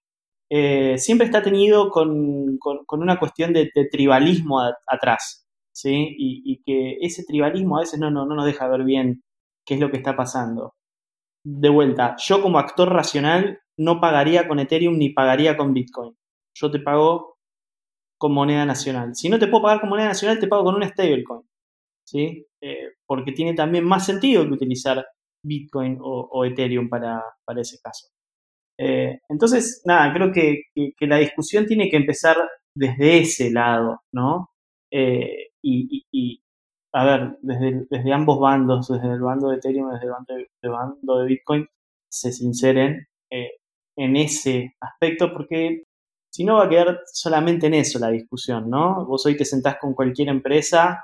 eh, 0.51 0.97
siempre 0.97 1.27
está 1.27 1.43
tenido 1.43 1.91
con, 1.91 2.59
una 2.91 3.19
cuestión 3.19 3.53
de, 3.53 3.71
tribalismo 3.93 4.63
atrás. 4.87 5.47
¿sí? 5.73 6.15
Y, 6.17 6.63
que 6.65 6.97
ese 7.03 7.25
tribalismo 7.25 7.77
a 7.77 7.81
veces 7.81 8.01
no, 8.01 8.11
no, 8.11 8.25
no 8.25 8.35
nos 8.35 8.47
deja 8.47 8.67
ver 8.67 8.83
bien 8.85 9.23
qué 9.67 9.75
es 9.75 9.81
lo 9.81 9.91
que 9.91 9.99
está 9.99 10.17
pasando. 10.17 10.75
De 11.45 11.69
vuelta, 11.69 12.17
yo 12.19 12.41
como 12.41 12.59
actor 12.59 12.91
racional 12.91 13.61
no 13.77 14.01
pagaría 14.01 14.49
con 14.49 14.59
Ethereum 14.59 14.97
ni 14.97 15.11
pagaría 15.11 15.55
con 15.55 15.75
Bitcoin. 15.75 16.17
Yo 16.55 16.71
te 16.71 16.81
pago 16.81 17.37
con 18.19 18.33
moneda 18.33 18.65
nacional. 18.65 19.15
Si 19.15 19.29
no 19.29 19.39
te 19.39 19.49
puedo 19.49 19.65
pagar 19.65 19.81
con 19.81 19.91
moneda 19.91 20.09
nacional, 20.09 20.39
te 20.39 20.49
pago 20.49 20.65
con 20.65 20.77
una 20.77 20.89
stablecoin. 20.89 21.43
¿Sí? 22.07 22.47
Eh, 22.61 22.93
porque 23.07 23.33
tiene 23.33 23.55
también 23.55 23.85
más 23.85 24.07
sentido 24.07 24.45
que 24.45 24.53
utilizar 24.53 25.05
Bitcoin 25.45 25.99
o, 26.01 26.45
Ethereum 26.45 26.89
para, 26.89 27.23
ese 27.59 27.79
caso. 27.83 28.09
Eh, 28.79 29.21
entonces, 29.29 29.83
nada, 29.85 30.13
creo 30.13 30.33
que, 30.33 30.63
la 31.01 31.19
discusión 31.19 31.67
tiene 31.67 31.89
que 31.89 31.97
empezar 31.97 32.37
desde 32.75 33.19
ese 33.19 33.51
lado, 33.51 34.01
¿no? 34.13 34.51
Eh, 34.91 35.49
y, 35.63 36.43
a 36.93 37.05
ver, 37.05 37.39
desde, 37.43 37.87
desde, 37.91 38.13
ambos 38.13 38.39
bandos, 38.41 38.89
desde 38.89 39.13
el 39.13 39.21
bando 39.21 39.51
de 39.51 39.57
Ethereum, 39.57 39.91
desde 39.93 40.07
el 40.63 40.71
bando 40.71 41.19
de, 41.19 41.27
Bitcoin, 41.27 41.67
se 42.09 42.33
sinceren 42.33 43.07
en 43.31 44.17
ese 44.17 44.75
aspecto, 44.81 45.33
porque 45.33 45.85
si 46.33 46.45
no 46.45 46.57
va 46.57 46.65
a 46.65 46.69
quedar 46.69 47.01
solamente 47.13 47.67
en 47.67 47.75
eso 47.75 47.99
la 47.99 48.11
discusión, 48.11 48.71
¿no? 48.71 49.07
Vos 49.07 49.25
hoy 49.27 49.37
te 49.37 49.45
sentás 49.45 49.77
con 49.81 49.95
cualquier 49.95 50.29
empresa 50.29 51.03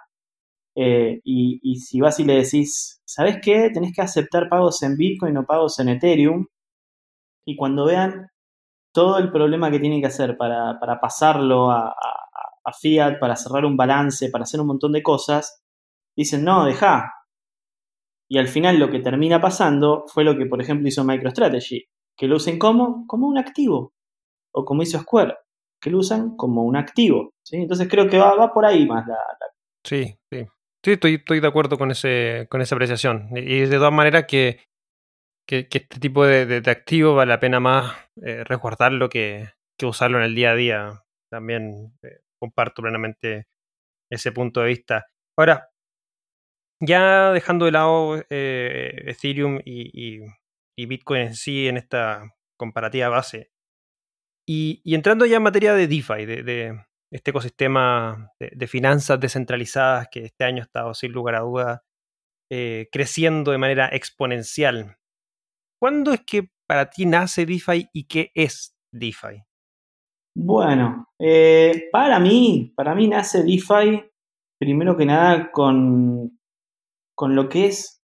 eh, 0.75 1.21
y, 1.25 1.77
si 1.77 2.01
vas 2.01 2.19
y 2.21 2.25
le 2.25 2.35
decís, 2.35 3.01
¿sabes 3.05 3.39
qué? 3.43 3.71
Tenés 3.71 3.93
que 3.95 4.03
aceptar 4.03 4.49
pagos 4.49 4.83
en 4.83 4.97
Bitcoin 4.97 5.37
o 5.37 5.47
pagos 5.47 5.79
en 5.81 5.89
Ethereum. 5.91 6.47
Y 7.47 7.57
cuando 7.57 7.87
vean 7.87 8.29
todo 8.93 9.19
el 9.19 9.31
problema 9.33 9.71
que 9.71 9.81
tienen 9.81 10.01
que 10.01 10.07
hacer 10.07 10.37
para, 10.37 10.79
pasarlo 11.01 11.71
a, 11.71 11.95
Fiat, 12.81 13.19
para 13.19 13.37
cerrar 13.37 13.65
un 13.65 13.77
balance, 13.77 14.31
para 14.31 14.45
hacer 14.45 14.61
un 14.61 14.69
montón 14.69 14.93
de 14.93 15.03
cosas, 15.03 15.63
dicen, 16.17 16.45
no, 16.45 16.65
deja. 16.65 17.13
Y 18.29 18.39
al 18.39 18.49
final 18.49 18.79
lo 18.79 18.89
que 18.91 19.01
termina 19.01 19.41
pasando 19.41 20.05
fue 20.07 20.25
lo 20.25 20.37
que, 20.39 20.47
por 20.47 20.63
ejemplo, 20.63 20.89
hizo 20.89 21.05
MicroStrategy, 21.05 21.85
que 22.17 22.29
lo 22.29 22.37
usen 22.37 22.59
como, 22.59 23.05
como 23.07 23.27
un 23.27 23.37
activo 23.37 23.93
o 24.55 24.65
como 24.65 24.83
hizo 24.83 24.99
Square, 25.01 25.35
que 25.81 25.91
lo 25.91 25.99
usan 25.99 26.37
como 26.37 26.63
un 26.63 26.77
activo. 26.77 27.35
Entonces 27.51 27.89
creo 27.91 28.09
que 28.09 28.19
va, 28.19 28.37
va 28.37 28.53
por 28.53 28.65
ahí 28.65 28.87
más 28.87 29.07
la, 29.07 29.17
Sí, 29.85 30.15
sí. 30.31 30.47
Sí, 30.85 30.93
estoy, 30.93 31.15
estoy 31.15 31.41
de 31.41 31.47
acuerdo 31.47 31.79
con, 31.79 31.91
ese, 31.93 32.47
con 32.51 32.61
esa 32.61 32.75
apreciación. 32.75 33.29
Y 33.37 33.61
de 33.61 33.77
todas 33.77 33.93
maneras 33.93 34.25
que, 34.27 34.65
que, 35.47 35.69
este 35.71 36.01
tipo 36.01 36.27
de, 36.27 36.47
de, 36.47 36.71
activo 36.71 37.15
vale 37.15 37.31
la 37.31 37.41
pena 37.41 37.61
más 37.61 37.95
eh, 38.23 38.43
resguardarlo 38.45 39.09
que, 39.09 39.51
que, 39.79 39.87
usarlo 39.87 40.19
en 40.19 40.25
el 40.25 40.35
día 40.35 40.51
a 40.53 40.57
día. 40.57 41.05
También 41.31 41.95
eh, 42.03 42.21
comparto 42.41 42.83
plenamente 42.83 43.47
ese 44.11 44.33
punto 44.33 44.61
de 44.61 44.69
vista. 44.69 45.07
Ahora, 45.39 45.71
ya 46.81 47.31
dejando 47.33 47.67
de 47.67 47.73
lado 47.73 48.25
eh, 48.29 49.05
Ethereum 49.07 49.61
y, 49.65 49.91
y, 49.93 50.21
y, 50.77 50.87
Bitcoin 50.87 51.23
en 51.23 51.35
sí 51.37 51.69
en 51.69 51.77
esta 51.77 52.35
comparativa 52.59 53.09
base, 53.09 53.53
y, 54.47 54.83
entrando 54.95 55.27
ya 55.27 55.37
en 55.37 55.43
materia 55.43 55.75
de 55.75 55.87
DeFi, 55.87 56.27
de, 56.27 56.85
este 57.13 57.31
ecosistema 57.31 58.33
de, 58.41 58.67
finanzas 58.67 59.21
descentralizadas 59.21 60.09
que 60.11 60.25
este 60.25 60.45
año 60.45 60.63
ha 60.63 60.65
estado 60.65 60.95
sin 60.95 61.13
lugar 61.13 61.35
a 61.35 61.41
duda 61.41 61.85
eh, 62.51 62.89
creciendo 62.91 63.53
de 63.53 63.59
manera 63.59 63.89
exponencial. 63.93 64.97
¿Cuándo 65.79 66.13
es 66.13 66.23
que 66.25 66.51
para 66.67 66.89
ti 66.91 67.07
nace 67.07 67.45
DeFi 67.45 67.89
y 67.93 68.05
qué 68.05 68.31
es 68.35 68.75
DeFi? 68.93 69.43
Bueno, 70.35 71.07
eh, 71.21 71.89
para 71.93 72.19
mí, 72.19 72.73
para 72.75 72.95
mí 72.95 73.09
nace 73.09 73.43
DeFi 73.43 74.03
primero 74.59 74.97
que 74.97 75.05
nada 75.05 75.51
con, 75.51 76.39
con 77.17 77.35
lo 77.35 77.49
que 77.49 77.67
es 77.67 78.01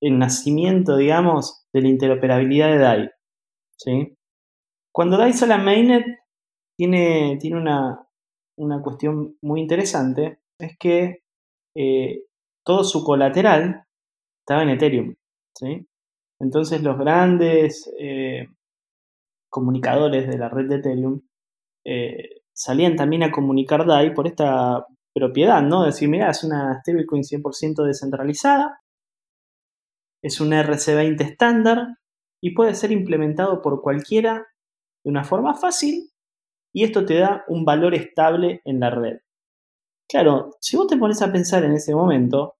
el 0.00 0.18
nacimiento, 0.18 0.96
digamos, 0.96 1.66
de 1.72 1.82
la 1.82 1.88
interoperabilidad 1.88 2.68
de 2.68 2.78
DAI. 2.78 3.10
¿sí? 3.76 4.16
Cuando 4.92 5.16
DAI 5.16 5.32
a 5.42 5.46
la 5.46 5.58
mainnet, 5.58 6.06
tiene, 6.78 7.36
tiene 7.40 7.56
una, 7.56 8.06
cuestión 8.82 9.36
muy 9.42 9.60
interesante, 9.60 10.40
es 10.58 10.76
que 10.78 11.22
eh, 11.74 12.22
todo 12.64 12.84
su 12.84 13.04
colateral 13.04 13.84
estaba 14.40 14.62
en 14.62 14.70
Ethereum. 14.70 15.14
¿sí? 15.54 15.86
Entonces 16.40 16.82
los 16.82 16.98
grandes 16.98 17.92
eh, 17.98 18.48
comunicadores 19.50 20.28
de 20.28 20.38
la 20.38 20.48
red 20.48 20.68
de 20.68 20.76
Ethereum 20.76 21.20
eh, 21.84 22.42
salían 22.52 22.96
también 22.96 23.22
a 23.22 23.32
comunicar 23.32 23.86
DAI 23.86 24.14
por 24.14 24.26
esta 24.26 24.86
propiedad, 25.14 25.62
¿no? 25.62 25.84
Decir, 25.84 26.08
mira, 26.08 26.30
es 26.30 26.44
una 26.44 26.80
stablecoin 26.80 27.22
100% 27.22 27.84
descentralizada, 27.84 28.80
es 30.22 30.40
un 30.40 30.52
RC20 30.52 31.20
estándar 31.20 31.98
y 32.40 32.54
puede 32.54 32.74
ser 32.74 32.92
implementado 32.92 33.60
por 33.60 33.82
cualquiera 33.82 34.46
de 35.04 35.10
una 35.10 35.24
forma 35.24 35.54
fácil 35.54 36.11
y 36.72 36.84
esto 36.84 37.04
te 37.04 37.18
da 37.18 37.44
un 37.48 37.64
valor 37.64 37.94
estable 37.94 38.62
en 38.64 38.80
la 38.80 38.90
red. 38.90 39.18
Claro, 40.08 40.50
si 40.60 40.76
vos 40.76 40.86
te 40.86 40.96
pones 40.96 41.22
a 41.22 41.32
pensar 41.32 41.64
en 41.64 41.72
ese 41.72 41.94
momento, 41.94 42.56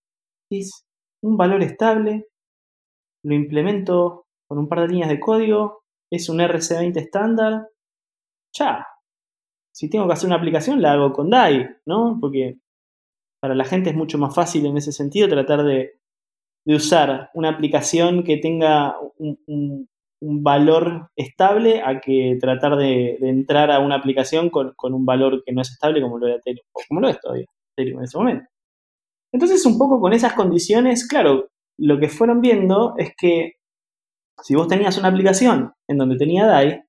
es 0.50 0.86
un 1.22 1.36
valor 1.36 1.62
estable, 1.62 2.28
lo 3.24 3.34
implemento 3.34 4.26
con 4.48 4.58
un 4.58 4.68
par 4.68 4.80
de 4.80 4.88
líneas 4.88 5.08
de 5.08 5.20
código, 5.20 5.82
es 6.10 6.28
un 6.28 6.38
RC20 6.38 6.96
estándar, 6.96 7.68
ya. 8.54 8.86
Si 9.74 9.88
tengo 9.88 10.06
que 10.06 10.12
hacer 10.12 10.26
una 10.26 10.36
aplicación, 10.36 10.82
la 10.82 10.92
hago 10.92 11.12
con 11.12 11.30
DAI, 11.30 11.68
¿no? 11.86 12.18
Porque 12.20 12.58
para 13.40 13.54
la 13.54 13.64
gente 13.64 13.90
es 13.90 13.96
mucho 13.96 14.18
más 14.18 14.34
fácil 14.34 14.66
en 14.66 14.76
ese 14.76 14.92
sentido 14.92 15.28
tratar 15.28 15.64
de, 15.64 15.98
usar 16.64 17.30
una 17.34 17.48
aplicación 17.48 18.22
que 18.22 18.36
tenga 18.36 18.94
un 19.18 19.88
valor 20.22 21.10
estable 21.16 21.82
a 21.82 22.00
que 22.00 22.38
tratar 22.40 22.76
de, 22.76 23.18
entrar 23.20 23.70
a 23.70 23.80
una 23.80 23.96
aplicación 23.96 24.50
con, 24.50 24.74
un 24.80 25.04
valor 25.04 25.42
que 25.44 25.52
no 25.52 25.62
es 25.62 25.70
estable 25.70 26.00
como 26.00 26.18
lo 26.18 26.28
era 26.28 26.36
Ethereum, 26.36 26.64
o 26.72 27.00
lo 27.00 27.08
es 27.08 27.20
todavía 27.20 27.46
en 27.76 28.02
ese 28.02 28.18
momento. 28.18 28.46
Entonces, 29.32 29.64
un 29.66 29.78
poco 29.78 30.00
con 30.00 30.12
esas 30.12 30.34
condiciones, 30.34 31.08
claro, 31.08 31.48
lo 31.78 31.98
que 31.98 32.08
fueron 32.08 32.40
viendo 32.40 32.94
es 32.98 33.14
que 33.16 33.54
si 34.42 34.54
vos 34.54 34.68
tenías 34.68 34.98
una 34.98 35.08
aplicación 35.08 35.72
en 35.88 35.98
donde 35.98 36.16
tenía 36.16 36.46
DAI, 36.46 36.82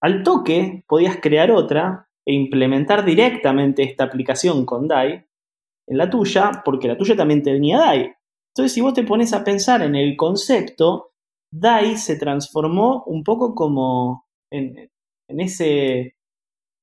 al 0.00 0.22
toque 0.22 0.84
podías 0.86 1.16
crear 1.20 1.50
otra 1.50 2.08
e 2.26 2.34
implementar 2.34 3.04
directamente 3.04 3.82
esta 3.82 4.04
aplicación 4.04 4.66
con 4.66 4.86
DAI 4.86 5.26
en 5.88 5.98
la 5.98 6.10
tuya, 6.10 6.62
porque 6.64 6.88
la 6.88 6.96
tuya 6.96 7.16
también 7.16 7.42
tenía 7.42 7.78
DAI. 7.78 8.14
Entonces, 8.54 8.72
si 8.72 8.80
vos 8.80 8.92
te 8.92 9.04
pones 9.04 9.32
a 9.32 9.42
pensar 9.42 9.82
en 9.82 9.94
el 9.94 10.16
concepto, 10.16 11.11
DAI 11.52 11.96
se 11.96 12.16
transformó 12.16 13.04
un 13.06 13.22
poco 13.22 13.54
como 13.54 14.26
en, 14.50 14.90
ese, 15.28 16.16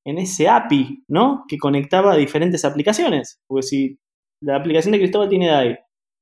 en 0.06 0.18
ese 0.20 0.48
API, 0.48 1.04
¿no? 1.08 1.44
Que 1.48 1.58
conectaba 1.58 2.16
diferentes 2.16 2.64
aplicaciones. 2.64 3.40
Porque 3.48 3.64
si 3.64 4.00
la 4.42 4.56
aplicación 4.56 4.92
de 4.92 5.00
Cristóbal 5.00 5.30
tiene 5.30 5.50
DAI 5.50 5.78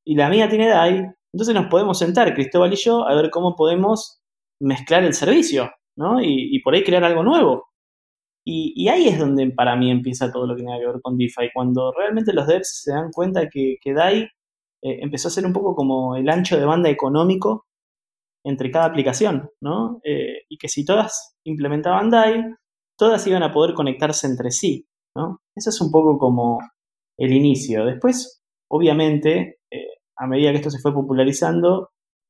y 0.06 0.16
la 0.16 0.30
mía 0.30 0.50
tiene 0.50 0.70
DAI, 0.70 1.06
entonces 1.34 1.54
nos 1.54 1.68
podemos 1.68 2.00
sentar, 2.00 2.34
Cristóbal 2.34 2.74
y 2.74 2.78
yo, 2.78 3.08
a 3.08 3.14
ver 3.16 3.30
cómo 3.30 3.56
podemos 3.56 4.22
mezclar 4.62 5.04
el 5.04 5.14
servicio, 5.14 5.70
¿no? 5.98 6.22
Y, 6.22 6.60
por 6.62 6.74
ahí 6.74 6.84
crear 6.84 7.04
algo 7.04 7.24
nuevo. 7.24 7.66
Y, 8.46 8.88
ahí 8.88 9.10
es 9.10 9.20
donde 9.20 9.50
para 9.52 9.76
mí 9.76 9.92
empieza 9.92 10.32
todo 10.32 10.48
lo 10.48 10.56
que 10.56 10.64
tiene 10.64 10.80
que 10.80 10.88
ver 10.88 11.02
con 11.02 11.18
DeFi, 11.18 11.52
cuando 11.54 11.92
realmente 11.92 12.32
los 12.34 12.48
devs 12.48 12.82
se 12.84 12.94
dan 12.94 13.12
cuenta 13.12 13.50
que, 13.50 13.76
que 13.82 13.94
DAI 13.94 14.22
eh, 14.22 14.30
empezó 15.02 15.28
a 15.28 15.32
ser 15.32 15.46
un 15.46 15.54
poco 15.54 15.76
como 15.76 16.16
el 16.16 16.30
ancho 16.30 16.58
de 16.58 16.66
banda 16.66 16.90
económico 16.90 17.68
entre 18.48 18.72
cada 18.72 18.86
aplicación, 18.86 19.50
¿no? 19.62 20.00
Eh, 20.06 20.44
y 20.48 20.58
que 20.58 20.70
si 20.70 20.86
todas 20.86 21.36
implementaban 21.44 22.10
DAI, 22.10 22.56
todas 22.98 23.28
iban 23.28 23.44
a 23.44 23.52
poder 23.52 23.76
conectarse 23.76 24.26
entre 24.26 24.52
sí, 24.52 24.88
¿no? 25.16 25.42
Eso 25.54 25.70
es 25.70 25.82
un 25.82 25.92
poco 25.92 26.18
como 26.18 26.60
el 27.18 27.34
inicio. 27.34 27.86
Después, 27.86 28.42
obviamente, 28.70 29.60
eh, 29.70 29.88
a 30.16 30.28
medida 30.28 30.52
que 30.52 30.58
esto 30.58 30.70
se 30.70 30.80
fue 30.80 30.94
popularizando 30.94 31.90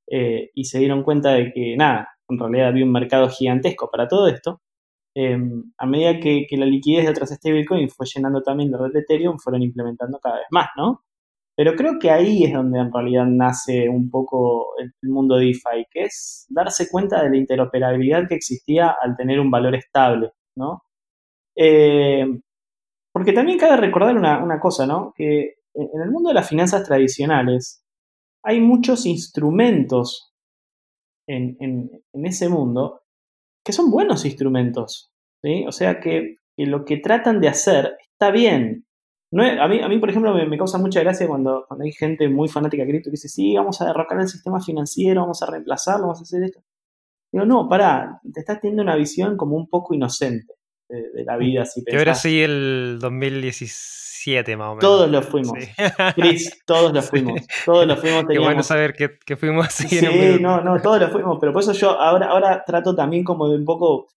eh, 0.10 0.50
y 0.56 0.64
se 0.66 0.80
dieron 0.80 1.04
cuenta 1.04 1.34
de 1.34 1.52
que, 1.54 1.76
nada, 1.78 2.10
en 2.28 2.40
realidad 2.40 2.70
había 2.70 2.86
un 2.86 2.92
mercado 2.92 3.30
gigantesco 3.30 3.90
para 3.92 4.08
todo 4.08 4.28
esto, 4.28 4.62
em, 5.16 5.72
a 5.78 5.86
medida 5.86 6.20
que, 6.20 6.48
la 6.52 6.66
liquidez 6.66 7.06
de 7.06 7.12
otras 7.12 7.30
stablecoins 7.30 7.94
fue 7.96 8.08
llenando 8.08 8.42
también 8.42 8.72
la 8.72 8.80
red 8.80 8.92
de 8.94 9.02
Ethereum, 9.02 9.38
fueron 9.38 9.62
implementando 9.62 10.20
cada 10.20 10.38
vez 10.38 10.48
más, 10.52 10.70
¿no? 10.78 11.04
Pero 11.58 11.76
creo 11.76 11.98
que 12.00 12.12
ahí 12.12 12.44
es 12.44 12.54
donde 12.54 12.80
en 12.80 12.94
realidad 12.94 13.26
nace 13.26 13.90
un 13.90 14.12
poco 14.12 14.78
el, 14.78 14.94
mundo 15.10 15.38
DeFi, 15.38 15.88
que 15.90 16.04
es 16.04 16.46
darse 16.50 16.88
cuenta 16.88 17.24
de 17.24 17.32
la 17.32 17.38
interoperabilidad 17.38 18.28
que 18.28 18.36
existía 18.36 18.96
al 19.02 19.18
tener 19.18 19.40
un 19.40 19.50
valor 19.50 19.74
estable, 19.74 20.34
¿no? 20.56 20.84
Eh, 21.56 22.28
porque 23.12 23.34
también 23.34 23.58
cabe 23.58 23.78
recordar 23.78 24.16
una, 24.16 24.60
cosa, 24.60 24.86
¿no? 24.86 25.14
Que 25.16 25.56
en 25.74 26.02
el 26.04 26.12
mundo 26.12 26.30
de 26.30 26.36
las 26.36 26.48
finanzas 26.48 26.88
tradicionales 26.88 27.84
hay 28.44 28.62
muchos 28.62 29.08
instrumentos 29.08 30.32
en, 31.28 31.58
ese 32.14 32.50
mundo 32.50 33.02
que 33.66 33.74
son 33.74 33.90
buenos 33.90 34.26
instrumentos, 34.26 35.12
¿sí? 35.42 35.66
O 35.68 35.72
sea 35.72 36.00
que, 36.00 36.38
lo 36.58 36.86
que 36.86 36.98
tratan 36.98 37.42
de 37.42 37.50
hacer 37.50 37.98
está 38.14 38.32
bien. 38.32 38.87
No 39.30 39.44
a, 39.44 39.68
mí, 39.68 39.82
a 39.82 39.90
mí, 39.90 40.00
por 40.00 40.10
ejemplo, 40.10 40.34
me, 40.34 40.58
causa 40.58 40.78
mucha 40.78 41.02
gracia 41.02 41.28
cuando, 41.28 41.66
cuando, 41.68 41.84
hay 41.84 41.92
gente 41.92 42.30
muy 42.30 42.48
fanática 42.48 42.84
de 42.84 42.90
cripto 42.90 43.10
que 43.10 43.16
dice, 43.16 43.28
sí, 43.28 43.56
vamos 43.56 43.82
a 43.82 43.86
derrocar 43.86 44.20
el 44.20 44.30
sistema 44.30 44.62
financiero, 44.62 45.22
vamos 45.22 45.42
a 45.44 45.48
reemplazarlo, 45.48 46.04
vamos 46.04 46.20
a 46.20 46.24
hacer 46.24 46.44
esto. 46.44 46.62
Digo, 47.32 47.46
no, 47.46 47.68
pará, 47.68 48.22
te 48.34 48.40
estás 48.40 48.62
teniendo 48.62 48.84
una 48.84 48.96
visión 48.96 49.36
como 49.36 49.58
un 49.58 49.68
poco 49.68 49.94
inocente 49.94 50.54
de, 50.88 51.24
la 51.26 51.36
vida. 51.36 51.66
Si 51.66 51.84
que 51.84 51.98
ahora 51.98 52.16
sí 52.16 52.42
el 52.42 53.00
2017 53.02 54.56
más 54.56 54.66
o 54.66 54.70
menos. 54.72 54.82
Todos 54.82 55.10
lo 55.10 55.22
fuimos. 55.22 55.58
Chris, 56.16 56.64
todos 56.66 56.94
lo 56.94 57.02
fuimos. 57.04 57.42
Todos 57.66 57.86
lo 57.86 57.98
fuimos. 57.98 58.26
Qué 58.30 58.40
bueno 58.40 58.64
saber 58.64 58.94
que, 58.94 59.36
fuimos 59.36 59.68
así. 59.68 59.90
Sí, 59.90 60.38
no, 60.40 60.62
no, 60.62 60.82
todos 60.82 61.02
lo 61.02 61.10
fuimos. 61.10 61.38
Pero 61.42 61.52
por 61.52 61.62
eso 61.62 61.74
yo 61.74 62.00
ahora, 62.00 62.28
ahora 62.28 62.64
trato 62.66 62.96
también 62.96 63.26
como 63.26 63.50
de 63.50 63.58
un 63.58 63.66
poco 63.66 64.08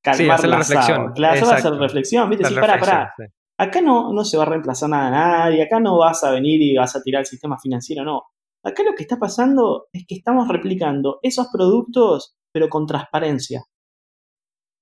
calmar 0.00 0.38
hacer 0.38 0.50
la 0.50 0.58
reflexión. 0.58 1.12
Claro, 1.12 1.50
hacer 1.50 1.72
reflexión. 1.72 2.30
¿viste? 2.30 2.44
sí, 2.44 2.54
para, 2.54 2.78
para. 2.78 3.14
Acá 3.60 3.80
no, 3.80 4.12
no 4.12 4.24
se 4.24 4.36
va 4.36 4.44
a 4.44 4.46
reemplazar 4.46 4.88
nada 4.88 5.08
a 5.08 5.10
nadie. 5.10 5.62
Acá 5.62 5.80
no 5.80 5.98
vas 5.98 6.24
a 6.24 6.30
venir 6.30 6.62
y 6.62 6.76
vas 6.76 6.96
a 6.96 7.02
tirar 7.02 7.20
el 7.20 7.26
sistema 7.26 7.58
financiero. 7.58 8.04
No. 8.04 8.22
Acá 8.64 8.82
lo 8.82 8.94
que 8.94 9.02
está 9.02 9.18
pasando 9.18 9.88
es 9.92 10.04
que 10.06 10.14
estamos 10.14 10.48
replicando 10.48 11.18
esos 11.22 11.48
productos, 11.52 12.36
pero 12.52 12.68
con 12.68 12.86
transparencia 12.86 13.64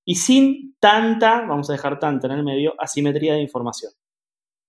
y 0.08 0.14
sin 0.14 0.74
tanta, 0.80 1.42
vamos 1.42 1.68
a 1.68 1.74
dejar 1.74 1.98
tanta 1.98 2.28
en 2.28 2.32
el 2.32 2.42
medio, 2.42 2.72
asimetría 2.78 3.34
de 3.34 3.42
información. 3.42 3.92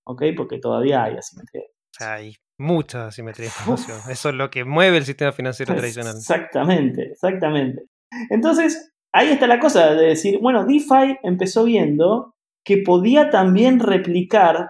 ¿Ok? 0.06 0.24
Porque 0.36 0.60
todavía 0.60 1.06
hay 1.06 1.16
asimetría. 1.16 1.64
Hay 2.02 2.36
mucha 2.58 3.08
asimetría 3.08 3.46
de 3.46 3.54
información. 3.56 4.00
Eso 4.12 4.30
es 4.30 4.36
lo 4.36 4.50
que 4.50 4.66
mueve 4.66 4.98
el 4.98 5.06
sistema 5.06 5.32
financiero 5.32 5.74
tradicional. 5.78 6.18
Exactamente, 6.18 7.04
exactamente. 7.14 7.84
Entonces, 8.30 8.92
ahí 9.14 9.30
está 9.30 9.48
la 9.48 9.62
cosa 9.62 9.96
de 9.96 10.08
decir, 10.08 10.40
bueno, 10.42 10.66
DeFi 10.66 11.20
empezó 11.24 11.64
viendo 11.64 12.36
que 12.70 12.78
podía 12.78 13.32
también 13.32 13.80
replicar 13.80 14.70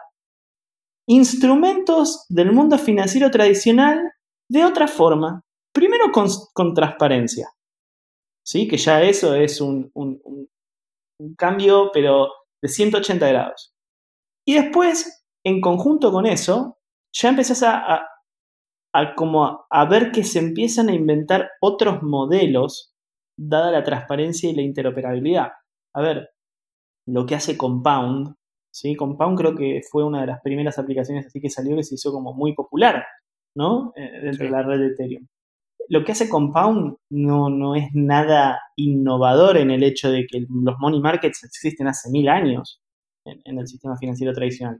instrumentos 1.06 2.26
del 2.30 2.54
mundo 2.54 2.78
financiero 2.78 3.30
tradicional 3.30 4.00
de 4.50 4.64
otra 4.64 4.88
forma. 4.88 5.42
Primero 5.74 6.06
con, 6.14 6.74
transparencia. 6.74 7.50
¿Sí? 8.42 8.70
Que 8.70 8.78
ya 8.78 9.02
eso 9.02 9.36
es 9.36 9.60
un, 9.60 9.92
cambio, 11.38 11.92
pero 11.94 12.30
de 12.64 12.70
180 12.70 13.28
grados. 13.28 13.74
Y 14.48 14.54
después, 14.54 15.26
en 15.44 15.60
conjunto 15.60 16.10
con 16.14 16.26
eso, 16.26 16.78
ya 17.14 17.28
empezás 17.28 17.64
a, 17.64 18.08
como 19.18 19.66
a, 19.70 19.86
ver 19.90 20.14
que 20.14 20.24
se 20.24 20.40
empiezan 20.40 20.88
a 20.88 20.96
inventar 20.96 21.50
otros 21.60 22.02
modelos 22.02 22.94
dada 23.38 23.72
la 23.72 23.84
transparencia 23.84 24.50
y 24.50 24.56
la 24.56 24.62
interoperabilidad. 24.62 25.50
A 25.94 26.02
ver, 26.02 26.30
lo 27.12 27.26
que 27.26 27.36
hace 27.36 27.58
Compound, 27.58 28.36
¿sí? 28.72 28.95
Compound 28.95 29.38
creo 29.38 29.56
que 29.56 29.82
fue 29.89 30.04
una 30.04 30.22
de 30.22 30.28
las 30.28 30.41
primeras 30.41 30.80
aplicaciones 30.80 31.28
así 31.28 31.39
que 31.41 31.50
salió 31.50 31.76
que 31.76 31.84
se 31.84 31.95
hizo 31.95 32.12
como 32.12 32.34
muy 32.34 32.54
popular, 32.54 33.06
¿no? 33.56 33.93
Eh, 33.95 34.22
dentro 34.24 34.45
de 34.45 34.52
la 34.52 34.63
red 34.63 34.80
de 34.80 34.88
Ethereum 34.88 35.28
lo 35.89 36.06
que 36.06 36.12
hace 36.12 36.30
Compound 36.30 36.98
no, 37.10 37.50
no 37.50 37.76
es 37.76 37.89
nada 37.93 38.62
innovador 38.76 39.58
en 39.58 39.72
el 39.72 39.84
hecho 39.84 40.12
de 40.12 40.26
que 40.28 40.45
los 40.48 40.76
money 40.80 41.02
markets 41.02 41.43
existen 41.43 41.88
hace 41.88 42.12
mil 42.12 42.30
años 42.30 42.80
en, 43.26 43.58
el 43.58 43.67
sistema 43.67 43.98
financiero 43.98 44.32
tradicional. 44.34 44.80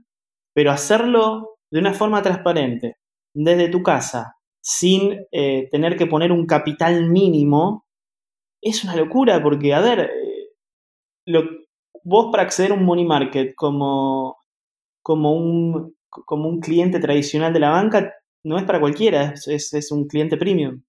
Pero 0.54 0.70
hacerlo 0.70 1.58
de 1.70 1.80
una 1.80 1.92
forma 1.92 2.22
transparente, 2.22 2.96
desde 3.34 3.68
tu 3.68 3.82
casa, 3.82 4.36
sin 4.62 5.26
eh, 5.32 5.68
tener 5.70 5.96
que 5.96 6.06
poner 6.06 6.30
un 6.30 6.46
capital 6.46 7.10
mínimo, 7.10 7.84
es 8.62 8.84
una 8.84 8.94
locura, 8.94 9.42
porque, 9.42 9.74
a 9.74 9.80
ver, 9.80 10.00
eh, 10.00 10.50
lo, 11.26 11.42
vos 12.04 12.28
para 12.30 12.44
acceder 12.44 12.72
a 12.72 12.74
un 12.74 12.84
money 12.84 13.04
market 13.04 13.54
como, 13.54 14.38
como, 15.02 15.32
un, 15.32 15.96
como 16.08 16.48
un 16.48 16.60
cliente 16.60 17.00
tradicional 17.00 17.52
de 17.52 17.60
la 17.60 17.70
banca, 17.70 18.14
no 18.44 18.58
es 18.58 18.64
para 18.64 18.80
cualquiera, 18.80 19.34
es, 19.34 19.72
es 19.74 19.92
un 19.92 20.06
cliente 20.06 20.36
premium 20.36 20.82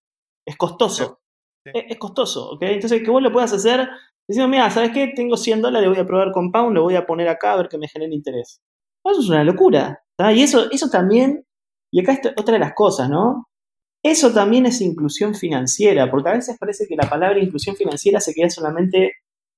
es 0.45 0.57
costoso. 0.57 1.19
Es, 1.63 1.97
costoso, 1.97 2.51
¿ok? 2.51 2.63
Entonces, 2.63 3.03
que 3.03 3.11
vos 3.11 3.21
lo 3.21 3.31
puedas 3.31 3.53
hacer 3.53 3.87
diciendo, 4.27 4.49
mira, 4.49 4.69
¿sabes 4.71 4.91
qué? 4.91 5.13
Tengo 5.15 5.37
100 5.37 5.61
dólares, 5.61 5.89
voy 5.89 5.99
a 5.99 6.05
probar 6.05 6.31
Compound, 6.31 6.73
lo 6.73 6.83
voy 6.83 6.95
a 6.95 7.05
poner 7.05 7.27
acá 7.27 7.53
a 7.53 7.57
ver 7.57 7.69
que 7.69 7.77
me 7.77 7.87
genere 7.87 8.15
interés. 8.15 8.61
Eso 9.03 9.21
es 9.21 9.29
una 9.29 9.43
locura. 9.43 10.03
Y 10.33 10.41
eso, 10.41 10.71
eso 10.71 10.89
también, 10.89 11.45
y 11.91 12.01
acá 12.01 12.13
está 12.13 12.33
otra 12.35 12.53
de 12.53 12.59
las 12.59 12.73
cosas, 12.73 13.09
¿no? 13.09 13.47
Eso 14.03 14.33
también 14.33 14.65
es 14.65 14.81
inclusión 14.81 15.35
financiera, 15.35 16.09
porque 16.09 16.29
a 16.29 16.33
veces 16.33 16.57
parece 16.59 16.87
que 16.87 16.95
la 16.95 17.07
palabra 17.07 17.39
inclusión 17.39 17.75
financiera 17.75 18.19
se 18.19 18.33
queda 18.33 18.49
solamente 18.49 19.11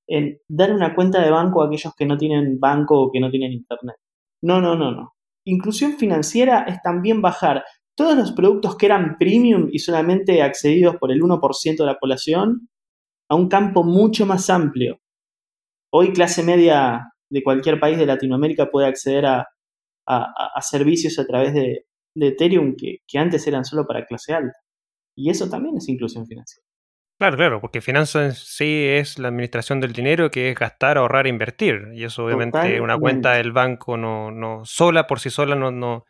en 0.07 0.37
dar 0.47 0.71
una 0.73 0.95
cuenta 0.95 1.21
de 1.21 1.31
banco 1.31 1.61
a 1.61 1.67
aquellos 1.67 1.93
que 1.95 2.05
no 2.05 2.17
tienen 2.17 2.59
banco 2.59 2.99
o 3.01 3.11
que 3.11 3.19
no 3.19 3.29
tienen 3.29 3.53
internet. 3.53 3.95
No, 4.41 4.59
no, 4.59 4.75
no, 4.75 4.91
no. 4.91 5.13
Inclusión 5.45 5.93
financiera 5.93 6.63
es 6.63 6.81
también 6.81 7.21
bajar 7.21 7.63
todos 7.95 8.15
los 8.15 8.31
productos 8.31 8.75
que 8.75 8.87
eran 8.87 9.17
premium 9.17 9.69
y 9.71 9.79
solamente 9.79 10.41
accedidos 10.41 10.97
por 10.97 11.11
el 11.11 11.21
1% 11.21 11.77
de 11.77 11.85
la 11.85 11.97
población 11.99 12.69
a 13.29 13.35
un 13.35 13.47
campo 13.47 13.83
mucho 13.83 14.25
más 14.25 14.49
amplio. 14.49 14.99
Hoy 15.91 16.11
clase 16.11 16.43
media 16.43 17.13
de 17.29 17.43
cualquier 17.43 17.79
país 17.79 17.97
de 17.97 18.05
Latinoamérica 18.05 18.69
puede 18.69 18.87
acceder 18.87 19.25
a, 19.25 19.47
servicios 20.61 21.17
a 21.19 21.25
través 21.25 21.53
de, 21.53 21.85
Ethereum 22.15 22.75
que, 22.75 22.99
antes 23.17 23.45
eran 23.47 23.65
solo 23.65 23.85
para 23.85 24.05
clase 24.05 24.33
alta. 24.33 24.57
Y 25.15 25.29
eso 25.29 25.49
también 25.49 25.77
es 25.77 25.87
inclusión 25.89 26.25
financiera. 26.25 26.67
Claro, 27.23 27.37
claro, 27.37 27.61
porque 27.61 27.79
finanzas 27.79 28.21
en 28.25 28.33
sí 28.33 28.85
es 28.85 29.17
la 29.17 29.29
administración 29.29 29.79
del 29.79 29.93
dinero, 29.93 30.29
que 30.29 30.49
es 30.49 30.59
gastar, 30.59 30.97
ahorrar 30.97 31.25
e 31.25 31.29
invertir. 31.29 31.87
Y 31.93 32.03
eso 32.03 32.25
obviamente 32.25 32.81
una 32.81 32.97
cuenta 32.97 33.35
del 33.35 33.53
banco 33.53 33.95
no, 33.95 34.29
no 34.29 34.65
sola 34.65 35.07
por 35.07 35.21
sí 35.21 35.29
sola 35.29 35.55
no, 35.55 35.71
no, 35.71 36.03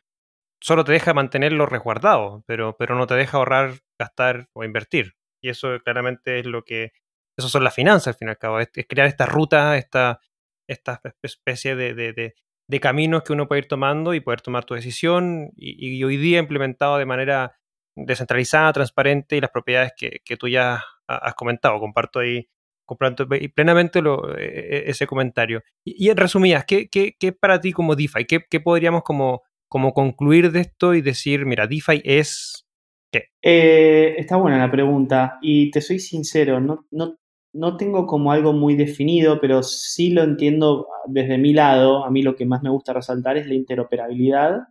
solo 0.60 0.84
te 0.84 0.92
deja 0.92 1.14
mantenerlo 1.14 1.68
resguardado, 1.68 2.44
pero, 2.48 2.76
pero 2.80 2.96
no 2.96 3.06
te 3.06 3.14
deja 3.14 3.38
ahorrar, 3.38 3.76
gastar 4.00 4.50
o 4.54 4.64
invertir. 4.64 5.14
Y 5.40 5.50
eso 5.50 5.78
claramente 5.86 6.40
es 6.40 6.48
lo 6.48 6.64
que, 6.64 6.94
eso 7.38 7.48
son 7.48 7.64
las 7.64 7.76
finanzas 7.76 8.08
al 8.08 8.16
fin 8.16 8.30
y 8.30 8.32
al 8.32 8.40
cabo, 8.40 8.60
es, 8.60 8.72
crear 8.90 9.08
esta 9.08 9.28
ruta, 9.28 9.78
esta, 9.78 10.20
esta 10.68 11.00
especie 11.22 11.76
de, 11.76 11.94
de, 11.94 12.34
de, 12.68 12.80
caminos 12.80 13.22
que 13.22 13.34
uno 13.34 13.48
puede 13.48 13.60
ir 13.60 13.68
tomando 13.68 14.16
y 14.16 14.20
poder 14.20 14.42
tomar 14.42 14.66
tu 14.66 14.74
decisión 14.74 15.52
y, 15.56 16.04
hoy 16.04 16.18
día 16.18 16.40
implementado 16.40 16.98
de 16.98 17.06
manera 17.06 17.56
descentralizada, 17.96 18.74
transparente 18.74 19.38
y 19.38 19.42
las 19.42 19.52
propiedades 19.52 19.94
que, 19.96 20.22
que 20.26 20.38
tú 20.38 20.48
ya 20.48 20.84
has 21.08 21.34
comentado. 21.36 21.80
Comparto 21.80 22.20
ahí 22.20 22.48
comparto 22.86 23.28
plenamente 23.56 24.00
e, 24.00 24.44
e, 24.44 24.84
ese 24.90 25.08
comentario. 25.08 25.62
Y, 25.86 26.10
en 26.10 26.18
resumidas, 26.18 26.66
¿qué, 26.66 26.90
qué, 26.90 27.16
qué 27.18 27.32
para 27.32 27.62
ti 27.62 27.72
como 27.72 27.96
DeFi? 27.96 28.26
¿Qué, 28.26 28.42
qué 28.50 28.60
podríamos 28.60 29.04
como 29.04 29.44
como 29.74 29.92
concluir 29.92 30.52
de 30.52 30.60
esto 30.60 30.94
y 30.94 31.02
decir, 31.02 31.48
mira, 31.48 31.66
DeFi 31.66 32.04
es 32.04 32.68
qué? 33.12 33.30
Eh, 33.42 34.14
está 34.20 34.36
buena 34.38 34.60
la 34.60 34.70
pregunta 34.70 35.40
y 35.42 35.72
te 35.72 35.82
soy 35.82 35.98
sincero, 35.98 36.60
no, 36.60 36.86
no, 36.92 37.16
no 37.54 37.76
tengo 37.76 38.06
como 38.06 38.32
algo 38.32 38.54
muy 38.54 38.76
definido, 38.76 39.42
pero 39.42 39.64
sí 39.64 40.12
lo 40.12 40.22
entiendo 40.22 40.88
desde 41.08 41.40
mi 41.40 41.54
lado. 41.54 42.06
A 42.06 42.12
mí 42.12 42.22
lo 42.22 42.36
que 42.36 42.46
más 42.46 42.62
me 42.62 42.70
gusta 42.70 42.94
resaltar 42.94 43.36
es 43.38 43.48
la 43.48 43.56
interoperabilidad 43.56 44.68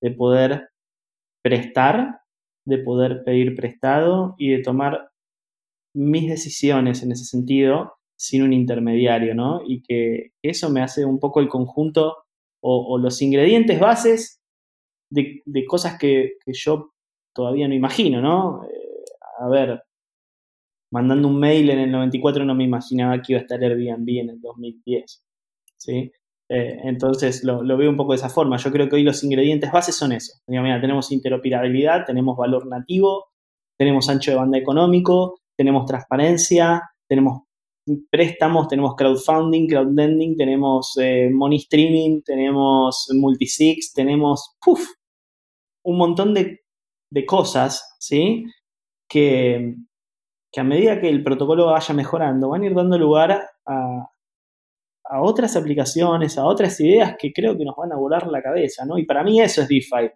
de 0.00 0.10
poder 0.12 0.70
prestar, 1.42 2.22
de 2.64 2.78
poder 2.78 3.24
pedir 3.24 3.54
prestado 3.54 4.34
y 4.38 4.48
de 4.50 4.62
tomar 4.62 5.07
mis 5.94 6.28
decisiones 6.28 7.02
en 7.02 7.12
ese 7.12 7.24
sentido 7.24 7.94
sin 8.16 8.42
un 8.42 8.52
intermediario, 8.52 9.34
¿no? 9.34 9.60
Y 9.66 9.82
que 9.82 10.32
eso 10.42 10.70
me 10.70 10.82
hace 10.82 11.04
un 11.04 11.20
poco 11.20 11.40
el 11.40 11.48
conjunto 11.48 12.16
o, 12.60 12.98
los 12.98 13.22
ingredientes 13.22 13.78
bases 13.78 14.40
de, 15.10 15.42
cosas 15.66 15.98
que, 15.98 16.32
yo 16.46 16.92
todavía 17.32 17.68
no 17.68 17.74
imagino, 17.74 18.20
¿no? 18.20 18.64
Eh, 18.64 19.04
a 19.38 19.48
ver, 19.48 19.82
mandando 20.92 21.28
un 21.28 21.38
mail 21.38 21.70
en 21.70 21.78
el 21.78 21.90
94 21.92 22.44
no 22.44 22.54
me 22.54 22.64
imaginaba 22.64 23.20
que 23.22 23.34
iba 23.34 23.38
a 23.38 23.42
estar 23.42 23.62
Airbnb 23.62 24.08
en 24.08 24.30
el 24.30 24.40
2010, 24.40 25.24
¿sí? 25.76 26.10
Eh, 26.50 26.80
entonces 26.84 27.44
lo, 27.44 27.62
veo 27.76 27.90
un 27.90 27.96
poco 27.96 28.12
de 28.12 28.16
esa 28.16 28.30
forma. 28.30 28.56
Yo 28.56 28.72
creo 28.72 28.88
que 28.88 28.96
hoy 28.96 29.02
los 29.02 29.22
ingredientes 29.22 29.70
bases 29.70 29.96
son 29.96 30.12
eso. 30.12 30.32
Mira, 30.46 30.80
tenemos 30.80 31.12
interoperabilidad, 31.12 32.06
tenemos 32.06 32.36
valor 32.36 32.66
nativo, 32.66 33.26
tenemos 33.78 34.08
ancho 34.08 34.30
de 34.30 34.38
banda 34.38 34.58
económico, 34.58 35.40
tenemos 35.58 35.84
transparencia, 35.86 36.80
tenemos 37.08 37.42
préstamos, 38.10 38.68
tenemos 38.68 38.94
crowdfunding, 38.94 39.66
crowdlending, 39.66 40.36
tenemos 40.36 40.96
eh, 41.00 41.30
money 41.32 41.58
streaming, 41.58 42.22
tenemos 42.22 43.08
multisix, 43.14 43.92
tenemos 43.92 44.56
un 45.84 45.98
montón 45.98 46.32
de, 46.32 46.60
cosas, 47.26 47.96
¿sí? 47.98 48.44
Que, 49.08 49.74
que, 50.52 50.60
a 50.60 50.64
medida 50.64 51.00
que 51.00 51.08
el 51.08 51.24
protocolo 51.24 51.66
vaya 51.66 51.94
mejorando, 51.94 52.50
van 52.50 52.62
a 52.62 52.66
ir 52.66 52.74
dando 52.74 52.98
lugar 52.98 53.32
a, 53.66 54.10
a 55.10 55.22
otras 55.22 55.56
aplicaciones, 55.56 56.38
a 56.38 56.44
otras 56.44 56.78
ideas 56.80 57.16
que 57.18 57.32
creo 57.32 57.56
que 57.56 57.64
nos 57.64 57.74
van 57.74 57.92
a 57.92 57.96
volar 57.96 58.26
la 58.28 58.42
cabeza, 58.42 58.84
¿no? 58.84 58.98
Y 58.98 59.06
para 59.06 59.24
mí 59.24 59.40
eso 59.40 59.62
es 59.62 59.68
DeFi. 59.68 60.10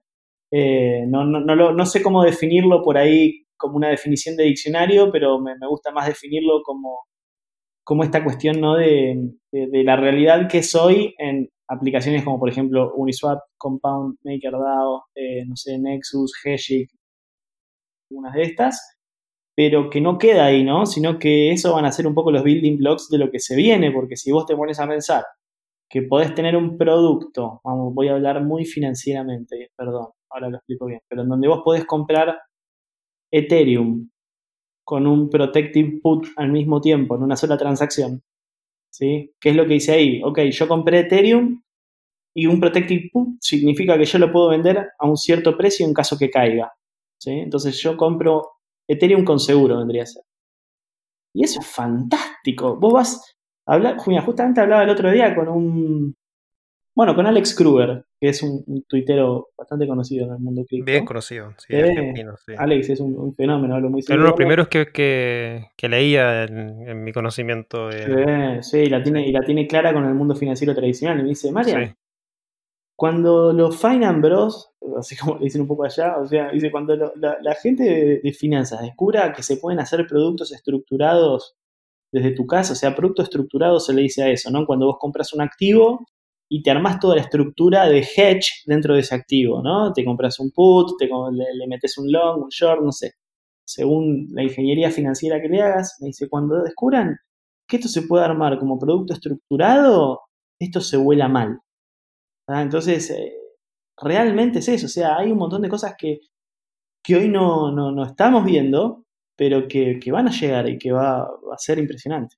Eh, 0.54 1.06
no, 1.08 1.24
no, 1.24 1.72
no, 1.72 1.86
sé 1.86 2.02
cómo 2.02 2.22
definirlo 2.22 2.82
por 2.82 2.98
ahí 2.98 3.41
como 3.62 3.76
una 3.76 3.88
definición 3.88 4.36
de 4.36 4.44
diccionario, 4.44 5.10
pero 5.12 5.38
me, 5.40 5.54
gusta 5.68 5.92
más 5.92 6.08
definirlo 6.08 6.62
como, 6.64 7.06
como 7.84 8.02
esta 8.02 8.24
cuestión 8.24 8.60
¿no? 8.60 8.74
de, 8.74 9.30
la 9.52 9.96
realidad 9.96 10.48
que 10.48 10.64
soy 10.64 11.14
en 11.16 11.48
aplicaciones 11.68 12.24
como 12.24 12.40
por 12.40 12.50
ejemplo 12.50 12.92
Uniswap, 12.96 13.38
Compound, 13.56 14.16
MakerDAO, 14.24 15.04
eh, 15.14 15.44
no 15.46 15.54
sé, 15.54 15.78
Nexus, 15.78 16.34
Hashik, 16.42 16.90
algunas 18.10 18.34
de 18.34 18.42
estas, 18.42 18.98
pero 19.54 19.88
que 19.88 20.00
no 20.00 20.18
queda 20.18 20.46
ahí, 20.46 20.64
¿no? 20.64 20.84
Sino 20.84 21.20
que 21.20 21.52
eso 21.52 21.72
van 21.74 21.84
a 21.84 21.92
ser 21.92 22.08
un 22.08 22.14
poco 22.14 22.32
los 22.32 22.42
building 22.42 22.78
blocks 22.78 23.08
de 23.08 23.18
lo 23.18 23.30
que 23.30 23.38
se 23.38 23.54
viene, 23.54 23.92
porque 23.92 24.16
si 24.16 24.32
vos 24.32 24.44
te 24.44 24.56
pones 24.56 24.80
a 24.80 24.88
pensar 24.88 25.24
que 25.88 26.02
podés 26.02 26.34
tener 26.34 26.56
un 26.56 26.76
producto, 26.76 27.60
vamos, 27.62 27.94
voy 27.94 28.08
a 28.08 28.14
hablar 28.14 28.42
muy 28.42 28.64
financieramente, 28.64 29.70
perdón, 29.76 30.08
ahora 30.30 30.48
lo 30.48 30.56
explico 30.56 30.86
bien, 30.86 31.00
pero 31.08 31.22
en 31.22 31.28
donde 31.28 31.48
vos 31.48 31.60
podés 31.64 31.84
comprar 31.84 32.34
Ethereum 33.32 34.08
con 34.84 35.06
un 35.06 35.30
protective 35.30 36.00
put 36.02 36.26
al 36.36 36.52
mismo 36.52 36.80
tiempo, 36.80 37.16
en 37.16 37.22
una 37.22 37.36
sola 37.36 37.56
transacción, 37.56 38.22
¿sí? 38.90 39.32
¿Qué 39.40 39.50
es 39.50 39.56
lo 39.56 39.66
que 39.66 39.74
dice 39.74 39.92
ahí? 39.92 40.22
Ok, 40.22 40.40
yo 40.50 40.68
compré 40.68 41.00
Ethereum 41.00 41.62
y 42.34 42.46
un 42.46 42.60
protective 42.60 43.08
put 43.12 43.38
significa 43.40 43.96
que 43.96 44.04
yo 44.04 44.18
lo 44.18 44.32
puedo 44.32 44.50
vender 44.50 44.90
a 44.98 45.06
un 45.06 45.16
cierto 45.16 45.56
precio 45.56 45.86
en 45.86 45.94
caso 45.94 46.18
que 46.18 46.30
caiga, 46.30 46.72
¿sí? 47.18 47.30
Entonces 47.30 47.80
yo 47.82 47.96
compro 47.96 48.42
Ethereum 48.88 49.24
con 49.24 49.40
seguro, 49.40 49.78
vendría 49.78 50.02
a 50.02 50.06
ser. 50.06 50.22
Y 51.34 51.44
eso 51.44 51.60
es 51.60 51.66
fantástico. 51.66 52.76
Vos 52.78 52.92
vas 52.92 53.36
justamente 54.24 54.60
hablaba 54.60 54.82
el 54.82 54.90
otro 54.90 55.10
día 55.10 55.34
con 55.34 55.48
un, 55.48 56.14
bueno, 56.94 57.14
con 57.14 57.26
Alex 57.26 57.54
Kruger, 57.54 58.04
que 58.20 58.28
es 58.28 58.42
un, 58.42 58.84
tuitero 58.86 59.48
bastante 59.56 59.86
conocido 59.86 60.26
en 60.26 60.32
el 60.32 60.38
mundo 60.40 60.64
cripto. 60.68 60.90
Bien 60.90 61.06
conocido, 61.06 61.54
sí, 61.56 61.74
Alex 62.58 62.90
es 62.90 63.00
un, 63.00 63.34
fenómeno, 63.34 63.74
hablo 63.74 63.88
muy 63.88 64.02
Era 64.06 64.16
uno 64.16 64.24
de 64.24 64.28
los 64.30 64.36
primeros 64.36 64.68
que, 64.68 64.90
que, 64.92 65.88
leía 65.88 66.44
en, 66.44 67.02
mi 67.02 67.12
conocimiento. 67.12 67.88
De... 67.88 68.62
Sí, 68.62 68.78
y 68.78 68.86
la, 68.86 69.02
tiene, 69.02 69.26
y 69.26 69.32
la 69.32 69.40
tiene 69.40 69.66
clara 69.66 69.94
con 69.94 70.04
el 70.04 70.14
mundo 70.14 70.34
financiero 70.34 70.74
tradicional. 70.74 71.20
Y 71.20 71.22
me 71.22 71.28
dice, 71.30 71.50
María, 71.50 71.96
cuando 72.94 73.54
los 73.54 73.80
Finance 73.80 74.20
Bros, 74.20 74.72
así 74.98 75.16
como 75.16 75.38
le 75.38 75.44
dicen 75.44 75.62
un 75.62 75.68
poco 75.68 75.84
allá, 75.84 76.18
o 76.18 76.26
sea, 76.26 76.50
dice, 76.50 76.70
cuando 76.70 76.94
la, 76.94 77.54
gente 77.54 77.84
de, 77.84 78.20
de, 78.20 78.32
finanzas 78.32 78.82
descubra 78.82 79.32
que 79.32 79.42
se 79.42 79.56
pueden 79.56 79.80
hacer 79.80 80.06
productos 80.06 80.52
estructurados 80.52 81.56
desde 82.12 82.32
tu 82.32 82.46
casa, 82.46 82.74
o 82.74 82.76
sea, 82.76 82.94
producto 82.94 83.22
estructurado 83.22 83.80
se 83.80 83.94
le 83.94 84.02
dice 84.02 84.22
a 84.22 84.28
eso, 84.28 84.50
¿no? 84.50 84.66
Cuando 84.66 84.84
vos 84.84 84.98
compras 85.00 85.32
un 85.32 85.40
activo 85.40 86.06
y 86.54 86.62
te 86.62 86.70
armas 86.70 87.00
toda 87.00 87.16
la 87.16 87.22
estructura 87.22 87.88
de 87.88 88.00
hedge 88.00 88.62
dentro 88.66 88.92
de 88.92 89.00
ese 89.00 89.14
activo, 89.14 89.62
¿no? 89.62 89.90
Te 89.90 90.04
compras 90.04 90.38
un 90.38 90.50
put, 90.50 90.98
te, 90.98 91.06
le, 91.06 91.66
metes 91.66 91.96
un 91.96 92.12
long, 92.12 92.42
un 92.42 92.50
short, 92.50 92.82
no 92.82 92.92
sé. 92.92 93.14
Según 93.64 94.26
la 94.32 94.42
ingeniería 94.42 94.90
financiera 94.90 95.40
que 95.40 95.48
le 95.48 95.62
hagas, 95.62 95.96
me 96.02 96.08
dice, 96.08 96.28
cuando 96.28 96.62
descubran 96.62 97.16
que 97.66 97.76
esto 97.76 97.88
se 97.88 98.02
puede 98.02 98.26
armar 98.26 98.58
como 98.58 98.78
producto 98.78 99.14
estructurado, 99.14 100.20
esto 100.58 100.82
se 100.82 100.98
vuela 100.98 101.26
mal. 101.26 101.58
¿Ah? 102.46 102.60
Entonces, 102.60 103.08
eh, 103.08 103.32
realmente 103.96 104.58
es 104.58 104.68
eso, 104.68 104.84
o 104.84 104.90
sea, 104.90 105.16
hay 105.16 105.32
un 105.32 105.38
montón 105.38 105.62
de 105.62 105.70
cosas 105.70 105.94
que, 105.96 106.20
que 107.02 107.16
hoy 107.16 107.30
no, 107.30 107.72
no, 107.72 108.04
estamos 108.04 108.44
viendo, 108.44 109.06
pero 109.38 109.66
que, 109.66 109.98
van 110.12 110.28
a 110.28 110.30
llegar 110.30 110.68
y 110.68 110.76
que 110.76 110.92
va, 110.92 111.22
a 111.22 111.56
ser 111.56 111.78
impresionante. 111.78 112.36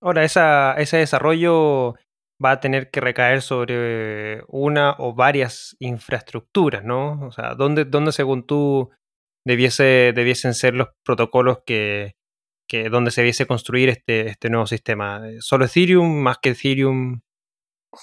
Ahora, 0.00 0.22
esa, 0.22 0.74
ese 0.74 0.98
desarrollo 0.98 1.96
va 2.42 2.52
a 2.52 2.60
tener 2.60 2.90
que 2.90 3.00
recaer 3.00 3.42
sobre 3.42 4.42
una 4.48 4.94
o 4.98 5.14
varias 5.14 5.76
infraestructuras, 5.78 6.84
¿no? 6.84 7.26
O 7.26 7.32
sea, 7.32 7.54
¿dónde, 7.54 7.84
dónde 7.84 8.12
según 8.12 8.46
tú 8.46 8.90
debiese, 9.46 10.12
debiesen 10.14 10.54
ser 10.54 10.74
los 10.74 10.88
protocolos 11.04 11.62
que, 11.64 12.14
donde 12.90 13.10
se 13.10 13.20
debiese 13.20 13.46
construir 13.46 13.88
este, 13.88 14.28
este 14.28 14.50
nuevo 14.50 14.66
sistema? 14.66 15.22
¿Solo 15.40 15.66
Ethereum, 15.66 16.22
más 16.22 16.38
que 16.38 16.50
Ethereum? 16.50 17.20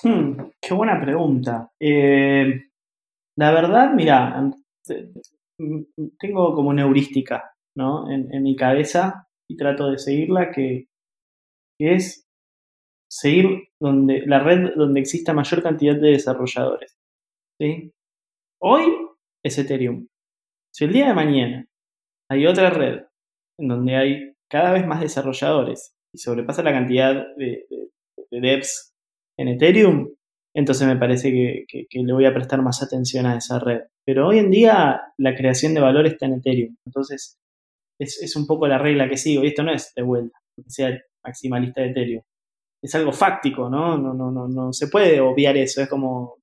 Hmm, 0.03 0.51
qué 0.61 0.73
buena 0.73 1.01
pregunta. 1.01 1.71
Eh, 1.79 2.69
la 3.37 3.51
verdad, 3.51 3.93
mira, 3.93 4.51
tengo 6.19 6.53
como 6.53 6.69
una 6.69 6.83
heurística, 6.83 7.53
¿no? 7.75 8.09
En, 8.11 8.43
mi 8.43 8.55
cabeza 8.55 9.27
y 9.49 9.57
trato 9.57 9.89
de 9.89 9.97
seguirla, 9.97 10.51
que 10.51 10.87
es 11.79 12.28
seguir 13.09 13.69
donde, 13.79 14.23
la 14.25 14.39
red 14.39 14.75
donde 14.75 14.99
exista 14.99 15.33
mayor 15.33 15.63
cantidad 15.63 15.95
de 15.95 16.11
desarrolladores. 16.11 16.97
¿sí? 17.59 17.91
Hoy 18.61 18.83
es 19.43 19.57
Ethereum. 19.57 20.07
Si 20.73 20.85
el 20.85 20.93
día 20.93 21.07
de 21.07 21.13
mañana 21.13 21.65
hay 22.29 22.45
otra 22.45 22.69
red 22.69 23.01
en 23.57 23.67
donde 23.67 23.95
hay 23.95 24.33
cada 24.49 24.71
vez 24.71 24.85
más 24.85 25.01
desarrolladores 25.01 25.95
y 26.13 26.19
sobrepasa 26.19 26.63
la 26.63 26.71
cantidad 26.71 27.25
de, 27.35 27.65
devs 28.31 28.93
en 29.37 29.47
Ethereum, 29.49 30.13
entonces 30.55 30.87
me 30.87 30.95
parece 30.95 31.31
que, 31.31 31.87
le 31.91 32.13
voy 32.13 32.25
a 32.25 32.33
prestar 32.33 32.61
más 32.61 32.83
atención 32.83 33.25
a 33.25 33.37
esa 33.37 33.59
red. 33.59 33.81
Pero 34.05 34.27
hoy 34.27 34.39
en 34.39 34.51
día 34.51 35.01
la 35.17 35.35
creación 35.35 35.73
de 35.73 35.81
valor 35.81 36.05
está 36.05 36.25
en 36.27 36.33
Ethereum. 36.33 36.75
Entonces 36.85 37.39
es, 37.99 38.21
es 38.21 38.35
un 38.35 38.45
poco 38.45 38.67
la 38.67 38.77
regla 38.77 39.09
que 39.09 39.17
sigo. 39.17 39.43
Y 39.43 39.47
esto 39.47 39.63
no 39.63 39.73
es 39.73 39.93
de 39.95 40.03
vuelta, 40.03 40.37
que 40.55 40.69
sea 40.69 40.99
maximalista 41.23 41.81
de 41.81 41.89
Ethereum 41.89 42.23
es 42.81 42.95
algo 42.95 43.11
fáctico, 43.11 43.69
¿no? 43.69 43.97
No, 43.97 44.13
no, 44.13 44.31
no, 44.31 44.47
no 44.47 44.73
se 44.73 44.87
puede 44.87 45.19
obviar 45.19 45.57
eso. 45.57 45.81
Es 45.81 45.89
como, 45.89 46.37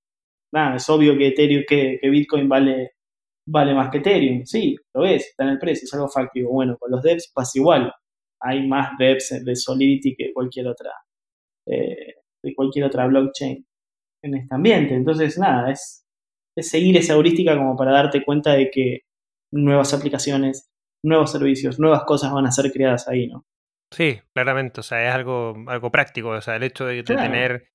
nada, 0.53 0.77
es 0.77 0.89
obvio 0.89 1.17
que 1.17 1.29
Ethereum, 1.29 1.65
que, 1.67 1.99
Bitcoin 2.03 2.49
vale, 2.49 2.93
vale 3.47 3.75
más 3.75 3.91
que 3.91 3.99
Ethereum. 3.99 4.45
Sí, 4.45 4.77
lo 4.95 5.03
ves, 5.03 5.29
está 5.29 5.45
en 5.45 5.51
el 5.51 5.59
precio, 5.59 5.85
es 5.85 5.95
algo 5.95 6.09
fáctico. 6.09 6.51
Bueno, 6.51 6.77
con 6.79 6.91
los 6.91 7.03
devs 7.03 7.31
pasa 7.35 7.59
igual. 7.59 7.93
Hay 8.41 8.67
más 8.67 8.91
devs 8.99 9.45
de 9.45 9.57
Solidity 9.57 10.15
que 10.17 10.33
cualquier 10.33 10.69
otra, 10.69 10.93
eh, 11.67 12.17
de 12.43 12.55
cualquier 12.55 12.85
otra 12.87 13.07
blockchain 13.07 13.67
en 14.23 14.35
este 14.35 14.55
ambiente. 14.55 14.95
Entonces, 14.95 15.39
nada, 15.39 15.71
es, 15.73 16.05
es 16.57 16.69
seguir 16.69 16.97
esa 16.97 17.15
heurística 17.15 17.57
como 17.57 17.77
para 17.77 17.93
darte 17.93 18.25
cuenta 18.25 18.55
de 18.55 18.71
que 18.71 19.01
nuevas 19.53 19.95
aplicaciones, 19.95 20.71
nuevos 21.05 21.33
servicios, 21.33 21.79
nuevas 21.79 22.05
cosas 22.05 22.33
van 22.33 22.47
a 22.47 22.53
ser 22.53 22.71
creadas 22.73 23.09
ahí, 23.09 23.29
¿no? 23.29 23.47
Sí, 23.91 24.21
claramente, 24.35 24.81
o 24.81 24.83
sea, 24.83 25.09
es 25.09 25.15
algo, 25.15 25.55
algo 25.69 25.91
práctico, 25.91 26.31
o 26.31 26.41
sea, 26.41 26.57
el 26.57 26.65
hecho 26.65 26.87
de, 26.87 27.03
tener 27.05 27.69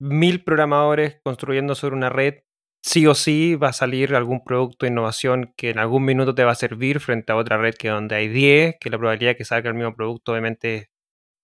mil 0.00 0.42
programadores 0.44 1.20
construyendo 1.24 1.74
sobre 1.74 1.96
una 1.96 2.10
red, 2.10 2.40
sí 2.82 3.06
o 3.06 3.14
sí 3.14 3.54
va 3.54 3.68
a 3.68 3.72
salir 3.72 4.14
algún 4.14 4.44
producto 4.44 4.86
de 4.86 4.92
innovación 4.92 5.54
que 5.56 5.70
en 5.70 5.78
algún 5.78 6.04
minuto 6.04 6.34
te 6.34 6.44
va 6.44 6.52
a 6.52 6.54
servir 6.56 7.00
frente 7.00 7.32
a 7.32 7.36
otra 7.36 7.58
red 7.58 7.74
que 7.74 7.88
donde 7.90 8.16
hay 8.16 8.28
10, 8.28 8.76
que 8.80 8.90
la 8.90 8.98
probabilidad 8.98 9.32
de 9.32 9.36
que 9.36 9.44
salga 9.44 9.68
el 9.70 9.76
mismo 9.76 9.94
producto 9.94 10.32
obviamente 10.32 10.76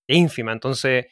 es 0.09 0.18
ínfima, 0.18 0.53
entonces 0.53 1.07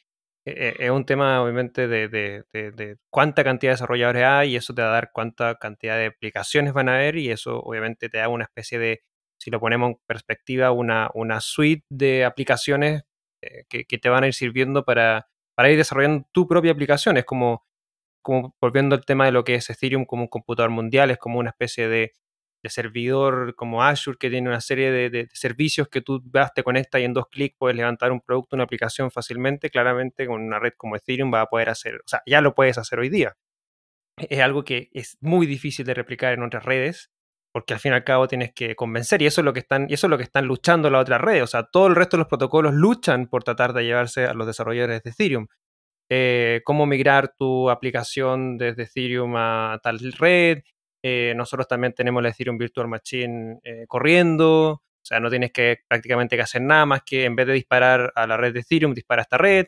e, 0.46 0.52
e, 0.78 0.86
es 0.86 0.90
un 0.90 1.06
tema 1.06 1.42
obviamente 1.42 1.88
de, 1.88 2.08
de, 2.08 2.44
de, 2.52 2.96
cuánta 3.10 3.44
cantidad 3.44 3.72
de 3.72 3.74
desarrolladores 3.74 4.24
hay 4.24 4.52
y 4.52 4.56
eso 4.56 4.74
te 4.74 4.82
va 4.82 4.88
a 4.88 4.92
dar 4.92 5.10
cuánta 5.12 5.56
cantidad 5.56 5.96
de 5.98 6.06
aplicaciones 6.06 6.72
van 6.74 6.88
a 6.88 6.96
haber 6.96 7.16
y 7.16 7.30
eso 7.30 7.60
obviamente 7.60 8.08
te 8.08 8.18
da 8.18 8.28
una 8.28 8.44
especie 8.44 8.78
de 8.78 9.02
si 9.38 9.50
lo 9.50 9.60
ponemos 9.60 9.90
en 9.90 9.98
perspectiva, 10.06 10.70
una, 10.72 11.40
suite 11.40 11.84
de 11.88 12.24
aplicaciones 12.24 13.04
eh, 13.42 13.64
que, 13.68 13.98
te 13.98 14.08
van 14.08 14.24
a 14.24 14.26
ir 14.26 14.34
sirviendo 14.34 14.84
para, 14.84 15.28
ir 15.58 15.76
desarrollando 15.76 16.26
tu 16.32 16.46
propia 16.48 16.72
aplicación. 16.72 17.16
Es 17.16 17.24
como, 17.24 17.66
volviendo 18.60 18.94
al 18.94 19.04
tema 19.04 19.26
de 19.26 19.32
lo 19.32 19.44
que 19.44 19.56
es 19.56 19.68
Ethereum 19.70 20.04
como 20.04 20.22
un 20.22 20.28
computador 20.28 20.70
mundial, 20.70 21.10
es 21.10 21.18
como 21.18 21.38
una 21.38 21.50
especie 21.50 21.88
de, 21.88 22.12
servidor 22.66 23.54
como 23.56 23.82
Azure 23.82 24.16
que 24.18 24.30
tiene 24.30 24.48
una 24.48 24.62
serie 24.62 24.90
de, 24.90 25.28
servicios 25.34 25.88
que 25.88 26.00
tú 26.00 26.22
vas, 26.24 26.54
te 26.54 26.62
conectas 26.62 27.02
y 27.02 27.04
en 27.04 27.12
dos 27.12 27.26
clics 27.30 27.56
puedes 27.58 27.76
levantar 27.76 28.10
un 28.10 28.22
producto, 28.22 28.56
una 28.56 28.64
aplicación 28.64 29.10
fácilmente. 29.10 29.68
Claramente 29.68 30.26
con 30.26 30.40
una 30.42 30.58
red 30.58 30.72
como 30.76 30.96
Ethereum 30.96 31.32
va 31.32 31.42
a 31.42 31.46
poder 31.46 31.68
hacer, 31.68 31.96
o 31.96 32.08
sea, 32.08 32.22
ya 32.26 32.40
lo 32.40 32.54
puedes 32.54 32.78
hacer 32.78 32.98
hoy 32.98 33.10
día. 33.10 33.36
Es 34.16 34.40
algo 34.40 34.64
que 34.64 34.88
es 34.92 35.18
muy 35.20 35.46
difícil 35.46 35.84
de 35.84 35.94
replicar 35.94 36.32
en 36.32 36.42
otras 36.42 36.64
redes 36.64 37.10
porque 37.54 37.72
al 37.72 37.78
fin 37.78 37.92
y 37.92 37.94
al 37.94 38.02
cabo 38.02 38.26
tienes 38.26 38.52
que 38.52 38.74
convencer 38.74 39.22
y 39.22 39.26
eso 39.26 39.40
es 39.40 39.44
lo 39.44 39.52
que 39.52 39.60
están 39.60 39.86
y 39.88 39.94
eso 39.94 40.08
es 40.08 40.10
lo 40.10 40.16
que 40.16 40.24
están 40.24 40.44
luchando 40.46 40.90
las 40.90 41.02
otras 41.02 41.20
redes, 41.20 41.44
o 41.44 41.46
sea, 41.46 41.62
todo 41.62 41.86
el 41.86 41.94
resto 41.94 42.16
de 42.16 42.22
los 42.22 42.26
protocolos 42.26 42.74
luchan 42.74 43.28
por 43.28 43.44
tratar 43.44 43.72
de 43.72 43.84
llevarse 43.84 44.26
a 44.26 44.34
los 44.34 44.48
desarrolladores 44.48 45.04
de 45.04 45.10
Ethereum. 45.10 45.46
Eh, 46.10 46.62
cómo 46.64 46.84
migrar 46.84 47.32
tu 47.38 47.70
aplicación 47.70 48.58
desde 48.58 48.82
Ethereum 48.82 49.34
a 49.36 49.78
tal 49.84 50.00
red. 50.18 50.62
Eh, 51.00 51.32
nosotros 51.36 51.68
también 51.68 51.94
tenemos 51.94 52.24
la 52.24 52.30
Ethereum 52.30 52.58
Virtual 52.58 52.88
Machine 52.88 53.60
eh, 53.62 53.84
corriendo, 53.86 54.70
o 54.72 55.06
sea, 55.06 55.20
no 55.20 55.30
tienes 55.30 55.52
que 55.52 55.78
prácticamente 55.86 56.34
que 56.34 56.42
hacer 56.42 56.62
nada 56.62 56.86
más 56.86 57.02
que 57.06 57.24
en 57.24 57.36
vez 57.36 57.46
de 57.46 57.52
disparar 57.52 58.12
a 58.16 58.26
la 58.26 58.36
red 58.36 58.52
de 58.52 58.60
Ethereum, 58.60 58.94
dispara 58.94 59.22
a 59.22 59.24
esta 59.24 59.38
red. 59.38 59.66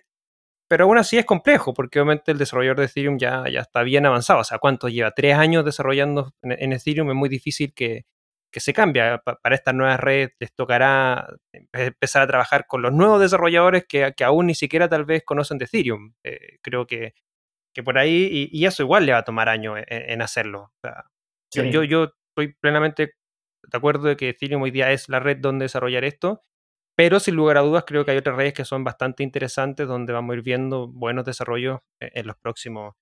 Pero 0.69 0.85
aún 0.85 0.99
así 0.99 1.19
es 1.19 1.25
complejo, 1.25 1.75
porque 1.75 2.01
obviamente 2.01 2.33
el 2.33 2.39
desarrollador 2.39 2.79
de 2.81 2.87
Ethereum 2.87 3.19
ya, 3.19 3.45
ya 3.51 3.61
está 3.61 3.83
bien 3.83 4.07
avanzado. 4.07 4.41
O 4.41 4.45
sea, 4.45 4.59
¿cuánto 4.59 4.89
lleva? 4.89 5.13
Tres 5.13 5.35
años 5.35 5.65
desarrollando 5.65 6.35
en, 6.43 6.73
Ethereum, 6.73 7.11
es 7.11 7.17
muy 7.17 7.29
difícil 7.29 7.73
que, 7.75 8.05
se 8.53 8.73
cambie. 8.73 9.03
para 9.25 9.55
estas 9.55 9.75
nuevas 9.75 10.01
redes 10.01 10.31
les 10.41 10.55
tocará 10.55 11.29
empezar 11.73 12.23
a 12.23 12.27
trabajar 12.27 12.67
con 12.67 12.81
los 12.81 12.93
nuevos 12.93 13.21
desarrolladores 13.21 13.85
que, 13.87 14.15
aún 14.25 14.47
ni 14.47 14.55
siquiera 14.55 14.89
tal 14.89 15.05
vez 15.05 15.23
conocen 15.25 15.59
de 15.59 15.67
Ethereum. 15.67 16.15
Eh, 16.25 16.59
creo 16.63 16.87
que, 16.87 17.15
que, 17.75 17.83
por 17.83 17.99
ahí, 17.99 18.49
y, 18.51 18.65
eso 18.65 18.83
igual 18.83 19.07
le 19.07 19.13
va 19.13 19.19
a 19.19 19.25
tomar 19.25 19.49
años 19.49 19.79
en, 19.87 20.23
hacerlo. 20.23 20.73
yo, 21.53 21.85
yo 21.85 22.13
estoy 22.31 22.55
plenamente 22.61 23.13
de 23.63 23.77
acuerdo 23.77 24.09
de 24.09 24.17
que 24.17 24.31
Ethereum 24.31 24.63
hoy 24.63 24.71
día 24.71 24.93
es 24.93 25.09
la 25.09 25.21
red 25.21 25.39
donde 25.39 25.65
desarrollar 25.65 26.05
esto, 26.05 26.45
pero 26.97 27.21
sin 27.21 27.37
lugar 27.37 27.59
a 27.59 27.61
dudas 27.61 27.85
creo 27.87 28.05
que 28.05 28.13
hay 28.13 28.17
otras 28.17 28.37
redes 28.37 28.55
que 28.55 28.65
son 28.65 28.83
bastante 28.83 29.23
interesantes 29.23 29.87
donde 29.87 30.13
vamos 30.13 30.33
a 30.33 30.37
ir 30.39 30.43
viendo 30.43 30.89
buenos 30.89 31.25
desarrollos 31.25 31.81
e-, 32.01 32.11
en 32.15 32.27
los 32.27 32.37
próximos 32.37 32.95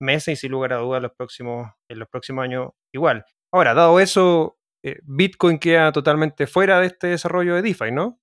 meses 0.00 0.38
y 0.38 0.40
sin 0.40 0.52
lugar 0.52 0.72
a 0.72 0.78
dudas 0.78 1.02
los 1.02 1.12
próximos, 1.12 1.68
en 1.88 1.98
los 1.98 2.08
próximos 2.08 2.44
años 2.44 2.70
igual. 2.94 3.24
Ahora, 3.52 3.74
dado 3.74 3.98
eso, 4.00 4.58
eh, 4.84 5.00
Bitcoin 5.02 5.58
queda 5.58 5.92
totalmente 5.92 6.46
fuera 6.46 6.80
de 6.80 6.86
este 6.86 7.08
desarrollo 7.08 7.56
de 7.56 7.62
DeFi, 7.62 7.90
¿no? 7.90 8.20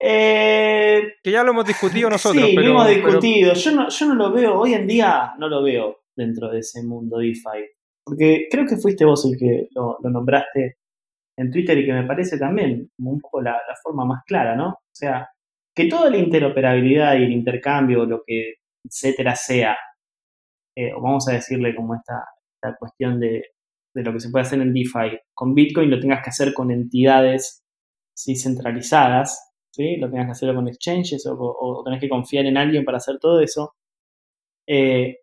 Eh, 0.00 1.14
que 1.22 1.30
ya 1.30 1.44
lo 1.44 1.50
hemos 1.52 1.66
discutido 1.66 2.08
nosotros. 2.10 2.44
Sí, 2.44 2.56
lo 2.56 2.62
hemos 2.62 2.88
discutido. 2.88 3.52
Yo, 3.52 3.72
no, 3.72 3.88
yo 3.88 4.06
no 4.06 4.14
lo 4.14 4.32
veo, 4.32 4.58
hoy 4.58 4.74
en 4.74 4.86
día 4.86 5.34
no 5.38 5.48
lo 5.48 5.62
veo 5.62 6.04
dentro 6.16 6.50
de 6.50 6.60
ese 6.60 6.82
mundo 6.82 7.18
DeFi. 7.18 7.68
Porque 8.04 8.48
creo 8.50 8.66
que 8.66 8.78
fuiste 8.78 9.04
vos 9.04 9.24
el 9.30 9.38
que 9.38 9.68
lo 9.74 9.98
nombraste 10.02 10.78
en 11.42 11.50
Twitter 11.50 11.78
y 11.78 11.86
que 11.86 11.92
me 11.92 12.06
parece 12.06 12.38
también 12.38 12.90
un 12.98 13.20
poco 13.20 13.42
la, 13.42 13.58
forma 13.82 14.04
más 14.04 14.22
clara, 14.24 14.56
¿no? 14.56 14.68
O 14.70 14.94
sea, 14.94 15.28
que 15.74 15.86
toda 15.86 16.10
la 16.10 16.18
interoperabilidad 16.18 17.16
y 17.16 17.24
el 17.24 17.32
intercambio, 17.32 18.04
lo 18.04 18.22
que 18.26 18.54
etcétera 18.84 19.34
sea, 19.36 19.76
eh, 20.76 20.92
o 20.92 21.00
vamos 21.00 21.28
a 21.28 21.32
decirle 21.34 21.74
como 21.74 21.94
esta, 21.94 22.24
esta 22.56 22.76
cuestión 22.78 23.20
de, 23.20 23.44
lo 23.94 24.12
que 24.12 24.20
se 24.20 24.30
puede 24.30 24.44
hacer 24.44 24.60
en 24.60 24.72
DeFi, 24.72 25.18
con 25.34 25.54
Bitcoin 25.54 25.90
lo 25.90 26.00
tengas 26.00 26.22
que 26.22 26.30
hacer 26.30 26.54
con 26.54 26.70
entidades 26.70 27.62
¿sí? 28.16 28.36
centralizadas, 28.36 29.52
¿sí? 29.72 29.96
lo 29.98 30.10
tengas 30.10 30.26
que 30.26 30.32
hacer 30.32 30.54
con 30.54 30.68
exchanges 30.68 31.26
o, 31.26 31.36
o, 31.38 31.84
tenés 31.84 32.00
que 32.00 32.08
confiar 32.08 32.46
en 32.46 32.56
alguien 32.56 32.84
para 32.84 32.98
hacer 32.98 33.18
todo 33.18 33.40
eso, 33.40 33.74
eh, 34.66 35.18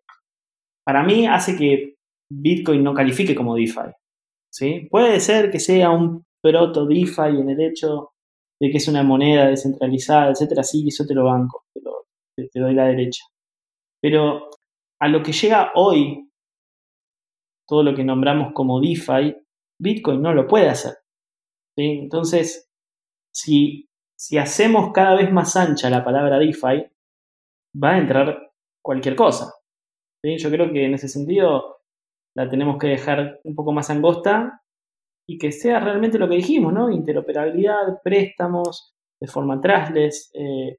para 0.84 1.02
mí 1.02 1.26
hace 1.26 1.56
que 1.56 1.96
Bitcoin 2.30 2.82
no 2.84 2.94
califique 2.94 3.34
como 3.34 3.56
DeFi. 3.56 3.92
¿Sí? 4.50 4.88
Puede 4.90 5.20
ser 5.20 5.50
que 5.50 5.60
sea 5.60 5.90
un 5.90 6.24
proto 6.42 6.86
DeFi 6.86 7.40
en 7.40 7.50
el 7.50 7.60
hecho 7.60 8.12
de 8.60 8.70
que 8.70 8.76
es 8.76 8.88
una 8.88 9.02
moneda 9.02 9.48
descentralizada, 9.48 10.30
etcétera, 10.30 10.62
sí, 10.62 10.86
eso 10.88 11.06
te 11.06 11.14
lo 11.14 11.24
banco, 11.24 11.64
te, 11.72 12.48
te, 12.48 12.60
doy 12.60 12.74
la 12.74 12.86
derecha. 12.86 13.24
Pero 14.02 14.50
a 15.00 15.08
lo 15.08 15.22
que 15.22 15.32
llega 15.32 15.72
hoy, 15.74 16.28
todo 17.66 17.82
lo 17.82 17.94
que 17.94 18.04
nombramos 18.04 18.52
como 18.52 18.80
DeFi, 18.80 19.34
Bitcoin 19.80 20.20
no 20.20 20.34
lo 20.34 20.46
puede 20.46 20.68
hacer. 20.68 20.94
Entonces, 21.76 22.68
si 23.32 23.88
hacemos 24.38 24.92
cada 24.92 25.16
vez 25.16 25.32
más 25.32 25.56
ancha 25.56 25.88
la 25.88 26.04
palabra 26.04 26.38
DeFi, 26.38 26.84
va 27.82 27.92
a 27.92 27.98
entrar 27.98 28.52
cualquier 28.82 29.16
cosa. 29.16 29.54
Yo 30.22 30.50
creo 30.50 30.70
que 30.72 30.84
en 30.84 30.94
ese 30.94 31.08
sentido 31.08 31.79
la 32.36 32.48
tenemos 32.48 32.78
que 32.78 32.88
dejar 32.88 33.40
un 33.44 33.54
poco 33.54 33.72
más 33.72 33.90
angosta 33.90 34.62
y 35.28 35.38
que 35.38 35.52
sea 35.52 35.80
realmente 35.80 36.18
lo 36.18 36.28
que 36.28 36.36
dijimos, 36.36 36.72
¿no? 36.72 36.90
Interoperabilidad, 36.90 38.00
préstamos 38.02 38.94
de 39.20 39.28
forma 39.28 39.60
trashless, 39.60 40.30
eh, 40.34 40.78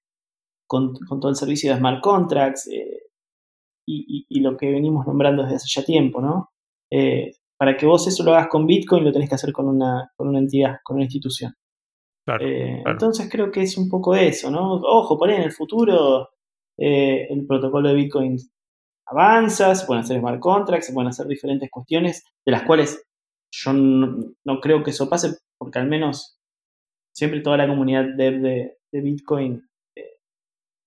con, 0.67 0.93
todo 0.93 1.29
el 1.29 1.35
servicio 1.35 1.71
de 1.71 1.77
smart 1.77 2.01
contracts 2.01 2.67
eh, 2.67 3.03
y, 3.87 4.39
lo 4.39 4.57
que 4.57 4.71
venimos 4.71 5.05
nombrando 5.05 5.43
desde 5.43 5.57
hace 5.57 5.79
ya 5.79 5.85
tiempo, 5.85 6.21
¿no? 6.21 6.49
Eh, 6.91 7.31
para 7.57 7.77
que 7.77 7.85
vos 7.85 8.07
eso 8.07 8.23
lo 8.23 8.33
hagas 8.33 8.47
con 8.47 8.65
Bitcoin, 8.65 9.03
lo 9.03 9.11
tenés 9.11 9.29
que 9.29 9.35
hacer 9.35 9.53
con 9.53 9.67
una, 9.67 10.11
con 10.15 10.29
una 10.29 10.39
entidad, 10.39 10.77
con 10.83 10.95
una 10.95 11.05
institución. 11.05 11.53
Entonces 12.85 13.29
creo 13.29 13.51
que 13.51 13.61
es 13.61 13.77
un 13.77 13.89
poco 13.89 14.15
eso, 14.15 14.49
¿no? 14.49 14.75
Ojo, 14.75 15.17
por 15.17 15.29
ahí 15.29 15.35
en 15.35 15.43
el 15.43 15.51
futuro 15.51 16.29
el 16.77 17.45
protocolo 17.45 17.89
de 17.89 17.95
Bitcoin 17.95 18.37
avanza, 19.11 19.75
se 19.75 19.85
pueden 19.85 20.03
hacer 20.03 20.19
smart 20.19 20.39
contracts, 20.39 20.87
se 20.87 20.93
pueden 20.93 21.09
hacer 21.09 21.27
diferentes 21.27 21.69
cuestiones 21.69 22.23
de 22.45 22.51
las 22.51 22.63
cuales 22.63 23.03
yo 23.53 23.73
no, 23.73 24.59
creo 24.61 24.83
que 24.83 24.91
eso 24.91 25.09
pase, 25.09 25.37
porque 25.57 25.79
al 25.79 25.87
menos 25.87 26.37
siempre 27.13 27.41
toda 27.41 27.57
la 27.57 27.67
comunidad 27.67 28.05
de, 28.15 28.77
Bitcoin 28.91 29.67
eh, 29.95 30.19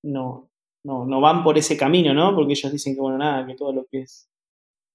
no, 0.04 0.50
no, 0.84 1.20
van 1.20 1.44
por 1.44 1.58
ese 1.58 1.76
camino, 1.76 2.14
¿no? 2.14 2.34
Porque 2.34 2.52
ellos 2.52 2.72
dicen 2.72 2.94
que, 2.94 3.00
bueno, 3.00 3.18
nada, 3.18 3.46
que 3.46 3.54
todo 3.54 3.72
lo 3.72 3.86
que 3.86 4.02
es 4.02 4.28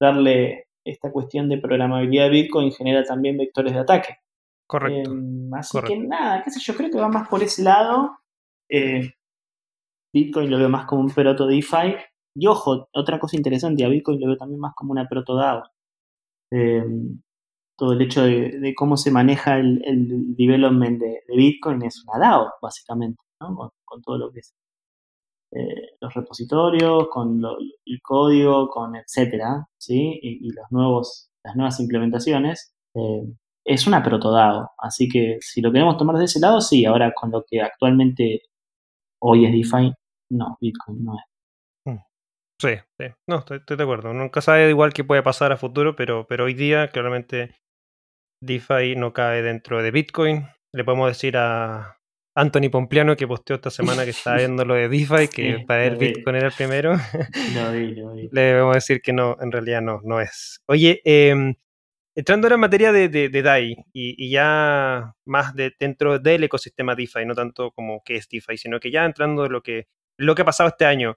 darle 0.02 0.68
esta 0.86 1.12
cuestión 1.12 1.50
de 1.50 1.58
programabilidad 1.58 2.26
de 2.26 2.30
Bitcoin 2.32 2.72
genera 2.72 3.04
también 3.04 3.38
vectores 3.38 3.74
de 3.74 3.80
ataque. 3.80 4.18
Correcto. 4.68 5.12
Em, 5.12 5.54
así 5.54 5.80
que 5.82 5.98
nada, 5.98 6.44
qué 6.44 6.52
sé 6.52 6.60
yo, 6.60 6.76
creo 6.76 6.90
que 6.90 7.00
va 7.00 7.10
más 7.10 7.28
por 7.28 7.44
ese 7.44 7.64
lado. 7.64 8.20
Eh, 8.70 9.14
Bitcoin 10.14 10.50
lo 10.50 10.58
veo 10.58 10.70
más 10.70 10.86
como 10.86 11.02
un 11.02 11.12
peroto 11.12 11.46
DeFi 11.46 11.96
y 12.40 12.48
ojo, 12.48 12.88
otra 12.94 13.20
cosa 13.20 13.38
interesante, 13.38 13.84
a 13.86 13.90
Bitcoin 13.90 14.20
lo 14.20 14.28
veo 14.28 14.38
también 14.38 14.60
más 14.62 14.74
como 14.76 14.92
una 14.92 15.08
proto-DAO. 15.08 15.64
Eh, 16.52 16.86
todo 17.78 17.94
el 17.94 18.02
hecho 18.02 18.24
de, 18.24 18.74
cómo 18.76 18.98
se 18.98 19.12
maneja 19.12 19.58
el, 19.58 20.36
development 20.36 21.02
de, 21.02 21.22
Bitcoin 21.36 21.84
es 21.84 22.04
una 22.06 22.20
DAO, 22.20 22.54
básicamente, 22.62 23.22
¿no? 23.42 23.74
con, 23.86 24.02
todo 24.02 24.18
lo 24.18 24.32
que 24.32 24.40
es 24.40 24.54
eh, 25.52 25.92
los 26.02 26.14
repositorios, 26.14 27.08
con 27.10 27.42
el 27.86 28.02
código, 28.02 28.70
con 28.70 28.96
etcétera, 28.96 29.68
¿sí? 29.78 30.20
Y, 30.22 30.52
los 30.54 30.66
nuevos, 30.72 31.30
las 31.44 31.56
nuevas 31.56 31.80
implementaciones. 31.80 32.74
Eh, 32.96 33.24
es 33.66 33.88
una 33.88 34.04
proto-DAO, 34.04 34.72
así 34.80 35.10
que 35.10 35.38
si 35.42 35.62
lo 35.62 35.72
queremos 35.72 35.98
tomar 35.98 36.18
de 36.18 36.26
ese 36.26 36.40
lado, 36.40 36.62
sí, 36.62 36.86
ahora 36.86 37.14
con 37.14 37.32
lo 37.32 37.44
que 37.48 37.62
actualmente 37.62 38.44
hoy 39.22 39.46
es 39.46 39.52
DeFi, 39.54 39.94
no, 40.32 40.58
Bitcoin 40.62 41.04
no 41.04 41.16
es. 41.16 41.29
Sí, 42.62 42.76
sí. 43.00 43.06
No, 43.28 43.38
estoy, 43.38 43.78
de 43.78 43.84
acuerdo. 43.84 44.14
Nunca 44.14 44.42
sabe 44.42 44.70
igual 44.70 44.94
qué 44.94 45.04
puede 45.04 45.24
pasar 45.24 45.52
a 45.52 45.58
futuro, 45.58 45.96
pero, 45.96 46.28
pero 46.28 46.46
hoy 46.46 46.54
día 46.54 46.90
claramente 46.90 47.56
DeFi 48.42 48.96
no 48.98 49.14
cae 49.14 49.42
dentro 49.42 49.82
de 49.82 49.92
Bitcoin. 49.92 50.48
Le 50.74 50.84
podemos 50.84 51.10
decir 51.10 51.38
a 51.38 52.00
Anthony 52.36 52.70
Pompliano 52.70 53.16
que 53.16 53.28
posteó 53.28 53.56
esta 53.56 53.70
semana 53.70 54.04
que 54.04 54.12
está 54.12 54.36
viendo 54.36 54.66
lo 54.66 54.76
de 54.76 54.90
DeFi, 54.90 55.28
que 55.34 55.64
para 55.66 55.86
él 55.86 55.96
Bitcoin 55.96 56.36
era 56.36 56.48
el 56.48 56.54
primero. 56.54 56.94
Le 58.32 58.54
vamos 58.60 58.74
a 58.74 58.78
decir 58.78 59.02
que 59.02 59.14
no, 59.14 59.38
en 59.40 59.52
realidad 59.52 59.82
no, 59.82 60.02
no 60.04 60.20
es. 60.20 60.62
Oye, 60.68 61.02
em, 61.06 61.56
entrando 62.16 62.48
ahora 62.48 62.56
en 62.56 62.62
materia 62.62 62.92
de, 62.92 63.08
de, 63.08 63.42
DAI 63.42 63.86
y, 63.94 64.30
ya 64.30 65.14
más 65.26 65.56
de, 65.56 65.74
dentro 65.80 66.20
del 66.20 66.44
ecosistema 66.44 66.96
DeFi, 66.96 67.26
no 67.26 67.36
tanto 67.36 67.72
como 67.72 68.02
qué 68.04 68.18
es 68.18 68.28
DeFi, 68.28 68.58
sino 68.58 68.80
que 68.80 68.92
ya 68.92 69.06
entrando 69.06 69.46
en 69.46 69.52
lo 69.54 69.62
que, 69.62 69.88
lo 70.18 70.36
que 70.36 70.42
ha 70.42 70.46
pasado 70.46 70.70
este 70.70 70.86
año. 70.86 71.16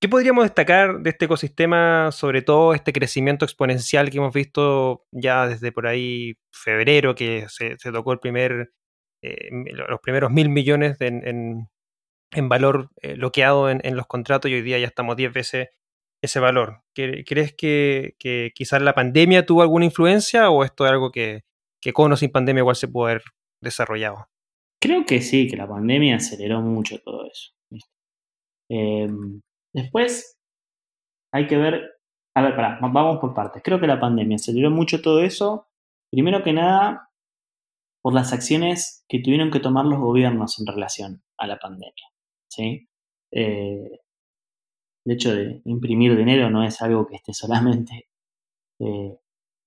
¿Qué 0.00 0.08
podríamos 0.08 0.44
destacar 0.44 1.00
de 1.00 1.10
este 1.10 1.26
ecosistema, 1.26 2.10
sobre 2.10 2.40
todo 2.40 2.72
este 2.72 2.90
crecimiento 2.90 3.44
exponencial 3.44 4.08
que 4.08 4.16
hemos 4.16 4.32
visto 4.32 5.04
ya 5.12 5.46
desde 5.46 5.72
por 5.72 5.86
ahí 5.86 6.38
febrero, 6.50 7.14
que 7.14 7.44
se, 7.50 7.76
tocó 7.76 8.14
el 8.14 8.18
primer, 8.18 8.72
eh, 9.22 9.50
los 9.50 10.00
primeros 10.00 10.30
mil 10.30 10.48
millones 10.48 10.96
en, 11.00 11.68
valor 12.48 12.88
eh, 13.02 13.16
bloqueado 13.16 13.68
en, 13.68 13.94
los 13.94 14.06
contratos 14.06 14.50
y 14.50 14.54
hoy 14.54 14.62
día 14.62 14.78
ya 14.78 14.86
estamos 14.86 15.16
10 15.16 15.34
veces 15.34 15.68
ese 16.22 16.40
valor? 16.40 16.80
¿Crees 16.94 17.52
que, 17.54 18.14
quizás 18.54 18.80
la 18.80 18.94
pandemia 18.94 19.44
tuvo 19.44 19.60
alguna 19.60 19.84
influencia 19.84 20.48
o 20.48 20.64
esto 20.64 20.86
es 20.86 20.92
algo 20.92 21.12
que, 21.12 21.42
que 21.78 21.92
con 21.92 22.10
o 22.10 22.16
sin 22.16 22.30
pandemia 22.30 22.60
igual 22.60 22.76
se 22.76 22.88
puede 22.88 23.12
haber 23.12 23.24
desarrollado? 23.62 24.28
Creo 24.80 25.04
que 25.04 25.20
sí, 25.20 25.46
que 25.46 25.58
la 25.58 25.68
pandemia 25.68 26.16
aceleró 26.16 26.62
mucho 26.62 27.02
todo 27.02 27.28
eso. 27.30 27.50
Después 29.72 30.38
hay 31.32 31.46
que 31.46 31.56
ver, 31.56 31.90
a 32.34 32.42
ver, 32.42 32.56
pará, 32.56 32.78
vamos 32.80 33.18
por 33.18 33.34
partes. 33.34 33.62
Creo 33.62 33.80
que 33.80 33.86
la 33.86 34.00
pandemia 34.00 34.36
aceleró 34.36 34.70
mucho 34.70 35.00
todo 35.00 35.20
eso. 35.22 35.68
Primero 36.10 36.42
que 36.42 36.52
nada, 36.52 37.10
por 38.02 38.14
las 38.14 38.32
acciones 38.32 39.04
que 39.08 39.20
tuvieron 39.20 39.50
que 39.50 39.60
tomar 39.60 39.84
los 39.84 39.98
gobiernos 39.98 40.58
en 40.58 40.66
relación 40.66 41.22
a 41.38 41.46
la 41.46 41.58
pandemia. 41.58 42.06
¿sí? 42.48 42.88
Eh, 43.32 44.00
el 45.06 45.12
hecho 45.12 45.34
de 45.34 45.62
imprimir 45.64 46.16
dinero 46.16 46.50
no 46.50 46.64
es 46.64 46.82
algo 46.82 47.06
que 47.06 47.16
esté 47.16 47.32
solamente 47.32 48.08
eh, 48.80 49.16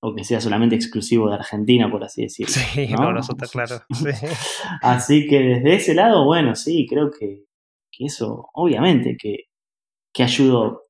o 0.02 0.14
que 0.14 0.26
sea 0.26 0.42
solamente 0.42 0.76
exclusivo 0.76 1.30
de 1.30 1.36
Argentina, 1.36 1.90
por 1.90 2.04
así 2.04 2.24
decirlo. 2.24 2.52
Sí, 2.54 2.88
no, 2.90 3.18
eso 3.18 3.32
está 3.32 3.48
claro. 3.48 3.82
así 4.82 5.28
que 5.28 5.40
desde 5.40 5.76
ese 5.76 5.94
lado, 5.94 6.26
bueno, 6.26 6.56
sí, 6.56 6.86
creo 6.90 7.10
que, 7.10 7.46
que 7.90 8.06
eso, 8.06 8.50
obviamente, 8.54 9.16
que 9.18 9.46
que 10.14 10.24
ayudó. 10.24 10.84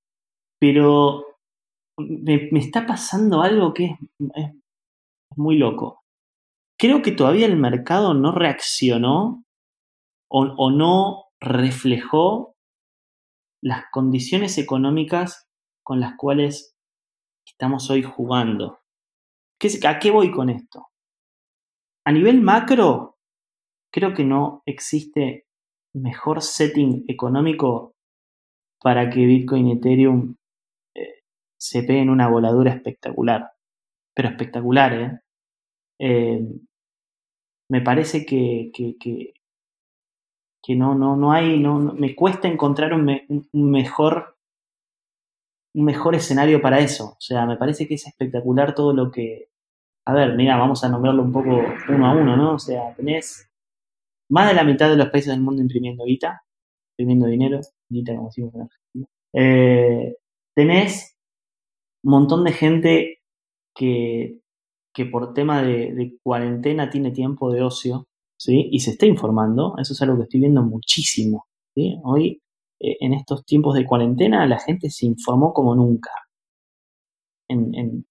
Pero 0.60 1.26
me, 1.98 2.50
está 2.60 2.86
pasando 2.86 3.42
algo 3.42 3.74
que 3.74 3.98
es, 4.36 4.52
muy 5.36 5.58
loco. 5.58 6.04
Creo 6.78 7.02
que 7.02 7.12
todavía 7.12 7.46
el 7.46 7.58
mercado 7.58 8.14
no 8.14 8.32
reaccionó 8.32 9.44
o, 10.30 10.72
no 10.72 11.26
reflejó 11.40 12.56
las 13.62 13.86
condiciones 13.92 14.58
económicas 14.58 15.48
con 15.84 16.00
las 16.00 16.16
cuales 16.18 16.76
estamos 17.48 17.90
hoy 17.90 18.04
jugando. 18.04 18.80
¿A 19.88 20.00
qué 20.00 20.12
voy 20.12 20.32
con 20.32 20.50
esto? 20.50 20.88
A 22.06 22.12
nivel 22.12 22.42
macro, 22.42 23.18
creo 23.92 24.14
que 24.14 24.26
no 24.26 24.62
existe 24.66 25.46
mejor 25.96 26.42
setting 26.42 27.06
económico 27.08 27.93
para 28.84 29.10
que 29.10 29.26
Bitcoin 29.26 29.70
y 29.70 29.72
Ethereum 29.74 30.36
eh, 30.96 31.22
se 31.58 31.84
peguen 31.84 32.10
una 32.10 32.28
voladura 32.28 32.72
espectacular. 32.72 33.54
Pero 34.14 34.30
espectacular, 34.30 34.94
¿eh? 34.94 35.20
eh 36.00 36.46
me 37.70 37.82
parece 37.82 38.26
que, 38.26 38.72
que, 38.74 40.76
no, 40.76 40.96
no, 40.96 41.16
no 41.16 41.32
hay, 41.32 41.60
no, 41.60 41.80
me 41.80 42.14
cuesta 42.14 42.48
encontrar 42.48 42.94
un, 42.94 43.20
mejor 43.54 44.38
un 45.74 45.86
mejor 45.86 46.14
escenario 46.14 46.62
para 46.62 46.80
eso. 46.80 47.16
O 47.18 47.22
sea, 47.22 47.46
me 47.46 47.58
parece 47.58 47.88
que 47.88 47.96
es 47.96 48.06
espectacular 48.06 48.76
todo 48.76 48.94
lo 48.94 49.10
que... 49.10 49.48
A 50.06 50.14
ver, 50.14 50.36
mira, 50.36 50.58
vamos 50.58 50.84
a 50.84 50.90
nombrarlo 50.90 51.24
un 51.24 51.32
poco 51.32 51.64
uno 51.90 52.06
a 52.06 52.14
uno, 52.14 52.38
¿no? 52.38 52.56
O 52.56 52.60
sea, 52.60 52.94
tenés 52.96 53.50
más 54.30 54.50
de 54.50 54.54
la 54.54 54.64
mitad 54.64 54.90
de 54.90 54.98
los 54.98 55.10
países 55.10 55.34
del 55.34 55.42
mundo 55.42 55.62
imprimiendo 55.62 56.06
guita, 56.06 56.44
imprimiendo 56.92 57.28
dinero, 57.28 57.60
como 58.06 58.28
decimos 58.28 58.56
en 58.56 58.62
Argentina. 58.62 59.08
Eh, 59.34 60.16
tenés 60.56 61.16
un 62.04 62.12
montón 62.12 62.44
de 62.44 62.52
gente 62.52 63.20
que 63.76 64.44
que 64.94 65.06
por 65.06 65.34
tema 65.34 65.64
de, 65.64 66.18
cuarentena 66.22 66.89
tiene 66.89 67.12
tiempo 67.12 67.52
de 67.52 67.64
ocio, 67.64 68.08
¿sí? 68.38 68.70
Y 68.72 68.80
se 68.80 68.91
está 68.91 69.06
informando, 69.06 69.76
eso 69.80 69.94
es 69.94 70.02
algo 70.02 70.18
que 70.18 70.24
estoy 70.24 70.41
viendo 70.41 70.62
muchísimo. 70.62 71.48
Hoy, 72.04 72.41
eh, 72.80 72.98
en 73.00 73.14
estos 73.14 73.44
tiempos 73.46 73.74
de 73.76 73.86
cuarentena, 73.86 74.46
la 74.46 74.60
gente 74.60 74.89
se 74.91 75.08
informó 75.08 75.52
como 75.54 75.76
nunca 75.76 76.12
en, 77.50 78.06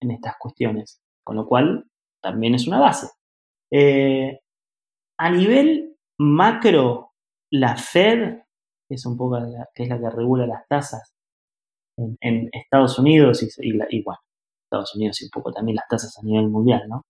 estas 0.00 0.34
cuestiones, 0.38 1.00
con 1.24 1.36
lo 1.36 1.46
cual 1.46 1.86
también 2.22 2.54
es 2.54 2.66
una 2.66 2.78
base. 2.78 3.08
Eh, 3.72 4.40
a 5.18 5.30
nivel 5.30 5.96
macro, 6.18 7.12
la 7.50 7.76
Fed, 7.76 8.38
es 8.94 9.06
un 9.06 9.16
poco 9.16 9.38
la, 9.38 9.68
que 9.74 9.84
es 9.84 9.88
la 9.88 9.98
que 9.98 10.10
regula 10.10 10.46
las 10.46 10.66
tasas 10.68 11.14
en, 11.96 12.50
Estados 12.52 12.98
Unidos 12.98 13.42
y, 13.42 14.02
bueno, 14.02 14.18
Estados 14.64 14.94
Unidos 14.96 15.20
y 15.20 15.24
un 15.24 15.30
poco 15.30 15.52
también 15.52 15.76
las 15.76 15.88
tasas 15.88 16.16
a 16.18 16.22
nivel 16.22 16.48
mundial, 16.48 16.82
¿no? 16.88 17.02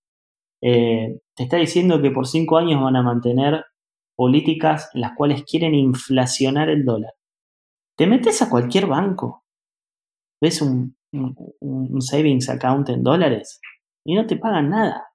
Eh, 0.63 1.21
te 1.35 1.45
está 1.45 1.57
diciendo 1.57 2.03
que 2.03 2.11
por 2.11 2.27
cinco 2.27 2.59
años 2.59 2.83
van 2.83 2.97
a 2.97 3.03
mantener 3.03 3.65
políticas 4.15 4.91
en 4.95 5.01
las 5.01 5.17
cuales 5.17 5.45
quieren 5.45 5.75
inflacionar 5.75 6.69
el 6.69 6.85
dólar. 6.85 7.15
Te 7.97 8.07
metes 8.07 8.43
a 8.43 8.51
cualquier 8.51 8.87
banco, 8.87 9.45
ves 10.41 10.63
un, 10.63 10.97
savings 12.01 12.49
account 12.49 12.89
en 12.91 13.03
dólares 13.03 13.61
y 14.05 14.15
no 14.15 14.27
te 14.27 14.37
pagan 14.37 14.71
nada. 14.71 15.07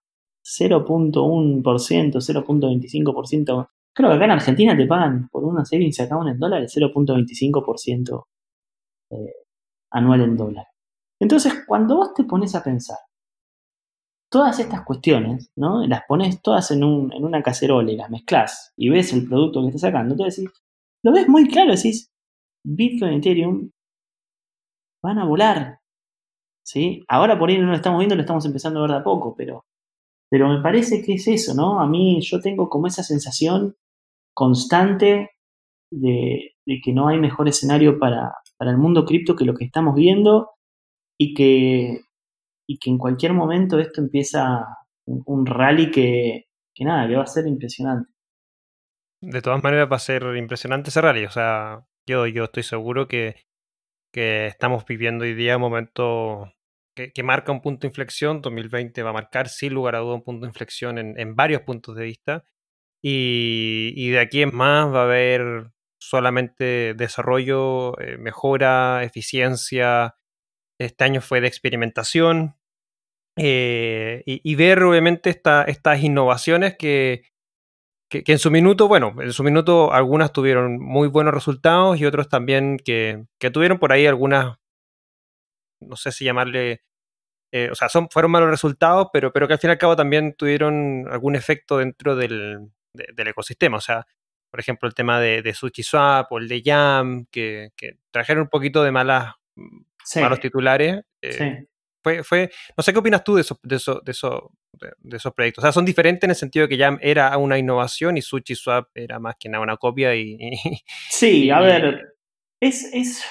0.1%, 0.43 1.63
0.25%. 1.63 3.69
Creo 3.95 4.09
que 4.09 4.15
acá 4.17 4.25
en 4.25 4.31
Argentina 4.31 4.75
te 4.75 4.85
pagan 4.85 5.29
por 5.29 5.45
una 5.45 5.63
savings 5.63 6.01
account 6.01 6.29
en 6.29 6.37
dólares 6.37 6.75
0.25% 6.75 8.25
eh, 9.11 9.33
anual 9.91 10.21
en 10.21 10.35
dólares. 10.35 10.69
Entonces, 11.19 11.63
cuando 11.65 11.95
vos 11.95 12.13
te 12.13 12.25
pones 12.25 12.53
a 12.55 12.63
pensar 12.63 12.97
todas 14.29 14.59
estas 14.59 14.83
cuestiones, 14.83 15.49
¿no? 15.55 15.87
Las 15.87 16.03
pones 16.07 16.41
todas 16.41 16.69
en, 16.71 16.83
una 16.83 17.41
cacerola 17.41 17.89
y 17.89 17.95
las 17.95 18.09
mezclas 18.09 18.73
y 18.75 18.89
ves 18.89 19.13
el 19.13 19.29
producto 19.29 19.61
que 19.61 19.67
estás 19.67 19.81
sacando, 19.81 20.13
te 20.15 20.25
decís, 20.25 20.49
lo 21.03 21.13
ves 21.13 21.29
muy 21.29 21.47
claro, 21.47 21.71
decís, 21.73 22.11
Bitcoin 22.65 23.13
y 23.13 23.17
Ethereum 23.17 23.71
van 25.01 25.19
a 25.19 25.25
volar. 25.25 25.79
¿Sí? 26.65 27.05
Ahora 27.07 27.39
por 27.39 27.49
ahí 27.49 27.59
no 27.59 27.67
lo 27.67 27.75
estamos 27.75 27.99
viendo, 27.99 28.15
lo 28.15 28.21
estamos 28.21 28.45
empezando 28.45 28.79
a 28.79 28.81
ver 28.83 28.91
de 28.91 28.97
a 28.97 29.03
poco, 29.03 29.35
pero, 29.37 29.63
pero 30.29 30.49
me 30.49 30.61
parece 30.61 31.01
que 31.01 31.13
es 31.13 31.27
eso, 31.27 31.53
¿no? 31.53 31.79
A 31.79 31.87
mí 31.87 32.19
yo 32.21 32.41
tengo 32.41 32.67
como 32.69 32.87
esa 32.87 33.03
sensación 33.03 33.75
constante 34.35 35.31
de, 35.89 36.51
que 36.83 36.93
no 36.93 37.07
hay 37.07 37.17
mejor 37.17 37.47
escenario 37.47 37.97
para, 37.97 38.33
para 38.57 38.69
el 38.69 38.77
mundo 38.77 39.05
cripto 39.05 39.35
que 39.35 39.45
lo 39.45 39.55
que 39.55 39.65
estamos 39.65 39.95
viendo 39.95 40.51
y 41.17 41.33
que, 41.33 42.01
y 42.67 42.77
que 42.77 42.89
en 42.91 42.97
cualquier 42.97 43.33
momento 43.33 43.79
esto 43.79 44.01
empieza 44.01 44.65
un, 45.05 45.45
rally 45.45 45.89
que, 45.89 46.45
que 46.75 46.83
nada, 46.83 47.07
que 47.07 47.15
va 47.15 47.23
a 47.23 47.27
ser 47.27 47.47
impresionante. 47.47 48.11
De 49.21 49.41
todas 49.41 49.63
maneras 49.63 49.89
va 49.91 49.95
a 49.95 49.99
ser 49.99 50.23
impresionante 50.35 50.89
ese 50.89 51.01
rally, 51.01 51.25
o 51.25 51.31
sea, 51.31 51.85
yo, 52.07 52.27
yo 52.27 52.43
estoy 52.43 52.63
seguro 52.63 53.07
que, 53.07 53.35
que 54.13 54.47
estamos 54.47 54.85
viviendo 54.85 55.23
hoy 55.23 55.33
día 55.33 55.55
un 55.55 55.61
momento 55.61 56.51
que, 56.95 57.11
que, 57.11 57.23
marca 57.23 57.51
un 57.51 57.61
punto 57.61 57.81
de 57.81 57.87
inflexión, 57.87 58.41
2020 58.41 59.01
va 59.01 59.11
a 59.11 59.13
marcar 59.13 59.47
sin 59.47 59.73
lugar 59.73 59.95
a 59.95 59.99
duda 59.99 60.15
un 60.15 60.23
punto 60.23 60.45
de 60.45 60.49
inflexión 60.49 60.97
en, 60.97 61.17
en 61.17 61.35
varios 61.35 61.61
puntos 61.61 61.95
de 61.95 62.03
vista 62.03 62.43
y, 63.07 63.93
y, 63.95 64.09
de 64.09 64.19
aquí 64.19 64.41
en 64.41 64.55
más 64.55 64.91
va 64.91 65.01
a 65.01 65.03
haber 65.03 65.69
solamente 65.99 66.95
desarrollo, 66.95 67.99
eh, 67.99 68.17
mejora, 68.17 69.03
eficiencia, 69.03 70.15
este 70.79 71.03
año 71.03 71.21
fue 71.21 71.39
de 71.39 71.47
experimentación 71.47 72.57
eh, 73.37 74.23
y, 74.25 74.55
ver 74.55 74.81
obviamente 74.81 75.29
estas 75.29 76.01
innovaciones 76.01 76.77
que, 76.79 77.25
que, 78.09 78.23
en 78.25 78.39
su 78.39 78.49
minuto, 78.49 78.87
bueno, 78.87 79.13
en 79.19 79.33
su 79.33 79.43
minuto 79.43 79.93
algunas 79.93 80.33
tuvieron 80.33 80.79
muy 80.79 81.07
buenos 81.07 81.33
resultados 81.33 81.99
y 81.99 82.05
otros 82.07 82.27
también 82.27 82.79
que, 82.83 83.27
que 83.39 83.51
tuvieron 83.51 83.77
por 83.77 83.91
ahí 83.91 84.07
algunas, 84.07 84.57
no 85.79 85.95
sé 85.95 86.11
si 86.11 86.25
llamarle, 86.25 86.81
eh, 87.53 87.69
o 87.71 87.75
sea, 87.75 87.87
son, 87.87 88.09
fueron 88.09 88.31
malos 88.31 88.49
resultados, 88.49 89.09
pero, 89.13 89.31
pero 89.31 89.47
que 89.47 89.53
al 89.53 89.59
fin 89.59 89.69
y 89.69 89.73
al 89.73 89.77
cabo 89.77 89.95
también 89.95 90.33
tuvieron 90.35 91.07
algún 91.11 91.35
efecto 91.35 91.77
dentro 91.77 92.15
del, 92.15 92.71
del 92.95 93.27
ecosistema. 93.27 93.77
O 93.77 93.81
sea, 93.81 94.05
por 94.49 94.59
ejemplo, 94.59 94.87
el 94.87 94.95
tema 94.95 95.19
de, 95.19 95.41
de 95.41 95.53
SushiSwap 95.53 96.31
o 96.31 96.37
el 96.37 96.47
de 96.47 96.61
Jam, 96.63 97.25
que, 97.29 97.71
que 97.75 97.97
trajeron 98.11 98.43
un 98.43 98.49
poquito 98.49 98.83
de 98.83 98.91
malas 98.91 99.33
para 100.13 100.29
los 100.29 100.39
titulares. 100.39 101.01
Eh, 101.21 101.65
fue, 102.03 102.23
fue, 102.23 102.51
no 102.77 102.83
sé 102.83 102.93
qué 102.93 102.99
opinas 102.99 103.23
tú 103.23 103.35
de 103.35 103.41
esos, 103.41 103.59
de, 103.63 103.75
esos, 103.77 104.03
de, 104.03 104.11
esos, 104.11 104.43
de, 104.73 105.17
esos 105.17 105.33
proyectos. 105.33 105.63
O 105.63 105.65
sea, 105.65 105.71
son 105.71 105.85
diferentes 105.85 106.23
en 106.23 106.29
el 106.29 106.35
sentido 106.35 106.63
de 106.63 106.69
que 106.69 106.77
ya 106.77 106.97
era 107.01 107.35
una 107.37 107.57
innovación 107.57 108.15
y 108.15 108.21
SushiSwap 108.21 108.89
era 108.93 109.19
más 109.19 109.35
que 109.39 109.49
nada 109.49 109.63
una 109.63 109.77
copia 109.77 110.15
y... 110.15 110.37
sí, 111.09 111.49
a 111.49 111.59
ver, 111.61 112.15
es 112.61 113.23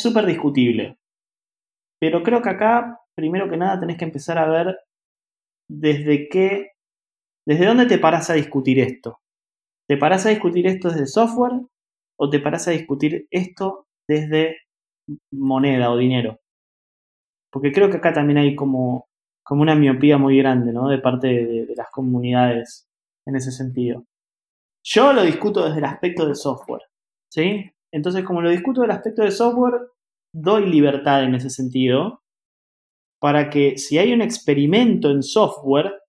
súper 0.00 0.24
es, 0.24 0.28
discutible. 0.28 0.96
Pero 2.00 2.22
creo 2.22 2.42
que 2.42 2.48
acá, 2.48 2.98
primero 3.14 3.48
que 3.48 3.56
nada, 3.56 3.78
tenés 3.78 3.98
que 3.98 4.06
empezar 4.06 4.38
a 4.38 4.48
ver 4.48 4.76
desde 5.68 6.28
qué, 6.28 6.71
desde 7.46 7.66
dónde 7.66 7.86
te 7.86 7.98
paras 7.98 8.30
a 8.30 8.34
discutir 8.34 8.78
esto. 8.78 9.20
¿Te 9.88 9.96
paras 9.96 10.26
a 10.26 10.30
discutir 10.30 10.66
esto 10.66 10.90
desde 10.90 11.06
software 11.06 11.60
o 12.18 12.30
te 12.30 12.40
paras 12.40 12.68
a 12.68 12.70
discutir 12.70 13.26
esto 13.30 13.86
desde 14.08 14.56
moneda 15.32 15.90
o 15.90 15.96
dinero. 15.96 16.38
Porque 17.50 17.72
creo 17.72 17.90
que 17.90 17.98
acá 17.98 18.12
también 18.12 18.38
hay 18.38 18.54
como, 18.54 19.08
como 19.44 19.62
una 19.62 19.74
miopía 19.74 20.18
muy 20.18 20.38
grande, 20.38 20.72
¿no? 20.72 20.88
De 20.88 20.98
parte 20.98 21.26
de, 21.28 21.74
las 21.76 21.90
comunidades 21.90 22.86
en 23.26 23.36
ese 23.36 23.50
sentido. 23.50 24.04
Yo 24.84 25.12
lo 25.12 25.22
discuto 25.22 25.64
desde 25.64 25.78
el 25.78 25.84
aspecto 25.84 26.26
del 26.26 26.36
software, 26.36 26.82
¿sí? 27.30 27.70
Entonces, 27.92 28.24
como 28.24 28.40
lo 28.40 28.50
discuto 28.50 28.80
del 28.80 28.90
aspecto 28.90 29.22
del 29.22 29.32
software, 29.32 29.80
doy 30.34 30.66
libertad 30.68 31.24
en 31.24 31.34
ese 31.34 31.50
sentido 31.50 32.22
para 33.20 33.50
que 33.50 33.78
si 33.78 33.98
hay 33.98 34.12
un 34.12 34.22
experimento 34.22 35.10
en 35.10 35.22
software, 35.22 36.01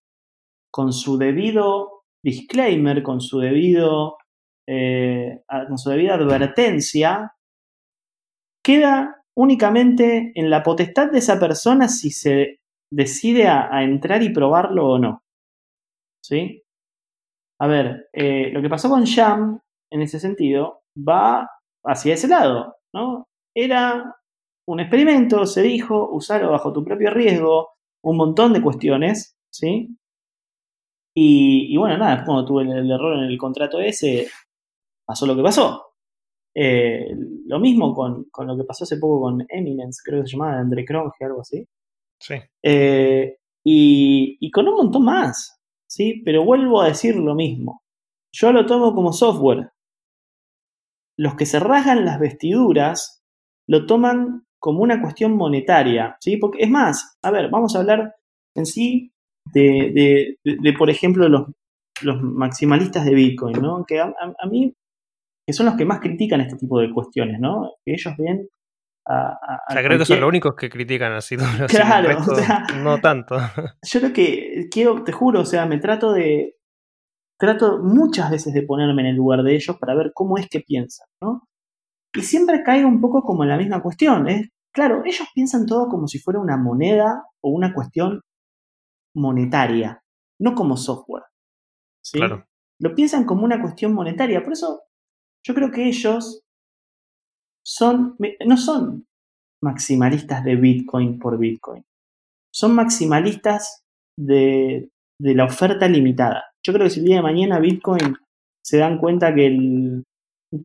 con 0.74 0.91
su 0.91 1.17
debido 1.19 2.03
disclaimer, 2.24 3.03
con 3.03 3.21
su 3.21 3.39
debido 3.39 4.17
eh, 4.67 5.43
con 5.67 5.78
su 5.78 5.89
debida 5.89 6.15
advertencia, 6.15 7.36
queda 8.63 9.24
únicamente 9.36 10.32
en 10.36 10.49
la 10.49 10.63
potestad 10.63 11.11
de 11.11 11.19
esa 11.19 11.39
persona 11.39 11.88
si 11.89 12.11
se 12.11 12.59
decide 12.91 13.47
a, 13.47 13.84
entrar 13.84 14.24
y 14.24 14.30
probarlo 14.30 14.88
o 14.88 14.99
no. 14.99 15.24
¿Sí? 16.24 16.63
A 17.59 17.67
ver, 17.67 18.09
eh, 18.13 18.51
lo 18.51 18.61
que 18.61 18.69
pasó 18.69 18.89
con 18.89 19.05
Jam, 19.05 19.59
en 19.91 20.01
ese 20.01 20.19
sentido, 20.19 20.82
va 20.97 21.49
hacia 21.86 22.13
ese 22.13 22.28
lado, 22.28 22.78
¿no? 22.93 23.26
Era 23.55 24.15
un 24.67 24.80
experimento, 24.80 25.45
se 25.45 25.61
dijo, 25.61 26.09
usarlo 26.11 26.51
bajo 26.51 26.71
tu 26.71 26.84
propio 26.84 27.11
riesgo, 27.11 27.74
un 28.03 28.17
montón 28.17 28.53
de 28.53 28.61
cuestiones, 28.61 29.36
¿sí? 29.51 29.97
Y, 31.16 31.78
bueno, 31.78 31.97
nada, 31.97 32.24
cuando 32.26 32.45
tuve 32.45 32.64
el 32.64 32.91
error 32.91 33.18
en 33.18 33.26
el 33.26 33.38
contrato 33.38 33.80
ese, 33.80 34.28
pasó 35.05 35.26
lo 35.26 35.36
que 35.36 35.43
pasó. 35.43 35.93
Eh, 36.55 37.16
lo 37.45 37.59
mismo 37.59 37.93
con, 37.93 38.28
lo 38.45 38.57
que 38.57 38.64
pasó 38.64 38.84
hace 38.84 38.97
poco 38.97 39.22
con 39.22 39.45
Eminence, 39.49 40.01
creo 40.03 40.22
que 40.22 40.28
se 40.28 40.38
llamaba 40.38 40.59
Andre 40.59 40.86
Cronje, 40.86 41.26
algo 41.26 41.41
así. 41.41 41.68
Sí. 42.20 42.36
Eh, 42.64 43.38
y, 43.64 44.51
con 44.51 44.68
un 44.68 44.76
montón 44.76 45.05
más, 45.05 45.59
¿sí? 45.88 46.22
Pero 46.26 46.43
vuelvo 46.43 46.82
a 46.82 46.88
decir 46.88 47.16
lo 47.16 47.36
mismo. 47.36 47.84
Yo 48.32 48.51
lo 48.51 48.66
tomo 48.66 48.93
como 48.95 49.14
software. 49.14 49.72
los 51.16 51.36
que 51.36 51.45
se 51.45 51.59
rasgan 51.59 52.05
las 52.05 52.20
vestiduras 52.20 53.24
lo 53.68 53.86
toman 53.86 54.47
como 54.59 54.82
una 54.82 55.01
cuestión 55.01 55.36
monetaria, 55.36 56.18
¿sí? 56.20 56.38
Porque 56.38 56.64
es 56.64 56.70
más, 56.70 57.18
a 57.22 57.32
ver, 57.32 57.49
vamos 57.49 57.76
a 57.76 57.80
hablar 57.80 58.16
en 58.55 58.66
sí 58.66 59.12
de, 59.51 60.37
por 60.77 60.89
ejemplo, 60.89 61.27
los, 61.29 61.47
los, 62.01 62.21
maximalistas 62.21 63.05
de 63.05 63.13
Bitcoin, 63.13 63.61
¿no? 63.61 63.85
Que 63.85 63.99
a, 63.99 64.13
mí, 64.49 64.73
que 65.45 65.53
son 65.53 65.65
los 65.65 65.75
que 65.75 65.85
más 65.85 65.99
critican 65.99 66.41
este 66.41 66.57
tipo 66.57 66.79
de 66.79 66.91
cuestiones, 66.91 67.39
¿no? 67.39 67.71
Que 67.85 67.93
ellos 67.93 68.13
ven 68.17 68.47
a, 69.05 69.37
o 69.69 69.73
sea, 69.73 69.83
creo 69.83 69.99
que 69.99 70.05
son 70.05 70.21
los 70.21 70.29
únicos 70.29 70.55
que 70.55 70.69
critican 70.69 71.11
así. 71.13 71.35
Claro, 71.67 72.19
o 72.19 72.35
sea, 72.35 72.65
no 72.81 72.99
tanto. 72.99 73.35
Yo 73.83 73.99
lo 73.99 74.13
que 74.13 74.67
quiero, 74.71 75.03
te 75.03 75.11
juro, 75.11 75.41
o 75.41 75.45
sea, 75.45 75.65
me 75.65 75.77
trato 75.77 76.13
de, 76.13 76.55
trato 77.37 77.79
muchas 77.79 78.31
veces 78.31 78.53
de 78.53 78.61
ponerme 78.63 79.01
en 79.01 79.09
el 79.09 79.15
lugar 79.15 79.43
de 79.43 79.55
ellos 79.55 79.77
para 79.77 79.95
ver 79.95 80.11
cómo 80.13 80.37
es 80.37 80.47
que 80.47 80.61
piensan, 80.61 81.07
¿no? 81.21 81.43
Y 82.15 82.21
siempre 82.21 82.63
caigo 82.63 82.87
un 82.87 83.01
poco 83.01 83.23
como 83.23 83.43
en 83.43 83.49
la 83.49 83.57
misma 83.57 83.81
cuestión. 83.81 84.27
Es, 84.29 84.49
claro, 84.71 85.01
ellos 85.03 85.27
piensan 85.33 85.65
todo 85.65 85.89
como 85.89 86.07
si 86.07 86.19
fuera 86.19 86.39
una 86.39 86.57
moneda 86.57 87.25
o 87.41 87.49
una 87.49 87.73
cuestión 87.73 88.21
monetaria, 89.16 90.01
no 90.39 90.55
como 90.55 90.78
software. 90.78 91.24
¿sí? 92.03 92.18
Claro. 92.18 92.45
Lo 92.80 92.95
piensan 92.95 93.26
como 93.26 93.43
una 93.43 93.61
cuestión 93.61 93.93
monetaria. 93.93 94.43
Por 94.43 94.53
eso 94.53 94.82
yo 95.45 95.53
creo 95.53 95.72
que 95.72 95.88
ellos 95.88 96.41
son, 97.66 98.16
no 98.45 98.57
son 98.57 99.05
maximalistas 99.61 100.43
de 100.43 100.55
Bitcoin 100.55 101.20
por 101.20 101.38
Bitcoin. 101.38 101.84
Son 102.53 102.76
maximalistas 102.76 103.84
de, 104.18 104.89
de 105.20 105.36
la 105.36 105.45
oferta 105.45 105.88
limitada. 105.88 106.43
Yo 106.66 106.74
creo 106.74 106.86
que 106.86 106.91
si 106.91 106.99
el 106.99 107.05
día 107.05 107.16
de 107.18 107.22
mañana 107.22 107.59
Bitcoin 107.59 108.16
se 108.64 108.78
dan 108.78 108.97
cuenta 108.97 109.34
que 109.34 109.47
el, 109.47 110.03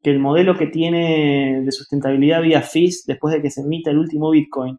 que 0.02 0.10
el 0.10 0.18
modelo 0.18 0.56
que 0.56 0.66
tiene 0.66 1.62
de 1.64 1.72
sustentabilidad 1.72 2.42
vía 2.42 2.62
FIS, 2.62 3.04
después 3.06 3.34
de 3.34 3.42
que 3.42 3.50
se 3.50 3.62
emita 3.62 3.90
el 3.90 3.98
último 3.98 4.30
Bitcoin, 4.30 4.78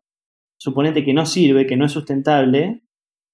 suponete 0.57 1.03
que 1.03 1.13
no 1.13 1.25
sirve, 1.25 1.65
que 1.65 1.77
no 1.77 1.85
es 1.85 1.91
sustentable, 1.91 2.83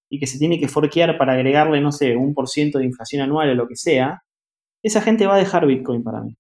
y 0.10 0.20
que 0.20 0.28
se 0.28 0.38
tiene 0.38 0.60
que 0.60 0.68
forquear 0.68 1.18
para 1.18 1.34
agregarle, 1.34 1.82
no 1.82 1.92
sé, 1.92 2.16
un 2.16 2.34
por 2.34 2.48
ciento 2.48 2.80
de 2.80 2.86
inflación 2.86 3.22
anual 3.22 3.50
o 3.50 3.56
lo 3.56 3.68
que 3.68 3.76
sea, 3.76 4.22
esa 4.84 5.02
gente 5.02 5.26
va 5.26 5.36
a 5.36 5.40
dejar 5.40 5.66
Bitcoin 5.66 6.04
para 6.04 6.22
mí. 6.22 6.36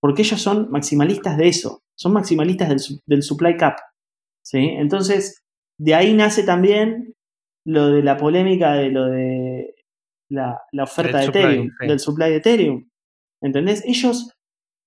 Porque 0.00 0.22
ellos 0.22 0.40
son 0.40 0.70
maximalistas 0.70 1.36
de 1.36 1.48
eso, 1.48 1.82
son 1.96 2.12
maximalistas 2.12 2.68
del, 3.06 3.22
supply 3.22 3.56
cap. 3.56 3.78
¿sí? 4.42 4.58
Entonces, 4.58 5.42
de 5.78 5.94
ahí 5.94 6.14
nace 6.14 6.44
también 6.44 7.14
lo 7.66 7.90
de 7.90 8.02
la 8.02 8.16
polémica 8.16 8.72
de 8.74 8.90
lo 8.90 9.06
de 9.06 9.74
la, 10.30 10.56
oferta 10.82 11.18
de 11.18 11.26
Ethereum, 11.26 11.70
del 11.80 11.98
supply 11.98 12.30
de 12.30 12.36
Ethereum. 12.36 12.88
¿Entendés? 13.42 13.82
Ellos 13.84 14.30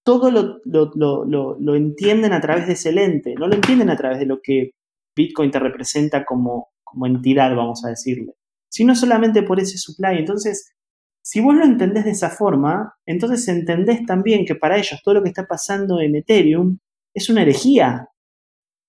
todo 0.05 0.31
lo, 0.31 0.59
lo, 0.65 1.75
entienden 1.75 2.33
a 2.33 2.41
través 2.41 2.67
de 2.67 2.73
ese 2.73 2.91
lente, 2.91 3.35
no 3.35 3.47
lo 3.47 3.55
entienden 3.55 3.89
a 3.89 3.95
través 3.95 4.19
de 4.19 4.25
lo 4.25 4.39
que 4.41 4.71
Bitcoin 5.15 5.51
te 5.51 5.59
representa 5.59 6.25
como, 6.25 6.69
como 6.93 7.07
entidad, 7.07 7.55
vamos 7.55 7.83
a 7.83 7.89
decirle, 7.89 8.35
sino 8.69 8.95
solamente 8.95 9.43
por 9.43 9.59
ese 9.59 9.77
supply. 9.77 10.19
Entonces, 10.19 10.73
si 11.21 11.41
vos 11.41 11.55
lo 11.55 11.65
entendés 11.65 12.05
de 12.05 12.11
esa 12.11 12.29
forma, 12.29 12.95
entonces 13.05 13.47
entendés 13.47 14.05
también 14.05 14.45
que 14.45 14.55
para 14.55 14.77
ellos 14.77 15.01
todo 15.03 15.15
lo 15.15 15.23
que 15.23 15.29
está 15.29 15.45
pasando 15.45 15.99
en 15.99 16.15
Ethereum 16.15 16.77
es 17.13 17.29
una 17.29 17.41
herejía, 17.41 18.09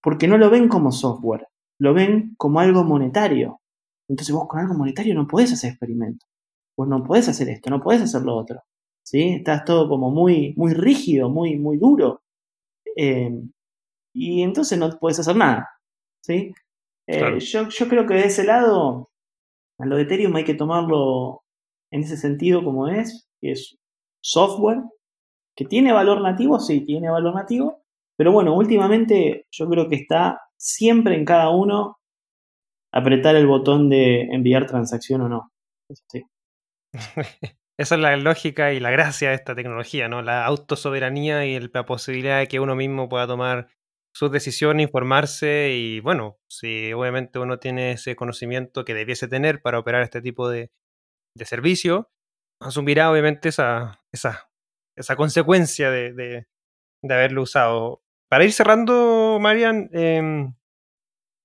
porque 0.03 0.29
no 0.29 0.39
lo 0.39 0.51
ven 0.51 0.69
como 0.69 0.93
software, 0.93 1.47
lo 1.79 1.95
ven 1.95 2.35
como 2.37 2.61
algo 2.61 2.85
monetario. 2.85 3.61
Entonces 4.09 4.35
vos 4.35 4.47
con 4.49 4.61
algo 4.61 4.75
monetario 4.75 5.15
no 5.15 5.27
podés 5.27 5.53
hacer 5.53 5.71
experimentos, 5.71 6.29
vos 6.77 6.89
no 6.89 7.03
podés 7.03 7.29
hacer 7.29 7.49
esto, 7.49 7.71
no 7.71 7.81
podés 7.81 8.03
hacer 8.03 8.23
lo 8.23 8.37
otro. 8.37 8.63
¿sí? 9.05 9.35
Estás 9.35 9.65
todo 9.65 9.89
como 9.89 10.11
muy, 10.11 10.55
muy 10.57 10.75
rígido, 10.75 11.31
muy, 11.31 11.59
muy 11.59 11.79
duro. 11.79 12.23
Eh, 12.97 13.31
y 14.15 14.43
entonces 14.43 14.79
no 14.79 14.91
puedes 14.99 15.19
hacer 15.21 15.37
nada. 15.37 15.69
¿sí? 16.21 16.53
Eh, 17.07 17.39
yo, 17.41 17.69
yo, 17.69 17.89
creo 17.89 18.07
que 18.07 18.15
de 18.15 18.27
ese 18.27 18.45
lado, 18.45 19.11
a 19.79 19.87
lo 19.87 19.97
de 19.97 20.03
Ethereum 20.03 20.35
hay 20.37 20.45
que 20.45 20.55
tomarlo 20.55 21.43
en 21.93 22.03
ese 22.03 22.17
sentido 22.17 22.65
como 22.65 22.89
es, 22.89 23.29
que 23.41 23.53
es 23.53 23.77
software, 24.23 24.83
que 25.57 25.65
tiene 25.65 25.93
valor 25.93 26.21
nativo, 26.21 26.59
sí, 26.59 26.85
tiene 26.85 27.11
valor 27.11 27.35
nativo, 27.35 27.85
pero 28.17 28.33
bueno, 28.33 28.55
últimamente 28.57 29.47
yo 29.51 29.69
creo 29.69 29.89
que 29.89 29.97
está 29.97 30.41
siempre 30.57 31.17
en 31.17 31.25
cada 31.25 31.51
uno 31.51 31.99
apretar 32.93 33.37
el 33.37 33.47
botón 33.47 33.91
de 33.91 34.23
enviar 34.23 34.67
transacción 34.67 35.21
o 35.23 35.29
no. 35.29 35.53
Sí. 36.11 36.25
Esa 37.77 37.97
es 37.97 38.01
la 38.01 38.17
lógica 38.17 38.73
y 38.73 38.79
la 38.79 38.93
gracia 38.93 39.31
de 39.31 39.35
esta 39.35 39.57
tecnología, 39.57 40.09
¿no? 40.09 40.23
La 40.23 40.47
autosoberanía 40.47 41.45
y 41.45 41.59
la 41.59 41.85
posibilidad 41.85 42.39
de 42.39 42.47
que 42.47 42.61
uno 42.61 42.77
mismo 42.77 43.09
pueda 43.09 43.27
tomar 43.27 43.69
sus 44.15 44.31
decisiones, 44.31 44.87
informarse 44.87 45.73
y 45.73 46.01
bueno, 46.01 46.39
si 46.49 46.93
obviamente 46.93 47.39
uno 47.39 47.59
tiene 47.59 47.93
ese 47.93 48.17
conocimiento 48.17 48.85
que 48.85 48.95
debiese 48.95 49.29
tener 49.29 49.61
para 49.63 49.79
operar 49.79 50.03
este 50.03 50.23
tipo 50.23 50.49
de, 50.49 50.71
de 51.37 51.45
servicio, 51.47 52.11
asumirá 52.61 53.11
obviamente 53.11 53.49
esa, 53.51 54.03
esa, 54.13 54.51
esa 54.97 55.17
consecuencia 55.17 55.91
de, 55.91 56.13
de, 56.15 56.47
haberlo 57.15 57.43
usado. 57.43 58.03
Para 58.31 58.45
ir 58.45 58.53
cerrando, 58.53 59.39
Marian, 59.41 59.91
em, 59.93 60.55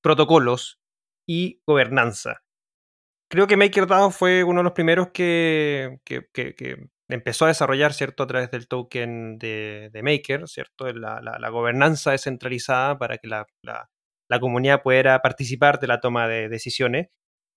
protocolos 0.02 0.80
y 1.28 1.62
gobernanza 1.68 2.44
creo 3.30 3.48
que 3.48 3.58
MakerDAO 3.58 4.12
fue 4.12 4.44
uno 4.44 4.60
de 4.60 4.64
los 4.64 4.74
primeros 4.74 5.10
que, 5.10 6.00
empezó 7.10 7.46
a 7.46 7.50
desarrollar, 7.50 7.94
¿cierto? 7.94 8.24
A 8.24 8.28
través 8.28 8.52
del 8.52 8.68
token 8.68 9.38
de, 9.40 9.92
Maker, 10.04 10.48
¿cierto? 10.48 10.92
La, 10.94 11.50
gobernanza 11.50 12.12
descentralizada 12.12 12.98
para 12.98 13.18
que 13.18 13.28
la, 13.28 13.48
comunidad 14.40 14.84
pudiera 14.84 15.20
participar 15.22 15.80
de 15.80 15.88
la 15.88 16.00
toma 16.00 16.28
de 16.28 16.50
decisiones. 16.50 17.10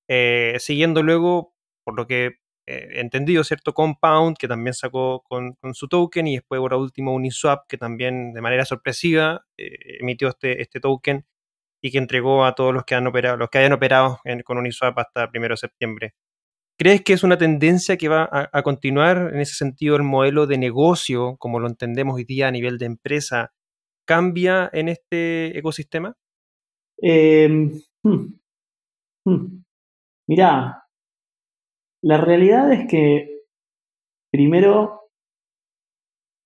Eh, 0.09 0.57
siguiendo 0.59 1.03
luego, 1.03 1.55
por 1.85 1.97
lo 1.97 2.07
que 2.07 2.39
he 2.67 3.01
entendido, 3.01 3.45
¿cierto? 3.45 3.75
Compound, 3.75 4.37
que 4.39 4.49
también 4.49 4.75
sacó 4.75 5.23
con, 5.23 5.57
su 5.75 5.89
token, 5.89 6.27
y 6.27 6.37
después, 6.37 6.61
por 6.61 6.75
último, 6.75 7.15
Uniswap, 7.15 7.67
que 7.69 7.79
también 7.79 8.33
de 8.33 8.41
manera 8.41 8.65
sorpresiva 8.65 9.45
eh, 9.59 9.99
emitió 10.01 10.29
este, 10.29 10.63
este 10.63 10.81
token 10.81 11.27
y 11.83 11.91
que 11.91 11.99
entregó 11.99 12.45
a 12.45 12.55
todos 12.55 12.73
los 12.75 12.85
que 12.85 12.95
han 12.95 13.07
operado, 13.07 13.37
los 13.37 13.51
que 13.51 13.59
hayan 13.59 13.73
operado 13.73 14.21
con 14.45 14.59
Uniswap 14.59 14.99
hasta 14.99 15.25
el 15.25 15.31
1 15.35 15.49
de 15.49 15.57
septiembre. 15.57 16.15
¿Crees 16.83 17.03
que 17.03 17.13
es 17.13 17.23
una 17.23 17.39
tendencia 17.39 17.97
que 17.97 18.09
va 18.09 18.29
a, 18.33 18.63
continuar 18.65 19.31
en 19.33 19.39
ese 19.39 19.55
sentido 19.55 19.95
el 19.95 20.03
modelo 20.03 20.49
de 20.49 20.59
negocio, 20.59 21.37
como 21.39 21.61
lo 21.61 21.69
entendemos 21.69 22.17
hoy 22.17 22.25
día 22.25 22.49
a 22.49 22.51
nivel 22.51 22.77
de 22.77 22.87
empresa, 22.87 23.53
cambia 24.05 24.69
en 24.73 24.89
este 24.89 25.57
ecosistema? 25.57 26.17
Eh, 27.01 27.49
hmm, 28.03 28.35
hmm. 29.25 29.63
Mirá, 30.27 30.83
la 32.03 32.17
realidad 32.17 32.73
es 32.73 32.89
que 32.89 33.43
primero 34.33 35.03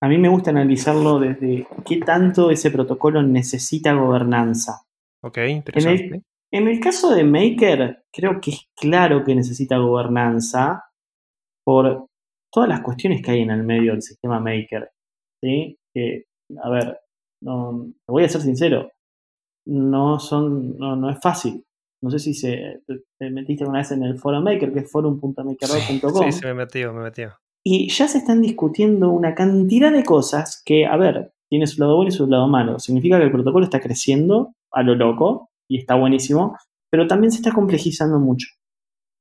a 0.03 0.09
mí 0.09 0.19
me 0.19 0.29
gusta 0.29 0.51
analizarlo 0.51 1.19
desde 1.19 1.67
qué 1.87 1.97
tanto 2.01 2.51
ese 2.51 2.71
protocolo 2.71 3.23
necesita 3.23 3.95
gobernanza. 3.95 4.83
Ok, 5.23 5.39
interesante. 5.49 6.05
En 6.05 6.15
el, 6.17 6.25
caso 6.81 7.15
de 7.15 7.25
Maker, 7.25 8.05
creo 8.13 8.41
que 8.41 8.51
es 8.51 8.69
claro 8.77 9.25
que 9.25 9.35
necesita 9.35 9.79
gobernanza 9.79 10.85
por 11.65 12.07
todas 12.53 12.69
las 12.69 12.81
cuestiones 12.81 13.23
que 13.23 13.33
hay 13.33 13.41
en 13.41 13.51
el 13.51 13.63
medio 13.63 13.93
del 13.93 14.03
sistema 14.03 14.41
Maker. 14.41 14.91
¿sí? 15.43 15.79
a 16.63 16.71
ver, 16.71 16.99
no, 17.43 17.93
voy 18.09 18.25
a 18.25 18.29
ser 18.29 18.41
sincero, 18.43 18.91
no, 19.67 20.19
son, 20.21 20.79
no, 20.79 21.11
es 21.11 21.19
fácil. 21.21 21.65
No 22.03 22.11
sé 22.11 22.19
si 22.19 22.35
se, 22.35 22.83
te, 23.19 23.31
metiste 23.31 23.65
una 23.65 23.79
vez 23.79 23.91
en 23.91 24.03
el 24.03 24.19
foro 24.19 24.41
Maker, 24.41 24.73
que 24.73 24.81
es 24.81 24.91
forum.maker.com. 24.91 26.25
Sí, 26.25 26.33
sí, 26.33 26.45
me 26.45 26.55
metió, 26.55 26.93
me 26.93 27.03
metió. 27.03 27.33
Y 27.65 27.89
ya 27.89 28.07
se 28.07 28.19
están 28.19 28.43
discutiendo 28.43 29.11
una 29.11 29.35
cantidad 29.35 29.91
de 29.91 30.05
cosas 30.05 30.63
que, 30.65 30.87
a 30.87 30.97
ver, 30.97 31.33
tiene 31.49 31.67
su 31.67 31.81
lado 31.81 31.97
bueno 31.97 32.11
y 32.11 32.13
su 32.13 32.27
lado 32.27 32.47
malo. 32.47 32.79
Significa 32.79 33.19
que 33.19 33.25
el 33.25 33.33
protocolo 33.33 33.65
está 33.65 33.81
creciendo 33.81 34.53
a 34.71 34.83
lo 34.83 34.95
loco 34.95 35.51
y 35.69 35.79
está 35.79 35.95
buenísimo, 35.95 36.57
pero 36.91 37.07
también 37.07 37.31
se 37.31 37.39
está 37.39 37.53
complejizando 37.53 38.19
mucho. 38.19 38.49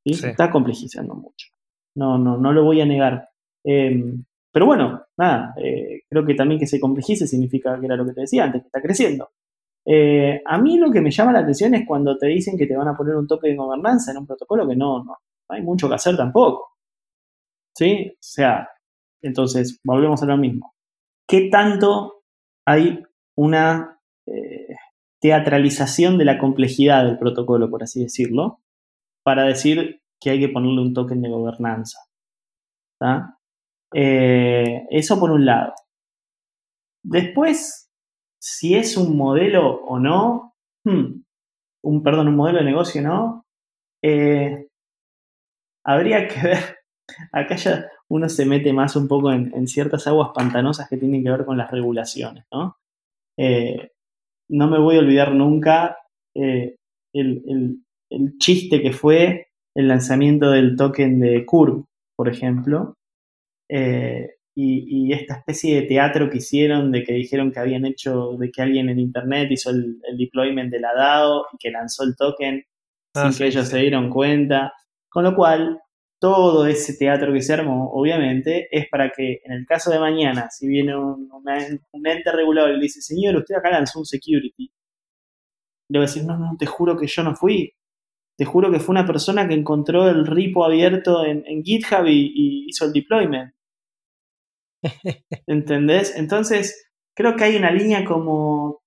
Se 0.05 0.29
está 0.29 0.51
complejizando 0.51 1.15
mucho. 1.15 1.47
No, 1.95 2.17
no, 2.17 2.37
no 2.37 2.53
lo 2.53 2.63
voy 2.63 2.81
a 2.81 2.85
negar. 2.85 3.29
Em, 3.63 4.23
pero 4.51 4.67
bueno, 4.67 5.01
nada, 5.17 5.53
eh, 5.57 6.03
creo 6.07 6.25
que 6.25 6.35
también 6.35 6.59
que 6.59 6.67
se 6.67 6.79
complejice 6.79 7.27
significa 7.27 7.79
que 7.79 7.85
era 7.87 7.95
lo 7.95 8.05
que 8.05 8.13
te 8.13 8.21
decía 8.21 8.43
antes, 8.43 8.61
que 8.61 8.67
está 8.67 8.81
creciendo. 8.81 9.29
Eh, 9.85 10.41
a 10.45 10.57
mí 10.57 10.77
lo 10.77 10.91
que 10.91 11.01
me 11.01 11.11
llama 11.11 11.31
la 11.31 11.39
atención 11.39 11.75
es 11.75 11.87
cuando 11.87 12.17
te 12.17 12.27
dicen 12.27 12.57
que 12.57 12.65
te 12.65 12.75
van 12.75 12.87
a 12.87 12.95
poner 12.95 13.15
un 13.15 13.27
toque 13.27 13.49
de 13.49 13.55
gobernanza 13.55 14.11
en 14.11 14.17
un 14.17 14.25
protocolo 14.25 14.67
que 14.67 14.75
no, 14.75 15.03
no, 15.03 15.17
hay 15.49 15.61
mucho 15.61 15.87
que 15.87 15.95
hacer 15.95 16.15
tampoco. 16.15 16.77
¿Sí? 17.75 18.11
O 18.11 18.17
sea, 18.19 18.69
entonces, 19.21 19.79
volvemos 19.83 20.21
a 20.23 20.27
lo 20.27 20.37
mismo. 20.37 20.75
¿Qué 21.27 21.49
tanto 21.49 22.23
hay 22.65 23.03
una 23.35 23.94
teatralización 25.25 26.19
de 26.19 26.25
la 26.25 26.37
complejidad 26.37 27.03
del 27.03 27.17
protocolo, 27.17 27.71
por 27.71 27.81
así 27.81 28.03
decirlo, 28.03 28.59
para 29.23 29.43
decir 29.45 30.03
que 30.21 30.29
hay 30.29 30.39
que 30.39 30.49
ponerle 30.49 30.81
un 30.81 30.93
token 30.93 31.19
de 31.19 31.29
gobernanza. 31.29 31.97
Eh, 33.91 34.85
eso 34.91 35.19
por 35.19 35.31
un 35.31 35.47
lado. 35.47 35.73
Después, 37.03 37.89
si 38.39 38.75
es 38.75 38.97
un 38.97 39.17
modelo 39.17 39.83
o 39.85 39.97
no, 39.97 40.53
hmm, 40.83 41.23
un, 41.85 42.03
perdón, 42.03 42.27
un 42.27 42.35
modelo 42.35 42.59
de 42.59 42.65
negocio 42.65 43.01
no, 43.01 43.47
eh, 44.03 44.67
habría 45.83 46.27
que 46.27 46.39
ver. 46.39 46.77
Acá 47.31 47.55
ya 47.55 47.89
uno 48.09 48.29
se 48.29 48.45
mete 48.45 48.71
más 48.73 48.95
un 48.95 49.07
poco 49.07 49.31
en, 49.31 49.67
ciertas 49.67 50.05
aguas 50.05 50.29
pantanosas 50.35 50.87
que 50.87 50.97
tienen 50.97 51.23
que 51.23 51.31
ver 51.31 51.45
con 51.45 51.57
las 51.57 51.71
regulaciones, 51.71 52.45
¿no? 52.51 52.77
Eh, 53.37 53.89
no 54.49 54.69
me 54.69 54.79
voy 54.79 54.95
a 54.95 54.99
olvidar 54.99 55.33
nunca 55.33 55.97
eh, 56.35 56.75
el, 57.13 57.79
chiste 58.37 58.81
que 58.81 58.93
fue 58.93 59.47
el 59.75 59.87
lanzamiento 59.87 60.51
del 60.51 60.75
token 60.75 61.19
de 61.19 61.45
Curve, 61.45 61.83
por 62.15 62.29
ejemplo, 62.29 62.95
y, 64.57 65.11
esta 65.11 65.35
especie 65.35 65.81
de 65.81 65.87
teatro 65.87 66.29
que 66.29 66.37
hicieron 66.37 66.91
de 66.91 67.03
que 67.03 67.13
dijeron 67.13 67.51
que 67.51 67.59
habían 67.59 67.85
hecho, 67.85 68.37
de 68.39 68.49
que 68.51 68.61
alguien 68.61 68.89
en 68.89 68.99
internet 68.99 69.49
hizo 69.51 69.69
el, 69.69 69.99
deployment 70.17 70.71
de 70.71 70.79
la 70.79 70.93
DAO 70.93 71.45
y 71.53 71.57
que 71.57 71.71
lanzó 71.71 72.03
el 72.03 72.15
token 72.15 72.63
ah, 73.15 73.31
sin 73.31 73.37
que 73.37 73.47
ellos 73.47 73.67
se 73.67 73.79
dieron 73.79 74.09
cuenta. 74.09 74.73
Con 75.09 75.25
lo 75.25 75.35
cual, 75.35 75.81
todo 76.25 76.65
ese 76.65 76.95
teatro 76.95 77.31
que 77.31 77.41
se 77.43 77.53
armó, 77.53 77.91
obviamente, 77.93 78.67
es 78.71 78.87
para 78.89 79.11
que 79.11 79.41
en 79.43 79.51
el 79.51 79.65
caso 79.67 79.91
de 79.91 79.99
mañana, 79.99 80.49
si 80.49 80.67
viene 80.67 80.97
un, 80.97 81.29
ente 82.03 82.31
regulador 82.31 82.71
y 82.71 82.77
le 82.77 82.81
dice, 82.81 82.99
señor, 82.99 83.35
usted 83.35 83.53
acá 83.53 83.69
lanzó 83.69 83.99
un 83.99 84.05
security, 84.05 84.71
le 85.91 85.99
va 85.99 86.05
a 86.05 86.07
decir, 86.07 86.25
no, 86.25 86.35
no, 86.39 86.55
te 86.57 86.65
juro 86.65 86.97
que 86.97 87.05
yo 87.05 87.21
no 87.21 87.35
fui. 87.35 87.73
Te 88.39 88.43
juro 88.43 88.71
que 88.71 88.79
fue 88.79 88.93
una 88.93 89.05
persona 89.05 89.47
que 89.47 89.53
encontró 89.53 90.09
el 90.09 90.25
repo 90.25 90.65
abierto 90.65 91.23
en, 91.23 91.63
GitHub 91.63 92.07
y 92.07 92.65
hizo 92.69 92.85
el 92.85 92.91
deployment. 92.91 93.53
¿Entendés? 95.45 96.15
Entonces, 96.17 96.89
creo 97.15 97.35
que 97.35 97.43
hay 97.43 97.55
una 97.55 97.69
línea 97.69 98.03
como, 98.03 98.81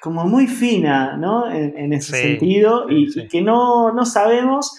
como 0.00 0.24
muy 0.24 0.48
fina, 0.48 1.16
¿no? 1.16 1.48
En, 1.48 1.92
ese 1.92 2.16
sentido, 2.16 2.90
y, 2.90 3.28
que 3.28 3.42
no, 3.42 3.92
no 3.92 4.04
sabemos, 4.04 4.76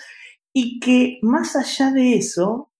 y 0.54 0.80
que 0.80 1.20
más 1.22 1.56
allá 1.56 1.92
de 1.92 2.16
eso, 2.16 2.72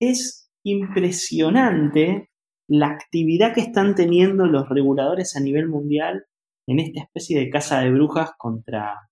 es 0.00 0.50
impresionante 0.64 2.30
la 2.68 2.88
actividad 2.88 3.54
que 3.54 3.62
están 3.62 3.94
teniendo 3.94 4.46
los 4.46 4.68
reguladores 4.68 5.36
a 5.36 5.40
nivel 5.40 5.68
mundial 5.68 6.26
en 6.66 6.80
esta 6.80 7.02
especie 7.02 7.38
de 7.38 7.50
casa 7.50 7.80
de 7.80 7.90
brujas 7.90 8.32
contra, 8.36 9.08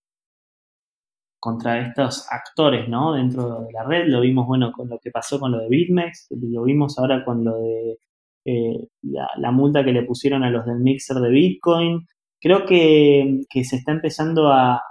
contra 1.41 1.81
estos 1.81 2.27
actores, 2.31 2.89
¿no? 2.89 3.15
Dentro 3.15 3.63
de 3.63 3.73
la 3.73 3.85
red, 3.85 4.09
lo 4.09 4.21
vimos, 4.21 4.47
bueno, 4.47 4.73
con 4.73 4.89
lo 4.89 4.99
que 4.99 5.11
pasó 5.11 5.41
con 5.41 5.53
lo 5.53 5.59
de 5.59 5.69
BitMEX, 5.69 6.29
lo 6.31 6.65
vimos 6.65 6.99
ahora 6.99 7.25
con 7.25 7.45
lo 7.45 7.57
de 7.59 7.99
eh, 8.45 8.89
la, 9.03 9.51
multa 9.51 9.85
que 9.85 9.93
le 9.93 10.05
pusieron 10.05 10.45
a 10.45 10.51
los 10.51 10.67
del 10.67 10.81
mixer 10.81 11.17
de 11.17 11.31
Bitcoin. 11.31 12.07
Creo 12.41 12.67
que, 12.67 13.41
se 13.65 13.77
está 13.77 13.93
empezando 13.93 14.53
a, 14.53 14.83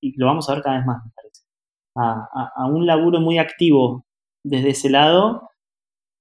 y 0.00 0.16
lo 0.18 0.26
vamos 0.26 0.48
a 0.48 0.54
ver 0.54 0.62
cada 0.62 0.76
vez 0.78 0.86
más, 0.86 1.02
a, 1.96 2.28
a, 2.56 2.66
un 2.66 2.86
laburo 2.86 3.20
muy 3.20 3.38
activo 3.38 4.04
desde 4.44 4.70
ese 4.70 4.90
lado 4.90 5.50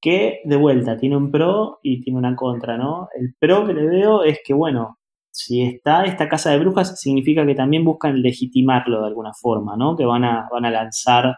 que 0.02 0.42
de 0.46 0.56
vuelta 0.58 0.98
tiene 0.98 1.18
un 1.18 1.32
pro 1.32 1.80
y 1.82 2.02
tiene 2.02 2.20
una 2.20 2.36
contra, 2.36 2.78
¿no? 2.78 3.08
El 3.18 3.36
pro 3.40 3.66
que 3.66 3.74
le 3.74 3.86
veo 3.86 4.24
es 4.24 4.40
que, 4.46 4.54
bueno, 4.54 4.98
si 5.32 5.64
está 5.64 6.06
esta 6.06 6.30
casa 6.30 6.52
de 6.52 6.60
brujas, 6.60 7.00
significa 7.00 7.46
que 7.46 7.56
también 7.56 7.86
buscan 7.86 8.22
legitimarlo 8.22 9.02
de 9.02 9.08
alguna 9.08 9.32
forma, 9.34 9.76
¿no? 9.78 9.96
Que 9.96 10.06
van 10.06 10.26
a, 10.26 10.48
van 10.52 10.66
a 10.66 10.72
lanzar 10.72 11.38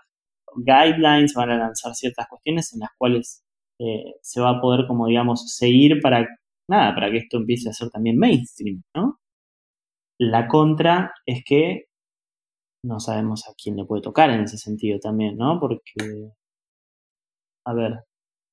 guidelines, 0.55 1.33
van 1.36 1.51
a 1.51 1.57
lanzar 1.57 1.93
ciertas 1.93 2.27
cuestiones 2.27 2.73
en 2.73 2.81
las 2.81 2.89
cuales 2.97 3.43
eh, 3.79 4.15
se 4.21 4.41
va 4.41 4.49
a 4.51 4.61
poder, 4.61 4.88
como 4.88 5.07
digamos, 5.07 5.55
seguir 5.55 6.01
para, 6.01 6.27
nada, 6.67 6.95
para 6.95 7.11
que 7.11 7.17
esto 7.17 7.38
empiece 7.38 7.69
a 7.69 7.73
ser 7.73 7.89
también 7.89 8.17
mainstream, 8.17 8.81
¿no? 8.95 9.19
La 10.19 10.47
contra 10.47 11.13
es 11.25 11.43
que 11.45 11.86
no 12.86 12.99
sabemos 12.99 13.47
a 13.47 13.53
quién 13.61 13.75
le 13.75 13.86
puede 13.86 14.01
tocar 14.01 14.29
en 14.29 14.41
ese 14.41 14.57
sentido 14.57 14.99
también, 14.99 15.38
¿no? 15.38 15.59
Porque, 15.59 16.31
a 17.65 17.73
ver, 17.73 18.05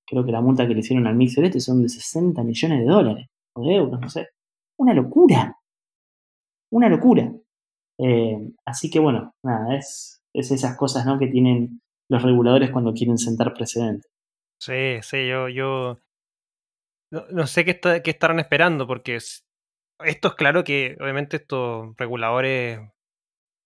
creo 0.07 0.25
que 0.25 0.33
la 0.33 0.41
multa 0.41 0.67
que 0.67 0.75
le 0.75 0.81
hicieron 0.81 1.07
al 1.07 1.17
Mixer 1.17 1.45
este 1.45 1.61
son 1.61 1.83
de 1.83 1.89
60 1.89 2.43
millones 2.45 2.81
de 2.81 2.87
dólares, 2.87 3.27
o 3.55 3.67
de 3.67 3.75
euros, 3.75 4.01
no 4.01 4.09
sé 4.09 4.29
una 4.83 4.95
locura. 4.95 5.57
Una 6.71 6.89
locura. 6.89 7.33
Eh, 7.99 8.53
así 8.65 8.91
que 8.91 8.99
bueno, 8.99 9.33
nada, 9.45 9.77
es, 9.77 10.21
es 10.35 10.51
esas 10.51 10.77
cosas 10.77 11.07
¿no? 11.07 11.19
que 11.19 11.29
tienen 11.29 11.81
los 12.11 12.23
reguladores 12.23 12.71
cuando 12.71 12.93
quieren 12.93 13.19
sentar 13.19 13.55
precedentes. 13.55 14.11
Sí, 14.61 15.01
sí, 15.03 15.29
yo, 15.29 15.49
yo 15.49 15.99
no, 17.11 17.47
sé 17.47 17.65
qué, 17.65 17.81
qué 18.03 18.11
estarán 18.11 18.39
esperando, 18.39 18.87
porque 18.87 19.17
esto 19.17 20.29
es 20.29 20.35
claro 20.35 20.65
que 20.65 20.97
obviamente 21.01 21.37
estos 21.37 21.95
reguladores 21.97 22.81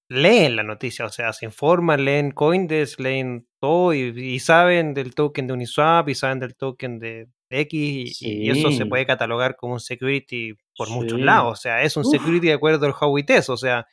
leen 0.09 0.57
la 0.57 0.63
noticia, 0.63 1.05
o 1.05 1.09
sea, 1.09 1.33
se 1.33 1.47
informan, 1.47 2.05
leen 2.05 2.31
Coindesk, 2.31 3.01
leen 3.01 3.49
todo 3.61 3.93
y, 3.93 4.39
saben 4.39 4.95
del 4.95 5.15
token 5.15 5.47
de 5.47 5.53
Uniswap 5.53 6.09
y 6.09 6.15
saben 6.15 6.39
del 6.39 6.55
token 6.57 6.99
de 6.99 7.29
X 7.51 8.23
y, 8.23 8.51
eso 8.51 8.71
se 8.71 8.87
puede 8.87 9.07
catalogar 9.07 9.57
como 9.57 9.75
un 9.75 9.81
security 9.81 10.55
por 10.77 10.91
muchos 10.91 11.21
lados, 11.21 11.53
o 11.53 11.61
sea, 11.61 11.83
es 11.83 11.97
un 11.97 12.05
security 12.05 12.49
de 12.49 12.55
acuerdo 12.55 12.87
al 12.87 12.95
Huawei 12.99 13.25
Test, 13.25 13.51
o 13.51 13.57
sea, 13.57 13.87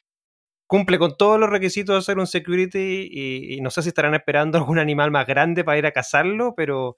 cumple 0.68 0.99
con 0.99 1.18
todos 1.18 1.39
los 1.39 1.49
requisitos 1.49 1.95
de 1.95 2.01
ser 2.01 2.20
un 2.20 2.28
security 2.28 3.09
y, 3.11 3.61
no 3.61 3.70
sé 3.70 3.82
si 3.82 3.89
estarán 3.89 4.14
esperando 4.16 4.57
algún 4.59 4.80
animal 4.80 5.11
más 5.11 5.26
grande 5.26 5.64
para 5.64 5.78
ir 5.78 5.86
a 5.86 5.91
cazarlo, 5.91 6.53
pero, 6.55 6.97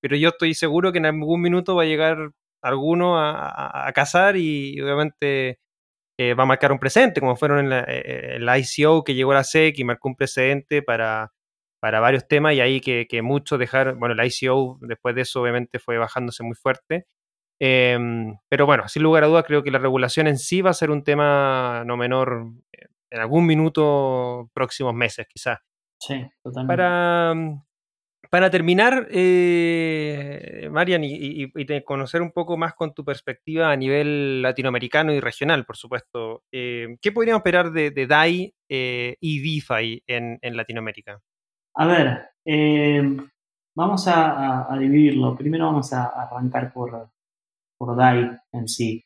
pero 0.00 0.16
yo 0.16 0.30
estoy 0.30 0.54
seguro 0.54 0.92
que 0.92 0.98
en 0.98 1.06
algún 1.06 1.40
minuto 1.40 1.74
va 1.74 1.82
a 1.82 1.86
llegar 1.86 2.30
alguno 2.62 3.18
a, 3.18 3.88
a 3.88 3.92
cazar 3.92 4.36
y 4.36 4.80
obviamente 4.80 5.58
eh, 6.30 6.34
va 6.34 6.44
a 6.44 6.46
marcar 6.46 6.70
un 6.70 6.78
precedente, 6.78 7.20
como 7.20 7.34
fueron 7.36 7.58
en 7.58 7.70
la, 7.70 7.80
eh, 7.80 8.38
eh, 8.38 8.58
ICO 8.58 9.02
que 9.02 9.14
llegó 9.14 9.32
a 9.32 9.36
la 9.36 9.44
SEC 9.44 9.78
y 9.78 9.84
marcó 9.84 10.08
un 10.08 10.14
precedente 10.14 10.82
para, 10.82 11.32
para 11.80 11.98
varios 11.98 12.28
temas 12.28 12.54
y 12.54 12.60
ahí 12.60 12.80
que, 12.80 13.22
muchos 13.22 13.58
dejaron, 13.58 13.98
bueno, 13.98 14.14
la 14.14 14.24
ICO 14.26 14.78
después 14.82 15.14
de 15.14 15.22
eso 15.22 15.42
obviamente 15.42 15.78
fue 15.78 15.98
bajándose 15.98 16.42
muy 16.42 16.54
fuerte. 16.54 17.06
Em, 17.58 18.36
pero 18.48 18.66
bueno, 18.66 18.88
sin 18.88 19.02
lugar 19.02 19.24
a 19.24 19.26
dudas 19.26 19.44
creo 19.46 19.62
que 19.62 19.70
la 19.70 19.78
regulación 19.78 20.26
en 20.26 20.38
sí 20.38 20.62
va 20.62 20.70
a 20.70 20.74
ser 20.74 20.90
un 20.90 21.04
tema 21.04 21.84
no 21.86 21.96
menor 21.96 22.46
en 23.10 23.20
algún 23.20 23.46
minuto 23.46 24.50
próximos 24.54 24.94
meses 24.94 25.26
quizás. 25.28 25.58
Sí, 25.98 26.24
totalmente. 26.42 26.76
Para, 26.76 27.34
para 28.32 28.48
terminar, 28.48 29.08
eh, 29.10 30.66
Marian, 30.70 31.02
y, 31.04 31.52
conocer 31.84 32.22
un 32.22 32.32
poco 32.32 32.56
más 32.56 32.72
con 32.72 32.94
tu 32.94 33.04
perspectiva 33.04 33.70
a 33.70 33.76
nivel 33.76 34.40
latinoamericano 34.40 35.12
y 35.12 35.20
regional, 35.20 35.66
por 35.66 35.76
supuesto, 35.76 36.42
eh, 36.50 36.96
¿qué 37.02 37.12
podríamos 37.12 37.40
esperar 37.40 37.72
de, 37.72 38.06
DAI 38.06 38.54
eh, 38.70 39.16
y 39.20 39.60
DeFi 39.60 40.02
en, 40.06 40.38
Latinoamérica? 40.56 41.20
A 41.74 41.86
ver, 41.86 42.30
vamos 43.76 44.08
a, 44.08 44.78
dividirlo. 44.80 45.36
Primero 45.36 45.66
vamos 45.66 45.92
a 45.92 46.06
arrancar 46.06 46.72
por, 46.72 47.10
por 47.76 47.94
DAI 47.94 48.30
en 48.52 48.66
sí. 48.66 49.04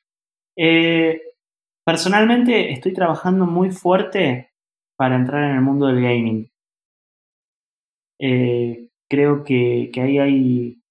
personalmente 1.85 2.71
estoy 2.71 2.93
trabajando 2.93 3.45
muy 3.45 3.73
fuerte 3.73 4.53
para 4.97 5.17
entrar 5.17 5.51
en 5.51 5.57
el 5.57 5.63
mundo 5.63 5.89
del 5.89 6.01
gaming 6.01 6.49
creo 9.09 9.45
que, 9.45 9.91
ahí 9.97 10.19
hay 10.19 10.83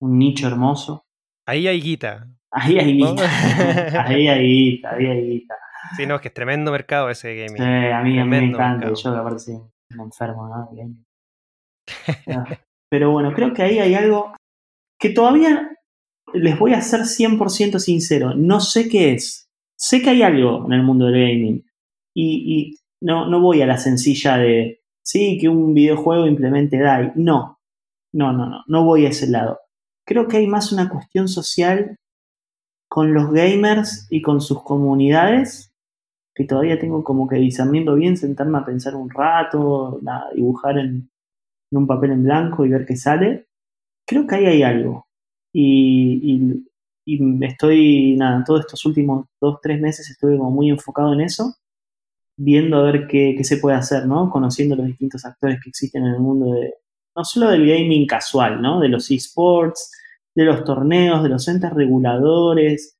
un 0.00 0.18
nicho 0.18 0.46
hermoso. 0.46 1.06
Ahí 1.46 1.66
hay 1.66 1.80
guita. 1.80 2.28
Ahí 2.50 2.78
hay 2.78 2.92
guita. 2.96 3.24
ahí 4.06 4.28
hay 4.28 4.46
guita, 4.46 4.94
ahí 4.94 5.06
hay 5.06 5.28
guita. 5.28 5.54
Sí, 5.96 6.06
no, 6.06 6.16
es 6.16 6.20
que 6.20 6.28
es 6.28 6.34
tremendo 6.34 6.72
mercado 6.72 7.10
ese 7.10 7.34
gaming. 7.34 7.56
Sí, 7.56 7.62
a 7.62 8.00
mí, 8.00 8.24
me 8.24 8.38
encanta. 8.38 8.88
Yo, 8.92 9.12
que 9.12 9.18
aparte, 9.18 9.38
soy 9.38 9.54
un 9.54 10.00
enfermo, 10.00 10.48
¿no? 10.48 10.70
Pero 12.88 13.10
bueno, 13.10 13.32
creo 13.34 13.52
que 13.52 13.62
ahí 13.62 13.78
hay 13.78 13.94
algo 13.94 14.34
que 14.98 15.10
todavía 15.10 15.70
les 16.32 16.58
voy 16.58 16.72
a 16.72 16.80
ser 16.80 17.00
100% 17.00 17.78
sincero. 17.78 18.34
No 18.34 18.60
sé 18.60 18.88
qué 18.88 19.12
es. 19.12 19.50
Sé 19.76 20.00
que 20.00 20.10
hay 20.10 20.22
algo 20.22 20.64
en 20.66 20.72
el 20.72 20.82
mundo 20.82 21.06
del 21.06 21.14
gaming. 21.14 21.66
Y, 22.14 22.58
y 22.58 22.78
no, 23.02 23.28
no 23.28 23.40
voy 23.40 23.60
a 23.60 23.66
la 23.66 23.76
sencilla 23.76 24.36
de 24.38 24.83
sí, 25.04 25.38
que 25.40 25.48
un 25.48 25.74
videojuego 25.74 26.26
implemente 26.26 26.78
DAI. 26.78 27.12
No, 27.16 27.60
no, 28.12 28.32
no, 28.32 28.46
no, 28.46 28.64
no 28.66 28.84
voy 28.84 29.06
a 29.06 29.10
ese 29.10 29.28
lado. 29.28 29.60
Creo 30.06 30.26
que 30.28 30.38
hay 30.38 30.46
más 30.46 30.72
una 30.72 30.88
cuestión 30.88 31.28
social 31.28 31.96
con 32.88 33.14
los 33.14 33.30
gamers 33.32 34.06
y 34.10 34.22
con 34.22 34.40
sus 34.40 34.62
comunidades 34.62 35.72
que 36.34 36.44
todavía 36.44 36.78
tengo 36.78 37.04
como 37.04 37.28
que 37.28 37.36
discerniendo 37.36 37.94
bien, 37.94 38.16
sentarme 38.16 38.58
a 38.58 38.64
pensar 38.64 38.96
un 38.96 39.08
rato, 39.08 40.00
dibujar 40.34 40.78
en, 40.78 41.10
un 41.70 41.86
papel 41.86 42.12
en 42.12 42.24
blanco 42.24 42.64
y 42.64 42.70
ver 42.70 42.86
qué 42.86 42.96
sale. 42.96 43.46
Creo 44.06 44.26
que 44.26 44.36
ahí 44.36 44.46
hay 44.46 44.62
algo. 44.62 45.06
Y, 45.52 46.64
y, 47.06 47.44
estoy, 47.44 48.16
nada, 48.16 48.42
todos 48.44 48.60
estos 48.60 48.84
últimos 48.86 49.26
dos, 49.40 49.58
tres 49.62 49.80
meses 49.80 50.10
estuve 50.10 50.36
como 50.36 50.50
muy 50.50 50.70
enfocado 50.70 51.12
en 51.14 51.20
eso 51.20 51.54
viendo 52.36 52.78
a 52.78 52.82
ver 52.82 53.06
qué, 53.06 53.36
se 53.44 53.58
puede 53.58 53.76
hacer, 53.76 54.06
¿no? 54.06 54.30
Conociendo 54.30 54.76
los 54.76 54.86
distintos 54.86 55.24
actores 55.24 55.60
que 55.62 55.70
existen 55.70 56.04
en 56.04 56.14
el 56.14 56.20
mundo 56.20 56.54
de, 56.54 56.74
no 57.16 57.24
solo 57.24 57.50
del 57.50 57.66
gaming 57.66 58.06
casual, 58.06 58.60
¿no? 58.60 58.80
De 58.80 58.88
los 58.88 59.10
esports, 59.10 59.90
de 60.34 60.44
los 60.44 60.64
torneos, 60.64 61.22
de 61.22 61.28
los 61.28 61.46
entes 61.48 61.72
reguladores. 61.72 62.98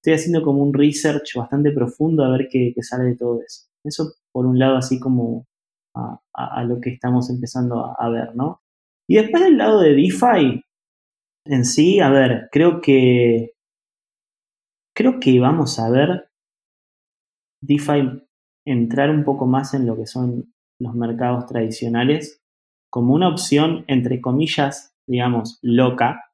Estoy 0.00 0.14
haciendo 0.14 0.42
como 0.42 0.62
un 0.62 0.72
research 0.72 1.34
bastante 1.34 1.72
profundo 1.72 2.24
a 2.24 2.30
ver 2.30 2.48
qué, 2.50 2.72
sale 2.80 3.04
de 3.04 3.16
todo 3.16 3.40
eso. 3.42 3.66
Eso 3.84 4.12
por 4.32 4.46
un 4.46 4.58
lado 4.58 4.76
así 4.76 5.00
como 5.00 5.46
a, 5.94 6.62
lo 6.64 6.80
que 6.80 6.90
estamos 6.90 7.30
empezando 7.30 7.94
a, 7.98 8.08
ver, 8.10 8.36
¿no? 8.36 8.60
Y 9.08 9.16
después 9.16 9.42
del 9.42 9.56
lado 9.56 9.80
de 9.80 9.94
DeFi, 9.94 10.62
en 11.46 11.64
sí, 11.64 12.00
a 12.00 12.10
ver, 12.10 12.48
creo 12.52 12.80
que 12.80 13.52
creo 14.94 15.20
que 15.20 15.38
vamos 15.38 15.78
a 15.78 15.90
ver 15.90 16.28
DeFi 17.60 18.25
entrar 18.66 19.10
un 19.10 19.24
poco 19.24 19.46
más 19.46 19.72
en 19.72 19.86
lo 19.86 19.96
que 19.96 20.06
son 20.06 20.52
los 20.78 20.94
mercados 20.94 21.46
tradicionales 21.46 22.42
como 22.90 23.14
una 23.14 23.28
opción, 23.28 23.84
entre 23.88 24.20
comillas, 24.20 24.94
digamos, 25.06 25.58
loca, 25.62 26.24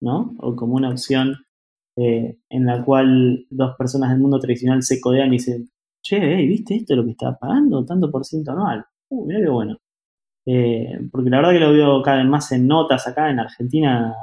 ¿no? 0.00 0.34
O 0.38 0.56
como 0.56 0.74
una 0.74 0.90
opción 0.90 1.44
eh, 1.96 2.38
en 2.48 2.66
la 2.66 2.82
cual 2.84 3.46
dos 3.50 3.76
personas 3.76 4.10
del 4.10 4.20
mundo 4.20 4.38
tradicional 4.38 4.82
se 4.82 5.00
codean 5.00 5.28
y 5.28 5.32
dicen, 5.32 5.70
che, 6.02 6.18
¿viste 6.36 6.76
esto 6.76 6.96
lo 6.96 7.04
que 7.04 7.10
está 7.12 7.36
pagando? 7.36 7.84
Tanto 7.84 8.10
por 8.10 8.24
ciento 8.24 8.52
anual. 8.52 8.84
Uh, 9.10 9.26
mira 9.26 9.40
qué 9.40 9.48
bueno. 9.48 9.76
Eh, 10.46 10.98
porque 11.12 11.30
la 11.30 11.38
verdad 11.38 11.52
que 11.52 11.60
lo 11.60 11.72
veo 11.72 12.02
cada 12.02 12.18
vez 12.18 12.26
más 12.26 12.50
en 12.52 12.66
notas 12.66 13.06
acá 13.06 13.30
en 13.30 13.40
Argentina, 13.40 14.14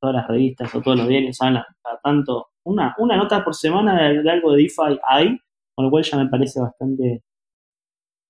todas 0.00 0.16
las 0.16 0.28
revistas 0.28 0.74
o 0.74 0.82
todos 0.82 0.98
los 0.98 1.08
diarios 1.08 1.40
hablan 1.40 1.64
tanto. 2.02 2.48
Una, 2.64 2.94
una 2.98 3.16
nota 3.16 3.42
por 3.44 3.54
semana 3.54 4.08
de, 4.08 4.30
algo 4.30 4.52
de 4.52 4.62
DeFi 4.62 4.98
hay, 5.08 5.38
con 5.74 5.84
lo 5.84 5.90
cual 5.90 6.04
ya 6.04 6.18
me 6.18 6.28
parece 6.28 6.60
bastante, 6.60 7.22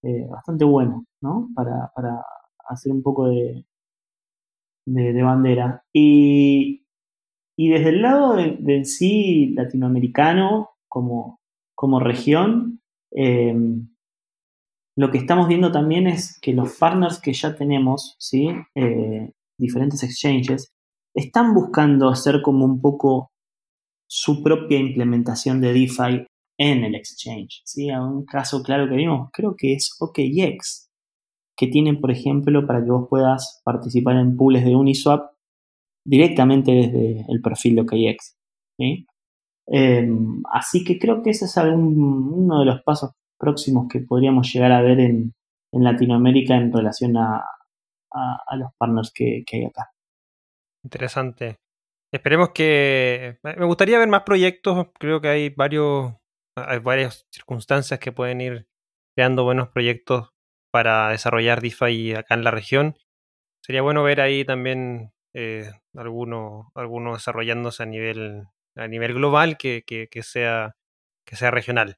eh, 0.03 0.26
bastante 0.28 0.64
bueno, 0.64 1.05
¿no? 1.20 1.49
Para, 1.55 1.90
para 1.95 2.24
hacer 2.68 2.92
un 2.92 3.03
poco 3.03 3.28
de, 3.28 3.64
de, 4.86 5.22
bandera. 5.22 5.84
Y, 5.92 6.82
desde 7.57 7.90
el 7.90 8.03
lado 8.03 8.34
del 8.34 8.84
sí 8.86 9.55
latinoamericano 9.55 10.70
como, 10.88 11.40
como 11.74 12.01
región, 12.01 12.80
em, 13.12 13.88
lo 14.97 15.11
que 15.11 15.18
estamos 15.18 15.49
viendo 15.49 15.72
también 15.72 16.07
es 16.07 16.38
que 16.40 16.53
los 16.53 16.76
partners 16.78 17.20
que 17.20 17.32
ya 17.32 17.55
tenemos, 17.57 18.16
¿sí? 18.18 18.49
Eh, 18.74 19.32
diferentes 19.59 20.03
exchanges, 20.03 20.72
están 21.14 21.55
buscando 21.55 22.09
hacer 22.09 22.42
como 22.42 22.64
un 22.64 22.80
poco 22.80 23.30
su 24.09 24.42
propia 24.42 24.78
implementación 24.78 25.61
de 25.61 25.72
DeFi 25.72 26.26
en 26.59 26.84
el 26.84 26.94
exchange. 26.94 27.62
¿sí? 27.64 27.90
un 27.90 28.24
caso 28.24 28.62
claro 28.62 28.88
que 28.88 28.96
vimos, 28.96 29.30
creo 29.32 29.55
que 29.57 29.74
es 29.74 29.96
OKX, 30.00 30.90
que 31.57 31.66
tienen, 31.68 32.00
por 32.00 32.11
ejemplo, 32.11 32.66
para 32.66 32.82
que 32.82 32.90
vos 32.90 33.07
puedas 33.09 33.61
participar 33.64 34.16
en 34.16 34.36
pools 34.36 34.64
de 34.64 34.74
Uniswap 34.74 35.34
directamente 36.05 36.72
desde 36.72 37.24
el 37.28 37.40
perfil 37.40 37.76
de 37.76 37.80
OKX. 37.82 38.36
Em, 39.66 40.42
así 40.52 40.84
que 40.84 40.98
creo 40.98 41.22
que 41.22 41.30
ese 41.30 41.46
es 41.46 41.57
uno 41.57 42.61
de 42.61 42.66
los 42.66 42.82
pasos 42.82 43.12
próximos 43.38 43.86
que 43.90 44.00
podríamos 44.00 44.52
llegar 44.52 44.72
a 44.72 44.82
ver 44.82 45.00
en, 45.00 45.34
Latinoamérica 45.76 46.55
en 46.55 46.72
relación 46.72 47.16
a, 47.16 47.42
los 48.57 48.70
partners 48.78 49.12
que, 49.12 49.44
hay 49.52 49.64
acá. 49.64 49.90
Interesante. 50.84 51.57
Esperemos 52.12 52.50
que... 52.50 53.38
Me 53.42 53.64
gustaría 53.64 53.98
ver 53.98 54.07
más 54.07 54.22
proyectos. 54.22 54.86
Creo 55.00 55.20
que 55.20 55.28
hay 55.28 55.48
varios... 55.48 56.14
Hay 56.57 56.78
varias 56.78 57.26
circunstancias 57.30 57.98
que 57.98 58.12
pueden 58.12 58.40
ir 58.40 58.68
creando 59.16 59.44
buenos 59.44 59.68
proyectos 59.68 60.30
para 60.72 61.09
desarrollar 61.09 61.61
DeFi 61.61 62.14
acá 62.14 62.34
en 62.34 62.44
la 62.44 62.50
región. 62.50 62.96
Sería 63.64 63.82
bueno 63.82 64.02
ver 64.02 64.20
ahí 64.20 64.44
también 64.44 65.12
eh, 65.34 65.70
algunos 65.96 66.66
alguno 66.74 67.14
desarrollándose 67.14 67.82
a 67.82 67.86
nivel, 67.86 68.44
a 68.76 68.86
nivel 68.86 69.14
global 69.14 69.57
que, 69.57 69.82
sea, 70.22 70.76
que 71.26 71.36
sea 71.36 71.50
regional. 71.50 71.96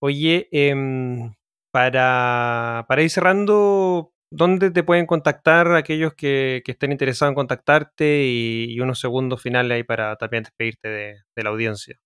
Oye, 0.00 0.48
em, 0.52 1.34
para, 1.72 2.86
ir 2.98 3.10
cerrando, 3.10 4.12
¿dónde 4.30 4.70
te 4.70 4.84
pueden 4.84 5.06
contactar 5.06 5.74
aquellos 5.74 6.14
que, 6.14 6.62
estén 6.64 6.92
interesados 6.92 7.32
en 7.32 7.36
contactarte 7.36 8.24
y, 8.24 8.78
unos 8.80 9.00
segundos 9.00 9.42
finales 9.42 9.76
ahí 9.76 9.84
para 9.84 10.16
también 10.16 10.44
despedirte 10.44 10.88
de, 10.88 11.42
la 11.42 11.50
audiencia? 11.50 11.98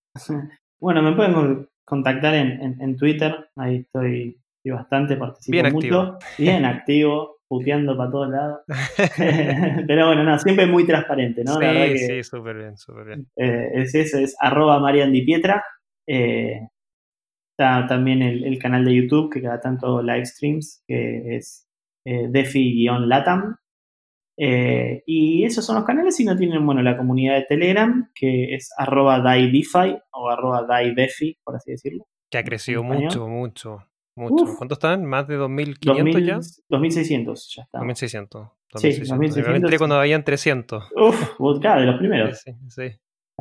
Bueno, 0.80 1.03
me 1.03 1.16
pueden 1.16 1.68
contactar 1.85 2.35
en, 2.35 2.80
en 2.80 2.97
Twitter, 2.97 3.49
ahí 3.57 3.76
estoy 3.76 4.39
bastante, 4.72 5.16
participo 5.16 5.53
bien 5.53 5.72
mucho. 5.72 6.01
Activo. 6.01 6.18
Bien 6.39 6.64
activo, 6.64 7.39
puteando 7.49 7.97
para 7.97 8.11
todos 8.11 8.30
lados. 8.30 8.61
Pero 9.87 10.07
bueno, 10.07 10.24
no, 10.24 10.39
siempre 10.39 10.66
muy 10.66 10.87
transparente, 10.87 11.45
¿no? 11.45 11.59
Sí, 11.59 11.99
sí, 11.99 12.22
súper 12.22 12.57
bien, 12.57 12.76
súper 12.76 13.07
bien. 13.07 13.26
Eh, 13.37 13.70
es 13.74 13.95
eso, 13.95 14.18
es 14.18 14.35
arroba 14.41 14.78
mariandipietra. 14.80 15.64
Eh, 16.07 16.68
está 17.53 17.87
también 17.87 18.22
el, 18.22 18.59
canal 18.59 18.85
de 18.85 18.95
YouTube 18.95 19.32
que 19.32 19.43
cada 19.43 19.61
tanto 19.61 20.03
live 20.03 20.26
streams, 20.26 20.82
que 20.87 21.37
es 21.37 21.66
eh, 22.07 22.28
defi-latam. 22.28 23.57
Eh, 24.37 25.03
y 25.07 25.45
esos 25.45 25.64
son 25.64 25.76
los 25.76 25.85
canales 25.85 26.18
y 26.20 26.24
no 26.24 26.37
tienen, 26.37 26.64
bueno, 26.64 26.82
la 26.82 26.97
comunidad 26.97 27.35
de 27.35 27.45
Telegram, 27.45 28.11
que 28.14 28.55
es 28.55 28.72
arroba 28.76 29.20
daidefi 29.20 29.97
o 30.12 30.28
arroba 30.28 30.64
daidefi, 30.64 31.39
por 31.45 31.57
así 31.57 31.72
decirlo. 31.72 32.07
Que 32.30 32.39
ha 32.39 32.45
crecido 32.45 32.82
mucho, 32.82 33.28
mucho. 33.28 33.78
Mucho. 34.16 34.57
¿Cuántos 34.57 34.78
están? 34.78 35.05
¿Más 35.05 35.26
de 35.26 35.39
2.500 35.39 36.24
ya? 36.24 36.37
2.600 36.37 37.55
ya 37.57 37.62
está. 37.62 37.80
2.600. 37.80 38.51
Sí, 38.76 38.89
2.600. 38.89 39.57
entré 39.57 39.78
cuando 39.78 39.97
habían 39.97 40.24
300. 40.24 40.85
Uf, 40.97 41.61
claro, 41.61 41.80
de 41.80 41.87
los 41.87 41.99
primeros. 41.99 42.39
Sí, 42.41 42.53
sí. 42.68 42.82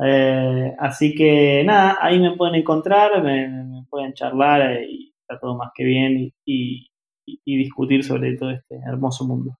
Eh, 0.02 0.72
así 0.78 1.14
que 1.14 1.62
nada, 1.64 1.98
ahí 2.00 2.18
me 2.18 2.36
pueden 2.36 2.56
encontrar, 2.56 3.22
me, 3.22 3.84
pueden 3.88 4.12
charlar 4.14 4.72
eh, 4.72 4.86
y 4.90 5.14
está 5.20 5.38
todo 5.38 5.56
más 5.56 5.70
que 5.74 5.84
bien 5.84 6.32
y, 6.44 6.88
discutir 7.46 8.04
sobre 8.04 8.36
todo 8.36 8.50
este 8.50 8.76
hermoso 8.86 9.24
mundo. 9.26 9.56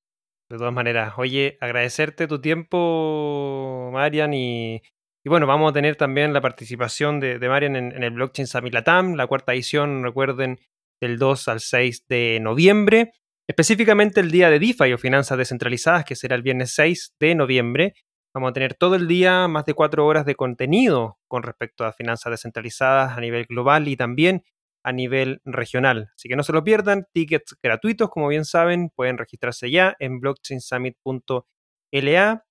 De 0.51 0.59
todas 0.59 0.72
maneras, 0.72 1.14
oye, 1.16 1.57
agradecerte 1.61 2.26
tu 2.26 2.40
tiempo, 2.40 3.90
Marian, 3.92 4.34
y, 4.34 4.82
bueno, 5.24 5.47
vamos 5.47 5.70
a 5.70 5.72
tener 5.72 5.97
también 5.97 6.32
la 6.32 6.40
participación 6.40 7.18
de, 7.18 7.38
Marian 7.49 7.76
en, 7.76 7.92
en, 7.92 8.03
el 8.03 8.11
Blockchain 8.11 8.47
Summit 8.47 8.74
Latam, 8.74 9.14
la 9.14 9.26
cuarta 9.26 9.55
edición, 9.55 10.03
recuerden, 10.03 10.61
del 11.01 11.18
2 11.18 11.49
al 11.49 11.61
6 11.61 12.07
de 12.09 12.38
noviembre, 12.40 13.12
específicamente 13.49 14.20
el 14.20 14.30
día 14.30 14.51
de 14.51 14.59
DeFi 14.59 14.92
o 14.92 14.99
finanzas 14.99 15.38
descentralizadas, 15.38 16.05
que 16.05 16.16
será 16.16 16.36
el 16.36 16.42
viernes 16.42 16.74
6 16.74 17.14
de 17.20 17.34
noviembre. 17.34 17.95
Vamos 18.34 18.51
a 18.51 18.53
tener 18.53 18.74
todo 18.74 18.97
el 18.97 19.07
día 19.07 19.47
más 19.49 19.64
de 19.64 19.74
cuatro 19.74 20.07
horas 20.07 20.26
de 20.26 20.34
contenido 20.34 21.18
con 21.28 21.42
respecto 21.42 21.84
a 21.84 21.92
finanzas 21.92 22.32
descentralizadas 22.32 23.16
a 23.16 23.20
nivel 23.20 23.47
global 23.47 23.86
y 23.86 23.97
también 23.97 24.42
a 24.85 24.93
nivel 24.93 25.41
regional. 25.45 26.11
Así 26.14 26.28
que 26.28 26.37
no 26.37 26.45
se 26.45 26.53
lo 26.53 26.62
pierdan, 26.62 27.07
tickets 27.12 27.57
gratuitos, 27.62 28.11
como 28.11 28.28
bien 28.28 28.45
saben, 28.45 28.91
pueden 28.95 29.18
registrarse 29.18 29.70
ya 29.70 29.97
en 29.99 30.20
blockchainsummit.la. 30.20 32.45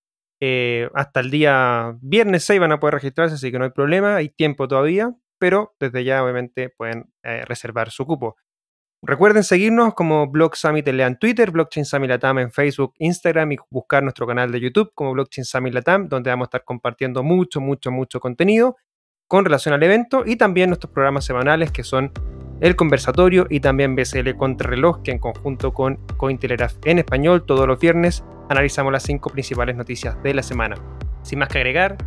Eh, 0.45 0.89
hasta 0.93 1.21
el 1.21 1.31
día 1.31 1.95
viernes 2.01 2.43
6 2.43 2.59
van 2.59 2.73
a 2.73 2.79
poder 2.79 2.95
registrarse, 2.95 3.35
así 3.35 3.49
que 3.51 3.59
no 3.59 3.63
hay 3.63 3.71
problema, 3.71 4.17
hay 4.17 4.27
tiempo 4.27 4.67
todavía 4.67 5.15
pero 5.43 5.75
desde 5.77 6.05
ya 6.05 6.23
obviamente 6.23 6.69
pueden 6.69 7.11
eh, 7.21 7.43
reservar 7.45 7.91
su 7.91 8.05
cupo. 8.05 8.37
Recuerden 9.01 9.43
seguirnos 9.43 9.93
como 9.93 10.31
Block 10.31 10.55
Summit 10.55 10.87
en 10.87 11.19
Twitter, 11.19 11.51
Blockchain 11.51 11.83
Summit 11.83 12.11
Latam 12.11 12.39
en 12.39 12.49
Facebook, 12.49 12.93
Instagram 12.99 13.51
y 13.51 13.57
buscar 13.69 14.03
nuestro 14.03 14.25
canal 14.25 14.53
de 14.53 14.61
YouTube 14.61 14.93
como 14.95 15.11
Blockchain 15.11 15.43
Summit 15.43 15.73
Latam, 15.73 16.07
donde 16.07 16.29
vamos 16.29 16.45
a 16.45 16.47
estar 16.47 16.63
compartiendo 16.63 17.23
mucho, 17.23 17.59
mucho, 17.59 17.91
mucho 17.91 18.21
contenido 18.21 18.77
con 19.27 19.45
relación 19.45 19.73
al 19.73 19.83
evento 19.83 20.23
y 20.25 20.35
también 20.35 20.69
nuestros 20.69 20.91
programas 20.93 21.25
semanales 21.25 21.71
que 21.71 21.83
son 21.83 22.11
el 22.61 22.75
conversatorio 22.75 23.47
y 23.49 23.59
también 23.59 23.95
BCL 23.95 24.35
Contrarreloj, 24.37 25.01
que 25.01 25.11
en 25.11 25.19
conjunto 25.19 25.73
con 25.73 25.97
Cointelegraph 26.17 26.75
en 26.85 26.99
español 26.99 27.43
todos 27.43 27.67
los 27.67 27.79
viernes 27.79 28.23
analizamos 28.49 28.93
las 28.93 29.03
cinco 29.03 29.29
principales 29.29 29.75
noticias 29.75 30.21
de 30.23 30.33
la 30.33 30.43
semana. 30.43 30.75
Sin 31.23 31.39
más 31.39 31.49
que 31.49 31.57
agregar, 31.57 31.97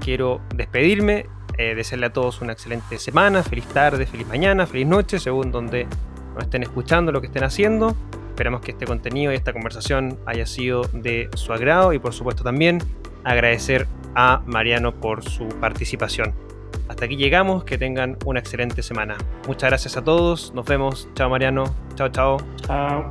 quiero 0.00 0.40
despedirme 0.54 1.26
eh, 1.58 1.74
desearle 1.74 2.06
a 2.06 2.12
todos 2.12 2.42
una 2.42 2.52
excelente 2.52 2.98
semana, 2.98 3.42
feliz 3.42 3.66
tarde, 3.66 4.06
feliz 4.06 4.26
mañana, 4.26 4.66
feliz 4.66 4.86
noche, 4.86 5.18
según 5.18 5.50
donde 5.50 5.86
nos 6.34 6.44
estén 6.44 6.62
escuchando, 6.62 7.12
lo 7.12 7.20
que 7.20 7.28
estén 7.28 7.44
haciendo. 7.44 7.96
Esperamos 8.28 8.60
que 8.60 8.72
este 8.72 8.84
contenido 8.84 9.32
y 9.32 9.36
esta 9.36 9.54
conversación 9.54 10.18
haya 10.26 10.44
sido 10.44 10.82
de 10.92 11.30
su 11.34 11.54
agrado 11.54 11.94
y 11.94 11.98
por 11.98 12.12
supuesto 12.12 12.44
también 12.44 12.78
agradecer 13.24 13.86
a 14.14 14.42
Mariano 14.44 14.94
por 14.94 15.24
su 15.24 15.48
participación. 15.48 16.45
Hasta 16.88 17.04
aquí 17.04 17.16
llegamos, 17.16 17.64
que 17.64 17.78
tengan 17.78 18.16
una 18.24 18.40
excelente 18.40 18.82
semana. 18.82 19.16
Muchas 19.48 19.70
gracias 19.70 19.96
a 19.96 20.04
todos, 20.04 20.52
nos 20.54 20.64
vemos. 20.66 21.08
Chao 21.14 21.28
Mariano, 21.28 21.64
chao, 21.94 22.08
chao. 22.08 22.36
Chao. 22.62 23.10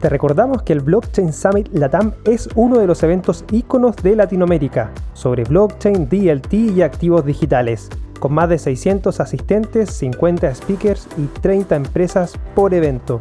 Te 0.00 0.08
recordamos 0.08 0.62
que 0.62 0.72
el 0.72 0.80
Blockchain 0.80 1.32
Summit 1.32 1.68
Latam 1.72 2.12
es 2.24 2.48
uno 2.54 2.78
de 2.78 2.86
los 2.86 3.02
eventos 3.02 3.44
íconos 3.50 3.96
de 3.96 4.16
Latinoamérica 4.16 4.92
sobre 5.12 5.44
blockchain, 5.44 6.08
DLT 6.08 6.54
y 6.54 6.82
activos 6.82 7.26
digitales, 7.26 7.90
con 8.18 8.32
más 8.32 8.48
de 8.48 8.58
600 8.58 9.20
asistentes, 9.20 9.90
50 9.90 10.54
speakers 10.54 11.06
y 11.18 11.26
30 11.42 11.76
empresas 11.76 12.38
por 12.54 12.72
evento. 12.72 13.20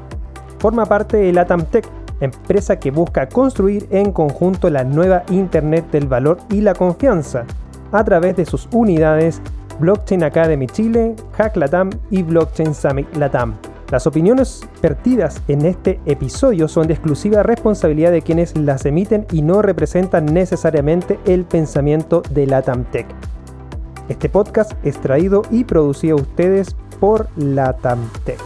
Forma 0.59 0.85
parte 0.85 1.17
de 1.17 1.33
Latam 1.33 1.65
Tech, 1.65 1.85
empresa 2.21 2.79
que 2.79 2.91
busca 2.91 3.27
construir 3.27 3.87
en 3.89 4.13
conjunto 4.13 4.69
la 4.69 4.85
nueva 4.85 5.23
Internet 5.31 5.91
del 5.91 6.07
valor 6.07 6.37
y 6.49 6.61
la 6.61 6.75
confianza 6.75 7.45
a 7.91 8.03
través 8.03 8.35
de 8.35 8.45
sus 8.45 8.67
unidades 8.71 9.41
Blockchain 9.79 10.23
Academy 10.23 10.67
Chile, 10.67 11.15
Hack 11.37 11.55
Latam 11.55 11.89
y 12.11 12.23
Blockchain 12.23 12.73
Summit 12.73 13.15
Latam. 13.15 13.55
Las 13.91 14.05
opiniones 14.05 14.67
vertidas 14.81 15.41
en 15.47 15.65
este 15.65 16.01
episodio 16.05 16.67
son 16.67 16.87
de 16.87 16.93
exclusiva 16.93 17.41
responsabilidad 17.41 18.11
de 18.11 18.21
quienes 18.21 18.55
las 18.55 18.85
emiten 18.85 19.25
y 19.31 19.41
no 19.41 19.63
representan 19.63 20.25
necesariamente 20.25 21.19
el 21.25 21.45
pensamiento 21.45 22.21
de 22.29 22.45
Latam 22.45 22.83
Tech. 22.85 23.07
Este 24.07 24.29
podcast 24.29 24.73
es 24.83 24.99
traído 24.99 25.41
y 25.49 25.63
producido 25.63 26.17
a 26.17 26.21
ustedes 26.21 26.75
por 26.99 27.29
Latam 27.35 28.07
Tech. 28.25 28.37